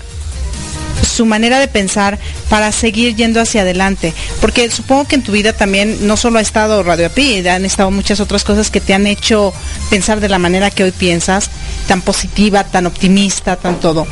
su 1.01 1.25
manera 1.25 1.57
de 1.57 1.69
pensar 1.69 2.19
para 2.49 2.69
seguir 2.73 3.15
yendo 3.15 3.39
hacia 3.39 3.61
adelante. 3.61 4.13
Porque 4.41 4.69
supongo 4.69 5.05
que 5.05 5.15
en 5.15 5.23
tu 5.23 5.31
vida 5.31 5.53
también 5.53 6.05
no 6.05 6.17
solo 6.17 6.39
ha 6.39 6.41
estado 6.41 6.83
Radio 6.83 7.07
API, 7.07 7.47
han 7.47 7.63
estado 7.63 7.91
muchas 7.91 8.19
otras 8.19 8.43
cosas 8.43 8.69
que 8.69 8.81
te 8.81 8.93
han 8.93 9.07
hecho 9.07 9.53
pensar 9.89 10.19
de 10.19 10.27
la 10.27 10.37
manera 10.37 10.69
que 10.69 10.83
hoy 10.83 10.91
piensas, 10.91 11.49
tan 11.87 12.01
positiva, 12.01 12.65
tan 12.65 12.85
optimista, 12.85 13.55
tan 13.55 13.79
todo. 13.79 14.05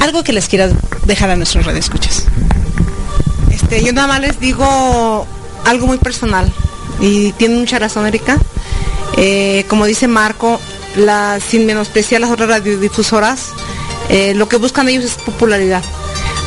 Algo 0.00 0.24
que 0.24 0.32
les 0.32 0.48
quieras 0.48 0.72
dejar 1.04 1.30
a 1.30 1.36
nuestros 1.36 1.64
escuchas. 1.68 2.24
Este, 3.52 3.84
yo 3.84 3.92
nada 3.92 4.08
más 4.08 4.20
les 4.20 4.40
digo 4.40 5.28
algo 5.64 5.86
muy 5.86 5.98
personal 5.98 6.52
y 7.00 7.30
tiene 7.32 7.54
mucha 7.54 7.78
razón, 7.78 8.04
Erika. 8.04 8.36
Eh, 9.24 9.64
como 9.68 9.86
dice 9.86 10.08
Marco, 10.08 10.58
sin 11.48 11.64
menospreciar 11.64 12.20
las 12.20 12.32
otras 12.32 12.48
radiodifusoras, 12.48 13.50
eh, 14.08 14.34
lo 14.34 14.48
que 14.48 14.56
buscan 14.56 14.88
ellos 14.88 15.04
es 15.04 15.14
popularidad. 15.14 15.84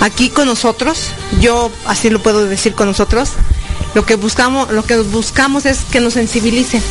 Aquí 0.01 0.29
con 0.29 0.47
nosotros, 0.47 1.07
yo 1.39 1.71
así 1.85 2.09
lo 2.09 2.21
puedo 2.21 2.45
decir 2.45 2.75
con 2.75 2.87
nosotros, 2.87 3.29
lo 3.93 4.05
que 4.05 4.15
buscamos, 4.15 4.71
lo 4.71 4.83
que 4.83 4.97
buscamos 4.97 5.65
es 5.65 5.85
que 5.89 6.01
nos 6.01 6.15
sensibilicen 6.15 6.81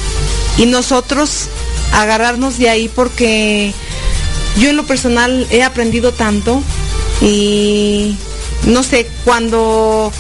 y 0.56 0.64
nosotros 0.64 1.48
agarrarnos 1.92 2.56
de 2.56 2.70
ahí 2.70 2.88
porque 2.88 3.74
yo 4.56 4.70
en 4.70 4.76
lo 4.76 4.84
personal 4.84 5.46
he 5.50 5.62
aprendido 5.62 6.12
tanto 6.14 6.62
y 7.20 8.16
no 8.64 8.82
sé, 8.82 9.06
cuando 9.26 10.10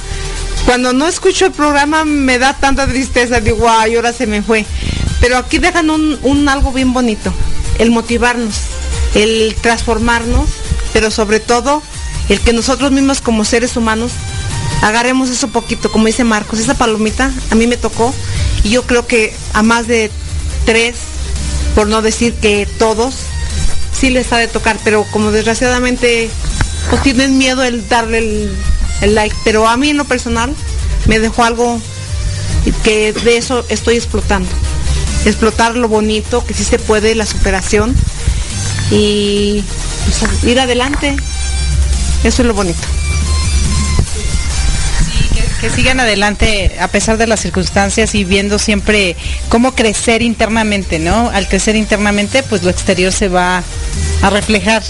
cuando 0.66 0.92
no 0.92 1.06
escucho 1.06 1.46
el 1.46 1.52
programa 1.52 2.04
me 2.04 2.38
da 2.38 2.52
tanta 2.52 2.86
tristeza, 2.86 3.40
digo, 3.40 3.66
ay, 3.66 3.96
ahora 3.96 4.12
se 4.12 4.26
me 4.26 4.42
fue. 4.42 4.66
Pero 5.24 5.38
aquí 5.38 5.56
dejan 5.56 5.88
un, 5.88 6.48
algo 6.50 6.70
bien 6.70 6.92
bonito, 6.92 7.32
el 7.78 7.90
motivarnos, 7.90 8.56
el 9.14 9.56
transformarnos, 9.58 10.50
pero 10.92 11.10
sobre 11.10 11.40
todo 11.40 11.82
el 12.28 12.40
que 12.40 12.52
nosotros 12.52 12.90
mismos 12.90 13.22
como 13.22 13.46
seres 13.46 13.78
humanos 13.78 14.12
agarremos 14.82 15.30
eso 15.30 15.48
poquito, 15.48 15.90
como 15.90 16.04
dice 16.04 16.24
Marcos, 16.24 16.58
esa 16.58 16.74
palomita 16.74 17.32
a 17.50 17.54
mí 17.54 17.66
me 17.66 17.78
tocó 17.78 18.12
y 18.64 18.68
yo 18.68 18.82
creo 18.82 19.06
que 19.06 19.34
a 19.54 19.62
más 19.62 19.86
de 19.86 20.10
tres, 20.66 20.96
por 21.74 21.86
no 21.86 22.02
decir 22.02 22.34
que 22.34 22.68
todos, 22.78 23.14
sí 23.98 24.10
les 24.10 24.30
ha 24.30 24.36
de 24.36 24.46
tocar, 24.46 24.76
pero 24.84 25.06
como 25.10 25.30
desgraciadamente 25.30 26.28
pues 26.90 27.02
tienen 27.02 27.38
miedo 27.38 27.64
el 27.64 27.88
darle 27.88 28.18
el, 28.18 28.54
el 29.00 29.14
like, 29.14 29.34
pero 29.42 29.66
a 29.68 29.78
mí 29.78 29.88
en 29.88 29.96
lo 29.96 30.04
personal 30.04 30.54
me 31.06 31.18
dejó 31.18 31.44
algo 31.44 31.80
que 32.82 33.14
de 33.14 33.38
eso 33.38 33.64
estoy 33.70 33.96
explotando 33.96 34.50
explotar 35.24 35.76
lo 35.76 35.88
bonito, 35.88 36.44
que 36.44 36.54
sí 36.54 36.64
se 36.64 36.78
puede, 36.78 37.14
la 37.14 37.26
superación 37.26 37.94
y 38.90 39.64
ir 40.42 40.60
adelante. 40.60 41.16
Eso 42.22 42.42
es 42.42 42.48
lo 42.48 42.54
bonito. 42.54 42.80
que, 45.60 45.70
sigan 45.70 45.98
adelante 45.98 46.76
a 46.78 46.88
pesar 46.88 47.16
de 47.16 47.26
las 47.26 47.40
circunstancias 47.40 48.14
y 48.14 48.24
viendo 48.24 48.58
siempre 48.58 49.16
cómo 49.48 49.74
crecer 49.74 50.20
internamente, 50.20 50.98
¿no? 50.98 51.30
Al 51.30 51.48
crecer 51.48 51.76
internamente, 51.76 52.42
pues 52.42 52.62
lo 52.62 52.70
exterior 52.70 53.12
se 53.12 53.28
va 53.28 53.62
a 54.24 54.30
reflejar. 54.30 54.82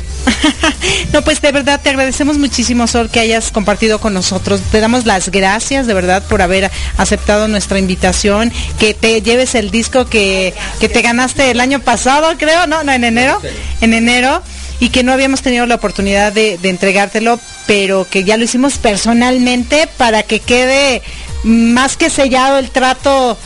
no, 1.13 1.23
pues 1.23 1.41
de 1.43 1.51
verdad 1.51 1.81
te 1.83 1.91
agradecemos 1.91 2.39
muchísimo, 2.39 2.87
Sol, 2.87 3.11
que 3.11 3.19
hayas 3.19 3.51
compartido 3.51 3.99
con 3.99 4.15
nosotros. 4.15 4.61
Te 4.71 4.79
damos 4.79 5.07
las 5.07 5.31
gracias 5.31 5.89
de 5.89 5.95
verdad 5.95 6.23
por 6.29 6.41
haber 6.41 6.71
aceptado 6.99 7.49
nuestra 7.49 7.81
invitación, 7.81 8.53
que 8.79 8.95
te 8.95 9.23
lleves 9.23 9.57
el 9.57 9.73
disco 9.73 10.07
que, 10.07 10.55
que 10.79 10.89
te 10.89 11.03
ganaste 11.03 11.51
el 11.51 11.59
año 11.61 11.81
pasado, 11.81 12.33
creo, 12.39 12.69
¿no? 12.69 12.85
No, 12.85 12.93
en 12.93 13.03
enero. 13.03 13.41
En 13.81 13.93
enero 13.93 14.41
y 14.79 14.91
que 14.91 15.03
no 15.03 15.13
habíamos 15.13 15.43
tenido 15.43 15.67
la 15.67 15.77
oportunidad 15.77 16.33
de, 16.33 16.57
de, 16.59 16.69
entregártelo, 16.69 17.41
pero 17.67 18.07
que 18.09 18.23
ya 18.23 18.37
lo 18.37 18.45
hicimos 18.45 18.79
personalmente 18.79 19.89
para 19.97 20.23
que 20.23 20.39
quede 20.39 21.03
más 21.43 21.97
que 21.97 22.09
sellado 22.09 22.59
el 22.59 22.71
trato 22.71 23.37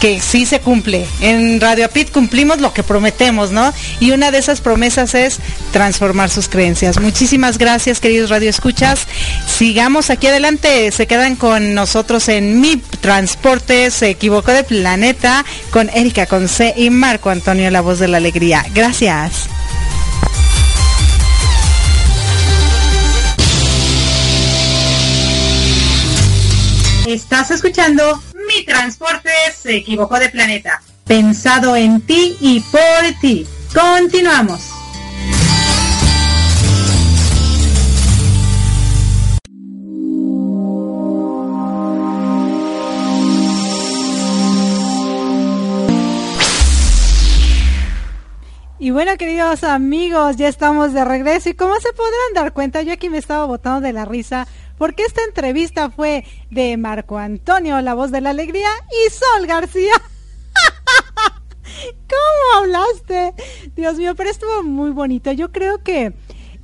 que 0.00 0.20
sí 0.20 0.46
se 0.46 0.60
cumple. 0.60 1.06
En 1.20 1.60
Radio 1.60 1.86
Apit 1.86 2.10
cumplimos 2.10 2.60
lo 2.60 2.72
que 2.72 2.82
prometemos, 2.82 3.50
¿no? 3.50 3.72
Y 4.00 4.10
una 4.10 4.30
de 4.30 4.38
esas 4.38 4.60
promesas 4.60 5.14
es 5.14 5.38
transformar 5.72 6.30
sus 6.30 6.48
creencias. 6.48 7.00
Muchísimas 7.00 7.58
gracias, 7.58 8.00
queridos 8.00 8.30
Radio 8.30 8.50
Escuchas. 8.50 9.06
Sigamos 9.46 10.10
aquí 10.10 10.26
adelante. 10.26 10.90
Se 10.92 11.06
quedan 11.06 11.36
con 11.36 11.74
nosotros 11.74 12.28
en 12.28 12.60
Mi 12.60 12.76
Transporte, 12.76 13.90
se 13.90 14.10
equivocó 14.10 14.52
de 14.52 14.64
planeta, 14.64 15.44
con 15.70 15.88
Erika 15.90 16.26
Conce 16.26 16.74
y 16.76 16.90
Marco 16.90 17.30
Antonio, 17.30 17.70
la 17.70 17.80
voz 17.80 17.98
de 17.98 18.08
la 18.08 18.18
alegría. 18.18 18.64
Gracias. 18.74 19.48
Estás 27.06 27.52
escuchando 27.52 28.20
Mi 28.56 28.64
Transporte 28.64 29.30
se 29.54 29.76
equivocó 29.76 30.18
de 30.18 30.30
planeta. 30.30 30.80
Pensado 31.04 31.76
en 31.76 32.00
ti 32.00 32.36
y 32.40 32.60
por 32.60 32.80
ti. 33.20 33.46
Continuamos. 33.74 34.70
Y 48.78 48.90
bueno, 48.90 49.16
queridos 49.18 49.64
amigos, 49.64 50.36
ya 50.36 50.48
estamos 50.48 50.94
de 50.94 51.04
regreso 51.04 51.48
y 51.48 51.54
como 51.54 51.74
se 51.80 51.92
podrán 51.92 52.34
dar 52.34 52.52
cuenta, 52.52 52.82
yo 52.82 52.92
aquí 52.92 53.10
me 53.10 53.18
estaba 53.18 53.44
botando 53.44 53.80
de 53.80 53.92
la 53.92 54.04
risa 54.04 54.46
porque 54.78 55.04
esta 55.04 55.22
entrevista 55.24 55.90
fue 55.90 56.24
de 56.50 56.76
Marco 56.76 57.18
Antonio, 57.18 57.80
la 57.80 57.94
voz 57.94 58.10
de 58.10 58.20
la 58.20 58.30
alegría, 58.30 58.68
y 58.90 59.10
Sol 59.10 59.46
García. 59.46 59.92
¿Cómo 62.08 62.62
hablaste? 62.62 63.34
Dios 63.74 63.96
mío, 63.96 64.14
pero 64.14 64.30
estuvo 64.30 64.62
muy 64.62 64.90
bonito. 64.90 65.32
Yo 65.32 65.52
creo 65.52 65.82
que 65.82 66.14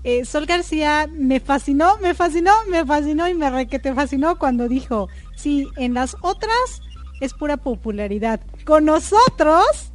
eh, 0.04 0.24
Sol 0.24 0.46
García 0.46 1.08
me 1.12 1.40
fascinó, 1.40 1.96
me 1.98 2.14
fascinó, 2.14 2.52
me 2.68 2.84
fascinó 2.84 3.28
y 3.28 3.34
me 3.34 3.50
re 3.50 3.66
que 3.66 3.78
te 3.78 3.94
fascinó 3.94 4.38
cuando 4.38 4.68
dijo, 4.68 5.08
sí, 5.36 5.68
en 5.76 5.94
las 5.94 6.16
otras 6.22 6.82
es 7.20 7.34
pura 7.34 7.56
popularidad. 7.56 8.40
Con 8.64 8.84
nosotros 8.84 9.92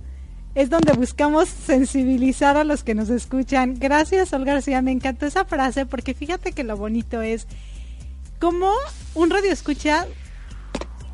es 0.56 0.70
donde 0.70 0.94
buscamos 0.94 1.50
sensibilizar 1.50 2.58
a 2.58 2.64
los 2.64 2.84
que 2.84 2.96
nos 2.96 3.10
escuchan. 3.10 3.76
Gracias, 3.78 4.30
Sol 4.30 4.46
García, 4.46 4.82
me 4.82 4.92
encantó 4.92 5.26
esa 5.26 5.46
frase 5.46 5.86
porque 5.86 6.14
fíjate 6.14 6.54
que 6.54 6.64
lo 6.64 6.78
bonito 6.78 7.22
es 7.22 7.48
cómo 8.40 8.72
un 9.16 9.30
radio 9.30 9.52
escucha 9.52 10.08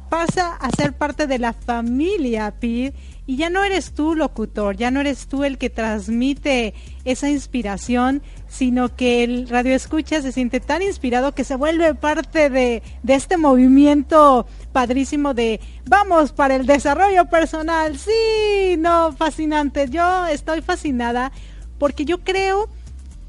pasa 0.10 0.56
a 0.56 0.70
ser 0.70 0.94
parte 0.94 1.26
de 1.26 1.40
la 1.40 1.54
familia 1.54 2.52
PID 2.60 2.94
y 3.26 3.38
ya 3.38 3.50
no 3.50 3.64
eres 3.64 3.94
tú 3.94 4.16
locutor, 4.16 4.76
ya 4.76 4.92
no 4.92 5.00
eres 5.00 5.28
tú 5.28 5.44
el 5.44 5.58
que 5.58 5.70
transmite 5.70 6.74
esa 7.06 7.30
inspiración, 7.30 8.22
sino 8.48 8.96
que 8.96 9.24
el 9.24 9.48
radio 9.48 9.74
escucha 9.74 10.22
se 10.22 10.32
siente 10.32 10.60
tan 10.60 10.82
inspirado 10.82 11.34
que 11.34 11.44
se 11.44 11.56
vuelve 11.56 11.96
parte 11.96 12.50
de, 12.50 12.84
de 13.02 13.16
este 13.16 13.38
movimiento 13.38 14.46
padrísimo 14.72 15.34
de 15.34 15.62
vamos 15.86 16.32
para 16.32 16.56
el 16.56 16.66
desarrollo 16.66 17.26
personal. 17.26 17.98
Sí, 17.98 18.76
no, 18.78 19.14
fascinante. 19.14 19.90
Yo 19.90 20.28
estoy 20.28 20.62
fascinada 20.62 21.32
porque 21.80 22.06
yo 22.06 22.20
creo, 22.20 22.70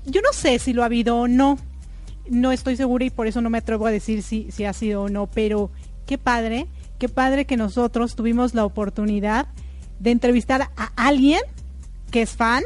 yo 0.04 0.20
no 0.20 0.32
sé 0.32 0.58
si 0.58 0.72
lo 0.72 0.82
ha 0.82 0.86
habido 0.86 1.16
o 1.16 1.28
no, 1.28 1.56
no 2.28 2.52
estoy 2.52 2.76
segura 2.76 3.04
y 3.04 3.10
por 3.10 3.26
eso 3.26 3.40
no 3.40 3.50
me 3.50 3.58
atrevo 3.58 3.86
a 3.86 3.90
decir 3.90 4.22
si, 4.22 4.50
si 4.50 4.64
ha 4.64 4.72
sido 4.72 5.02
o 5.02 5.08
no, 5.08 5.26
pero 5.26 5.70
qué 6.06 6.18
padre, 6.18 6.66
qué 6.98 7.08
padre 7.08 7.44
que 7.44 7.56
nosotros 7.56 8.16
tuvimos 8.16 8.54
la 8.54 8.64
oportunidad 8.64 9.48
de 9.98 10.10
entrevistar 10.10 10.70
a 10.76 10.92
alguien 10.96 11.40
que 12.10 12.22
es 12.22 12.30
fan 12.30 12.62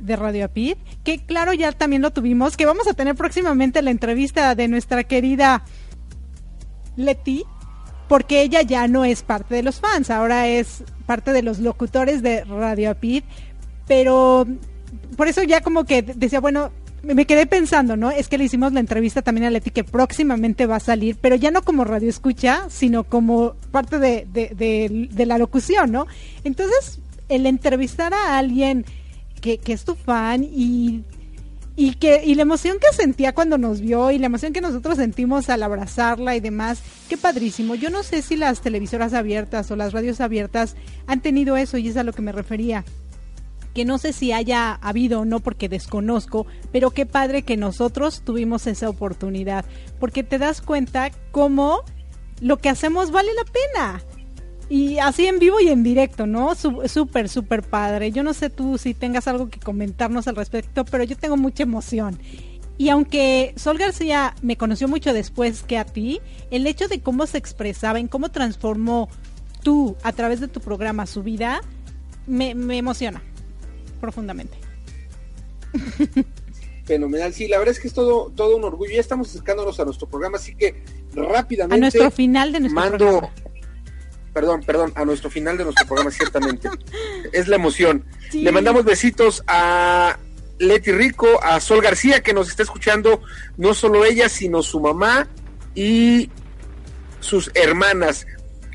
de 0.00 0.16
Radio 0.16 0.44
Apid, 0.44 0.76
que 1.04 1.18
claro 1.18 1.52
ya 1.52 1.72
también 1.72 2.02
lo 2.02 2.12
tuvimos, 2.12 2.56
que 2.56 2.66
vamos 2.66 2.86
a 2.86 2.94
tener 2.94 3.14
próximamente 3.14 3.82
la 3.82 3.90
entrevista 3.90 4.54
de 4.54 4.68
nuestra 4.68 5.04
querida 5.04 5.64
Leti, 6.96 7.44
porque 8.08 8.42
ella 8.42 8.62
ya 8.62 8.88
no 8.88 9.04
es 9.04 9.22
parte 9.22 9.54
de 9.54 9.62
los 9.62 9.80
fans, 9.80 10.10
ahora 10.10 10.48
es 10.48 10.84
parte 11.06 11.32
de 11.32 11.42
los 11.42 11.58
locutores 11.58 12.22
de 12.22 12.44
Radio 12.44 12.90
Apid, 12.90 13.24
pero 13.86 14.46
por 15.16 15.28
eso 15.28 15.42
ya 15.42 15.60
como 15.60 15.84
que 15.84 16.02
decía, 16.02 16.40
bueno, 16.40 16.70
me 17.02 17.26
quedé 17.26 17.46
pensando, 17.46 17.96
¿no? 17.96 18.10
Es 18.10 18.28
que 18.28 18.38
le 18.38 18.44
hicimos 18.44 18.72
la 18.72 18.80
entrevista 18.80 19.22
también 19.22 19.46
a 19.46 19.50
Leti 19.50 19.70
que 19.70 19.84
próximamente 19.84 20.66
va 20.66 20.76
a 20.76 20.80
salir, 20.80 21.16
pero 21.20 21.36
ya 21.36 21.50
no 21.50 21.62
como 21.62 21.84
radio 21.84 22.08
escucha, 22.08 22.66
sino 22.68 23.04
como 23.04 23.54
parte 23.70 23.98
de, 23.98 24.26
de, 24.32 25.26
la 25.26 25.38
locución, 25.38 25.92
¿no? 25.92 26.06
Entonces, 26.44 27.00
el 27.28 27.46
entrevistar 27.46 28.12
a 28.14 28.38
alguien 28.38 28.84
que, 29.40 29.58
que 29.58 29.72
es 29.72 29.84
tu 29.84 29.94
fan 29.94 30.42
y, 30.44 31.04
y, 31.76 31.94
que, 31.94 32.22
y 32.24 32.34
la 32.34 32.42
emoción 32.42 32.78
que 32.80 32.94
sentía 32.96 33.32
cuando 33.32 33.58
nos 33.58 33.80
vio 33.80 34.10
y 34.10 34.18
la 34.18 34.26
emoción 34.26 34.52
que 34.52 34.60
nosotros 34.60 34.96
sentimos 34.96 35.48
al 35.48 35.62
abrazarla 35.62 36.34
y 36.34 36.40
demás, 36.40 36.80
qué 37.08 37.16
padrísimo. 37.16 37.76
Yo 37.76 37.90
no 37.90 38.02
sé 38.02 38.22
si 38.22 38.36
las 38.36 38.60
televisoras 38.60 39.14
abiertas 39.14 39.70
o 39.70 39.76
las 39.76 39.92
radios 39.92 40.20
abiertas 40.20 40.74
han 41.06 41.20
tenido 41.20 41.56
eso 41.56 41.78
y 41.78 41.88
es 41.88 41.96
a 41.96 42.02
lo 42.02 42.12
que 42.12 42.22
me 42.22 42.32
refería 42.32 42.84
que 43.78 43.84
no 43.84 43.98
sé 43.98 44.12
si 44.12 44.32
haya 44.32 44.72
habido 44.72 45.20
o 45.20 45.24
no 45.24 45.38
porque 45.38 45.68
desconozco, 45.68 46.48
pero 46.72 46.90
qué 46.90 47.06
padre 47.06 47.42
que 47.42 47.56
nosotros 47.56 48.22
tuvimos 48.24 48.66
esa 48.66 48.88
oportunidad, 48.88 49.64
porque 50.00 50.24
te 50.24 50.36
das 50.36 50.60
cuenta 50.60 51.12
cómo 51.30 51.82
lo 52.40 52.56
que 52.56 52.70
hacemos 52.70 53.12
vale 53.12 53.30
la 53.34 53.44
pena. 53.44 54.02
Y 54.68 54.98
así 54.98 55.28
en 55.28 55.38
vivo 55.38 55.60
y 55.60 55.68
en 55.68 55.84
directo, 55.84 56.26
¿no? 56.26 56.56
Súper, 56.56 57.28
súper 57.28 57.62
padre. 57.62 58.10
Yo 58.10 58.24
no 58.24 58.34
sé 58.34 58.50
tú 58.50 58.78
si 58.78 58.94
tengas 58.94 59.28
algo 59.28 59.48
que 59.48 59.60
comentarnos 59.60 60.26
al 60.26 60.34
respecto, 60.34 60.84
pero 60.84 61.04
yo 61.04 61.16
tengo 61.16 61.36
mucha 61.36 61.62
emoción. 61.62 62.18
Y 62.78 62.88
aunque 62.88 63.54
Sol 63.54 63.78
García 63.78 64.34
me 64.42 64.56
conoció 64.56 64.88
mucho 64.88 65.12
después 65.12 65.62
que 65.62 65.78
a 65.78 65.84
ti, 65.84 66.20
el 66.50 66.66
hecho 66.66 66.88
de 66.88 67.00
cómo 67.00 67.26
se 67.26 67.38
expresaba, 67.38 68.00
en 68.00 68.08
cómo 68.08 68.30
transformó 68.30 69.08
tú 69.62 69.94
a 70.02 70.10
través 70.10 70.40
de 70.40 70.48
tu 70.48 70.58
programa 70.60 71.06
su 71.06 71.22
vida, 71.22 71.60
me, 72.26 72.56
me 72.56 72.76
emociona 72.76 73.22
profundamente. 73.98 74.56
Fenomenal, 76.86 77.34
sí, 77.34 77.48
la 77.48 77.58
verdad 77.58 77.72
es 77.72 77.80
que 77.80 77.88
es 77.88 77.94
todo, 77.94 78.32
todo 78.34 78.56
un 78.56 78.64
orgullo. 78.64 78.92
Ya 78.92 79.00
estamos 79.00 79.28
acercándonos 79.28 79.78
a 79.78 79.84
nuestro 79.84 80.08
programa, 80.08 80.38
así 80.38 80.54
que 80.54 80.82
rápidamente. 81.14 81.74
A 81.74 81.78
nuestro 81.78 82.10
final 82.10 82.52
de 82.52 82.60
nuestro 82.60 82.80
mando, 82.80 83.30
Perdón, 84.32 84.62
perdón, 84.62 84.92
a 84.94 85.04
nuestro 85.04 85.30
final 85.30 85.58
de 85.58 85.64
nuestro 85.64 85.86
programa, 85.86 86.10
ciertamente. 86.10 86.68
Es 87.32 87.48
la 87.48 87.56
emoción. 87.56 88.04
Le 88.32 88.52
mandamos 88.52 88.84
besitos 88.84 89.42
a 89.48 90.16
Leti 90.58 90.92
Rico, 90.92 91.42
a 91.42 91.60
Sol 91.60 91.82
García, 91.82 92.22
que 92.22 92.32
nos 92.32 92.48
está 92.48 92.62
escuchando, 92.62 93.20
no 93.56 93.74
solo 93.74 94.04
ella, 94.04 94.28
sino 94.28 94.62
su 94.62 94.80
mamá 94.80 95.28
y 95.74 96.30
sus 97.20 97.50
hermanas. 97.54 98.26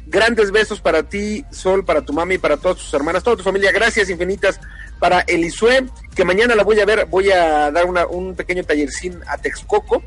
Grandes 0.06 0.52
besos 0.52 0.82
para 0.82 1.04
ti, 1.04 1.46
Sol, 1.52 1.86
para 1.86 2.02
tu 2.02 2.14
mami, 2.14 2.38
para 2.38 2.58
todas 2.58 2.78
tus 2.78 2.94
hermanas, 2.94 3.24
toda 3.24 3.38
tu 3.38 3.44
familia. 3.44 3.72
Gracias 3.72 4.10
infinitas 4.10 4.60
para 5.04 5.20
Elisue, 5.28 5.90
que 6.16 6.24
mañana 6.24 6.56
la 6.56 6.64
voy 6.64 6.80
a 6.80 6.86
ver, 6.86 7.08
voy 7.08 7.30
a 7.30 7.70
dar 7.72 7.84
una, 7.84 8.08
un 8.08 8.36
pequeño 8.36 8.64
tallercín 8.64 9.20
a 9.28 9.38
Texcoco, 9.38 10.02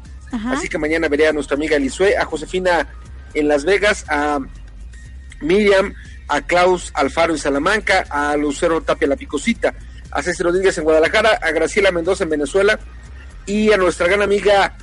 así 0.49 0.70
que 0.70 0.78
mañana 0.78 1.07
veré 1.07 1.28
a 1.28 1.34
nuestra 1.34 1.55
amiga 1.55 1.76
Elisue, 1.76 2.16
a 2.16 2.24
Josefina 2.24 2.88
en 3.34 3.47
Las 3.47 3.66
Vegas, 3.66 4.07
a 4.09 4.38
Miriam, 5.42 5.92
a 6.28 6.40
Klaus 6.40 6.92
Alfaro 6.94 7.34
en 7.34 7.38
Salamanca, 7.38 8.07
a 8.09 8.38
Lucero 8.38 8.80
Tapia 8.80 9.07
La 9.07 9.16
Picosita, 9.16 9.74
a 10.12 10.22
César 10.22 10.47
Rodríguez 10.47 10.78
en 10.78 10.84
Guadalajara, 10.84 11.40
a 11.42 11.51
Graciela 11.51 11.92
Mendoza 11.92 12.24
en 12.24 12.30
Venezuela 12.30 12.78
y 13.44 13.72
a 13.72 13.76
nuestra 13.76 14.07
gran 14.07 14.22
amiga 14.22 14.78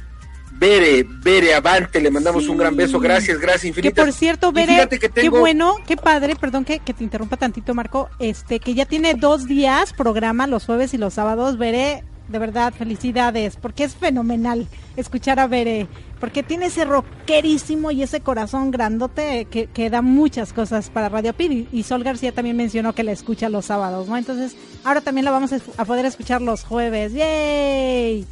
Bere, 0.60 1.04
Bere 1.04 1.54
Avante, 1.54 2.00
le 2.00 2.12
mandamos 2.12 2.48
un 2.48 2.58
gran 2.58 2.76
beso, 2.76 3.00
gracias, 3.00 3.40
gracias 3.40 3.66
infinitas. 3.66 4.06
Que 4.06 4.12
por 4.12 4.14
cierto, 4.14 4.52
Bere, 4.52 4.88
qué 5.14 5.30
bueno, 5.30 5.76
qué 5.86 5.98
padre, 5.98 6.36
perdón 6.36 6.64
que, 6.64 6.80
que, 6.80 6.94
te 6.94 7.04
interrumpa 7.04 7.38
tantito, 7.38 7.74
Marco, 7.74 8.10
este, 8.20 8.60
que 8.60 8.74
ya 8.74 8.86
tiene 8.86 9.16
dos 9.16 9.48
días 9.48 9.94
programa 9.94 10.48
los 10.48 10.66
jueves 10.66 10.94
y 10.94 10.98
los 10.98 11.16
sábados, 11.16 11.58
Bere, 11.58 12.04
de 12.28 12.40
verdad, 12.40 12.74
felicidades, 12.74 13.58
porque 13.58 13.84
es 13.84 13.96
fenomenal 13.96 14.68
escuchar 14.96 15.40
a 15.40 15.48
Bere, 15.48 15.88
porque 16.20 16.44
tiene 16.44 16.68
ese 16.68 16.86
rockerísimo 16.86 17.92
y 17.92 18.04
ese 18.04 18.22
corazón 18.22 18.72
grandote 18.72 19.46
que, 19.46 19.68
que 19.68 19.90
da 19.90 20.02
muchas 20.02 20.54
cosas 20.54 20.90
para 20.90 21.10
Radio 21.10 21.34
Piri, 21.34 21.68
y 21.72 21.84
Sol 21.84 22.04
García 22.04 22.32
también 22.32 22.56
mencionó 22.56 22.94
que 22.94 23.04
la 23.04 23.12
escucha 23.12 23.50
los 23.50 23.66
sábados, 23.66 24.08
¿no? 24.08 24.18
Entonces, 24.18 24.56
ahora 24.84 25.02
también 25.02 25.26
la 25.26 25.32
vamos 25.32 25.52
a 25.78 25.86
poder 25.86 26.06
escuchar 26.06 26.42
los 26.42 26.64
jueves, 26.64 27.14
¡yay! 27.14 28.26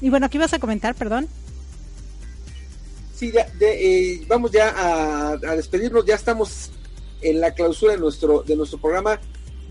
Y 0.00 0.10
bueno, 0.10 0.28
¿qué 0.28 0.36
ibas 0.36 0.52
a 0.52 0.58
comentar, 0.58 0.94
perdón? 0.94 1.28
Sí, 3.18 3.32
eh, 3.34 4.24
vamos 4.28 4.52
ya 4.52 4.72
a, 4.76 5.36
despedirnos, 5.56 6.06
ya 6.06 6.14
estamos 6.14 6.70
en 7.20 7.40
la 7.40 7.52
clausura 7.52 7.94
de 7.94 7.98
nuestro, 7.98 8.44
de 8.44 8.54
nuestro 8.54 8.80
programa. 8.80 9.18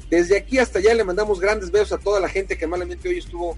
Desde 0.10 0.36
aquí 0.36 0.58
hasta 0.58 0.80
allá 0.80 0.94
le 0.94 1.06
mandamos 1.06 1.40
grandes 1.40 1.72
besos 1.72 1.94
a 1.94 1.98
toda 1.98 2.20
la 2.20 2.28
gente 2.28 2.58
que 2.58 2.68
malamente 2.68 3.08
hoy 3.08 3.20
estuvo 3.20 3.58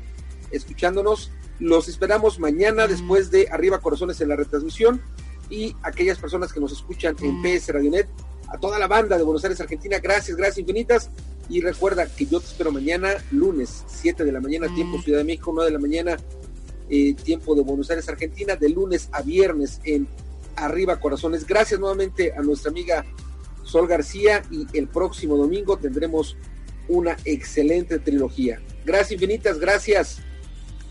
escuchándonos. 0.52 1.32
Los 1.58 1.88
esperamos 1.88 2.38
mañana 2.38 2.86
después 2.86 3.32
de 3.32 3.48
Arriba 3.50 3.80
Corazones 3.80 4.22
en 4.22 4.30
la 4.30 4.36
retransmisión 4.36 5.02
y 5.50 5.76
aquellas 5.82 6.20
personas 6.20 6.54
que 6.54 6.60
nos 6.60 6.72
escuchan 6.72 7.16
en 7.24 7.42
PS 7.42 7.70
Radionet, 7.70 8.08
a 8.48 8.60
toda 8.60 8.78
la 8.78 8.86
banda 8.86 9.18
de 9.18 9.24
Buenos 9.24 9.44
Aires, 9.44 9.60
Argentina, 9.60 9.98
gracias, 9.98 10.38
gracias 10.38 10.60
infinitas. 10.60 11.10
Y 11.50 11.62
recuerda 11.62 12.06
que 12.06 12.28
yo 12.28 12.40
te 12.40 12.46
espero 12.46 12.72
mañana, 12.72 13.16
lunes, 13.32 13.86
7 13.88 14.24
de 14.24 14.32
la 14.32 14.40
mañana, 14.40 14.68
tiempo 14.76 15.02
Ciudad 15.02 15.18
de 15.18 15.24
México, 15.24 15.52
9 15.52 15.72
de 15.72 15.74
la 15.74 15.82
mañana, 15.82 16.18
eh, 16.90 17.14
tiempo 17.14 17.56
de 17.56 17.62
Buenos 17.62 17.90
Aires, 17.90 18.10
Argentina, 18.10 18.56
de 18.56 18.70
lunes 18.70 19.10
a 19.12 19.22
viernes 19.22 19.80
en 19.84 20.08
Arriba 20.56 21.00
Corazones. 21.00 21.46
Gracias 21.46 21.80
nuevamente 21.80 22.34
a 22.34 22.42
nuestra 22.42 22.72
amiga 22.72 23.06
Sol 23.64 23.88
García 23.88 24.42
y 24.52 24.66
el 24.78 24.88
próximo 24.88 25.38
domingo 25.38 25.78
tendremos 25.78 26.36
una 26.88 27.16
excelente 27.26 28.00
trilogía. 28.00 28.60
Gracias 28.86 29.12
infinitas, 29.14 29.60
gracias. 29.60 30.20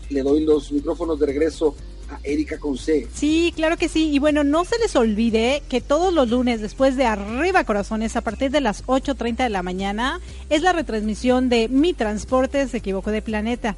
Le 0.09 0.23
doy 0.23 0.45
los 0.45 0.71
micrófonos 0.71 1.19
de 1.19 1.25
regreso 1.25 1.75
a 2.09 2.19
Erika 2.23 2.57
Conce. 2.57 3.07
Sí, 3.13 3.53
claro 3.55 3.77
que 3.77 3.89
sí. 3.89 4.09
Y 4.11 4.19
bueno, 4.19 4.43
no 4.43 4.65
se 4.65 4.79
les 4.79 4.95
olvide 4.95 5.61
que 5.69 5.81
todos 5.81 6.13
los 6.13 6.29
lunes, 6.29 6.61
después 6.61 6.95
de 6.95 7.05
Arriba 7.05 7.63
Corazones, 7.65 8.15
a 8.15 8.21
partir 8.21 8.49
de 8.49 8.61
las 8.61 8.85
8.30 8.85 9.43
de 9.43 9.49
la 9.49 9.61
mañana, 9.61 10.19
es 10.49 10.61
la 10.61 10.73
retransmisión 10.73 11.49
de 11.49 11.67
Mi 11.67 11.93
Transporte 11.93 12.67
se 12.67 12.77
equivocó 12.77 13.11
de 13.11 13.21
planeta. 13.21 13.75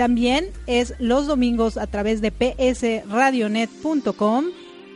También 0.00 0.48
es 0.66 0.94
los 0.98 1.26
domingos 1.26 1.76
a 1.76 1.86
través 1.86 2.22
de 2.22 2.30
psradionet.com 2.30 4.46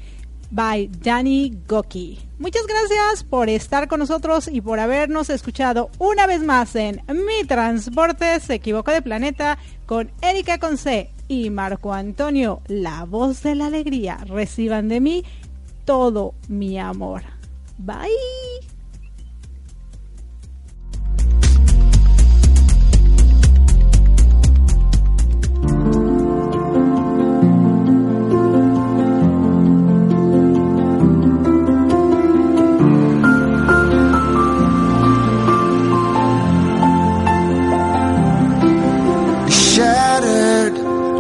by 0.51 0.89
Danny 1.01 1.57
Goki. 1.69 2.19
Muchas 2.39 2.63
gracias 2.67 3.25
por 3.25 3.49
estar 3.51 3.89
con 3.89 4.01
nosotros 4.01 4.49
y 4.51 4.61
por 4.61 4.81
habernos 4.81 5.29
escuchado 5.29 5.91
una 5.99 6.27
vez 6.27 6.43
más 6.43 6.75
en 6.75 7.03
Mi 7.09 7.47
Transporte 7.47 8.41
se 8.41 8.55
equivocó 8.55 8.91
de 8.93 9.03
planeta 9.03 9.59
con 9.87 10.11
Erika 10.23 10.59
Conce 10.59 11.11
y 11.29 11.51
Marco 11.51 11.93
Antonio, 11.93 12.63
la 12.69 13.05
voz 13.05 13.43
de 13.43 13.55
la 13.55 13.67
alegría. 13.67 14.19
Reciban 14.27 14.89
de 14.89 15.01
mí 15.01 15.25
todo 15.85 16.35
mi 16.49 16.79
amor. 16.79 17.23
Bye. 17.77 18.58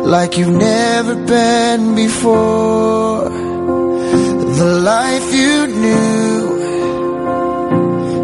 Like 0.08 0.38
you've 0.38 0.48
never 0.48 1.14
been 1.14 1.94
before. 1.94 3.28
The 3.28 4.80
life 4.82 5.34
you 5.34 5.66
knew 5.66 6.58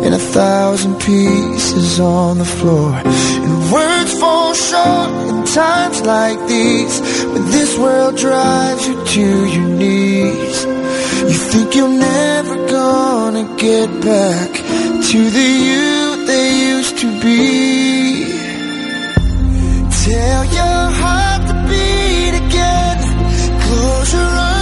in 0.07 0.13
a 0.15 0.19
thousand 0.19 0.99
pieces 1.01 2.01
on 2.01 2.39
the 2.39 2.45
floor. 2.47 2.95
And 2.95 3.73
words 3.73 4.13
fall 4.19 4.55
short 4.55 5.11
in 5.29 5.45
times 5.45 6.01
like 6.01 6.39
these 6.49 7.01
when 7.33 7.45
this 7.51 7.77
world 7.79 8.17
drives 8.17 8.89
you 8.89 9.05
to 9.17 9.47
your 9.55 9.69
knees. 9.69 10.65
You 11.31 11.39
think 11.53 11.75
you're 11.77 11.99
never 12.15 12.57
gonna 12.67 13.45
get 13.59 13.89
back 14.01 14.51
to 15.11 15.19
the 15.37 15.49
you 15.69 16.27
they 16.27 16.49
used 16.77 16.97
to 16.99 17.09
be. 17.21 18.25
Tell 20.05 20.45
your 20.47 20.91
heart. 21.01 21.34
Close 24.05 24.13
your 24.13 24.23
eyes 24.23 24.54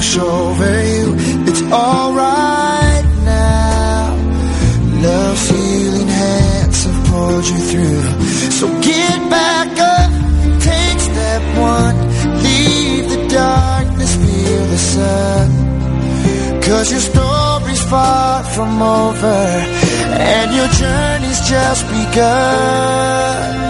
wash 0.00 0.16
over 0.16 0.72
you. 0.94 1.14
It's 1.48 1.62
alright 1.62 3.04
now. 3.22 4.16
Love's 5.02 5.48
healing 5.50 6.08
hands 6.08 6.84
have 6.84 7.06
pulled 7.08 7.46
you 7.46 7.58
through. 7.70 8.02
So 8.58 8.66
get 8.80 9.18
back 9.28 9.68
up, 9.96 10.10
take 10.62 11.00
step 11.00 11.42
one. 11.58 11.98
Leave 12.46 13.10
the 13.14 13.28
darkness, 13.28 14.12
feel 14.22 14.64
the 14.74 14.78
sun. 14.78 15.48
Cause 16.62 16.90
your 16.90 17.00
story's 17.00 17.84
far 17.84 18.42
from 18.44 18.80
over. 18.80 19.40
And 20.36 20.48
your 20.58 20.68
journey's 20.82 21.40
just 21.46 21.82
begun. 21.88 23.69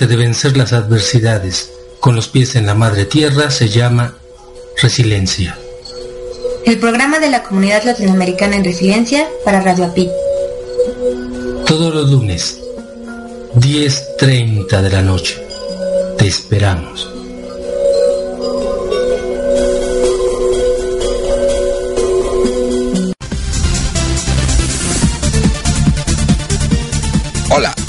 Arte 0.00 0.06
de 0.06 0.16
vencer 0.16 0.56
las 0.56 0.72
adversidades 0.72 1.72
con 2.00 2.16
los 2.16 2.26
pies 2.28 2.56
en 2.56 2.64
la 2.64 2.74
madre 2.74 3.04
tierra 3.04 3.50
se 3.50 3.68
llama 3.68 4.14
resiliencia. 4.80 5.58
El 6.64 6.78
programa 6.78 7.18
de 7.18 7.28
la 7.28 7.42
Comunidad 7.42 7.84
Latinoamericana 7.84 8.56
en 8.56 8.64
Resiliencia 8.64 9.28
para 9.44 9.60
Radio 9.60 9.84
API. 9.84 10.08
Todos 11.66 11.94
los 11.94 12.10
lunes, 12.10 12.58
10.30 13.56 14.80
de 14.80 14.90
la 14.90 15.02
noche. 15.02 15.38
Te 16.16 16.26
esperamos. 16.26 17.19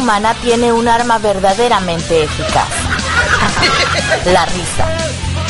Humana 0.00 0.34
tiene 0.42 0.72
un 0.72 0.88
arma 0.88 1.18
verdaderamente 1.18 2.24
eficaz. 2.24 2.68
La 4.24 4.46
risa. 4.46 4.86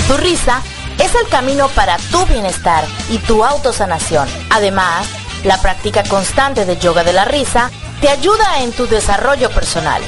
Tu 0.08 0.16
risa 0.16 0.60
es 0.98 1.14
el 1.14 1.28
camino 1.28 1.68
para 1.68 1.96
tu 2.10 2.26
bienestar 2.26 2.84
y 3.10 3.18
tu 3.18 3.44
autosanación. 3.44 4.28
Además, 4.50 5.06
la 5.44 5.56
práctica 5.62 6.02
constante 6.02 6.66
de 6.66 6.78
yoga 6.78 7.04
de 7.04 7.12
la 7.12 7.24
risa 7.24 7.70
te 8.00 8.08
ayuda 8.08 8.60
en 8.60 8.72
tu 8.72 8.88
desarrollo 8.88 9.50
personal. 9.50 10.02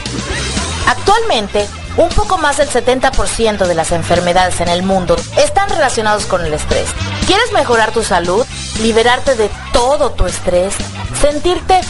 Actualmente, 0.89 1.69
un 1.97 2.09
poco 2.09 2.37
más 2.37 2.57
del 2.57 2.69
70% 2.69 3.67
de 3.67 3.75
las 3.75 3.93
enfermedades 3.93 4.61
en 4.61 4.69
el 4.69 4.83
mundo 4.83 5.17
están 5.39 5.69
relacionados 5.69 6.27
con 6.27 6.45
el 6.45 6.53
estrés. 6.53 6.89
¿Quieres 7.27 7.53
mejorar 7.53 7.93
tu 7.93 8.03
salud? 8.03 8.45
¿Liberarte 8.81 9.37
de 9.37 9.51
todo 9.73 10.11
tu 10.11 10.27
estrés? 10.27 10.75
¿Sentirte 11.21 11.81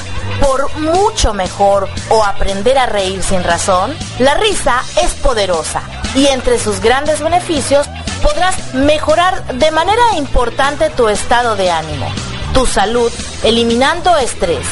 por 0.42 0.76
mucho 0.78 1.32
mejor 1.32 1.88
o 2.10 2.24
aprender 2.24 2.76
a 2.76 2.86
reír 2.86 3.22
sin 3.22 3.44
razón? 3.44 3.96
La 4.18 4.34
risa 4.34 4.82
es 5.02 5.14
poderosa 5.14 5.82
y 6.14 6.26
entre 6.26 6.58
sus 6.58 6.80
grandes 6.80 7.20
beneficios 7.20 7.86
podrás 8.22 8.74
mejorar 8.74 9.44
de 9.54 9.70
manera 9.70 10.02
importante 10.16 10.90
tu 10.90 11.08
estado 11.08 11.56
de 11.56 11.70
ánimo, 11.70 12.12
tu 12.52 12.66
salud, 12.66 13.10
eliminando 13.44 14.16
estrés, 14.18 14.66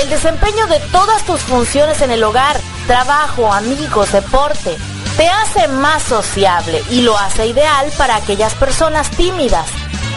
el 0.00 0.10
desempeño 0.10 0.66
de 0.66 0.80
todas 0.92 1.24
tus 1.24 1.40
funciones 1.40 2.02
en 2.02 2.10
el 2.10 2.24
hogar, 2.24 2.56
trabajo, 2.86 3.52
amigos, 3.52 4.12
deporte, 4.12 4.76
te 5.16 5.28
hace 5.28 5.68
más 5.68 6.02
sociable 6.02 6.82
y 6.90 7.02
lo 7.02 7.16
hace 7.16 7.46
ideal 7.46 7.90
para 7.96 8.16
aquellas 8.16 8.54
personas 8.54 9.08
tímidas. 9.10 9.66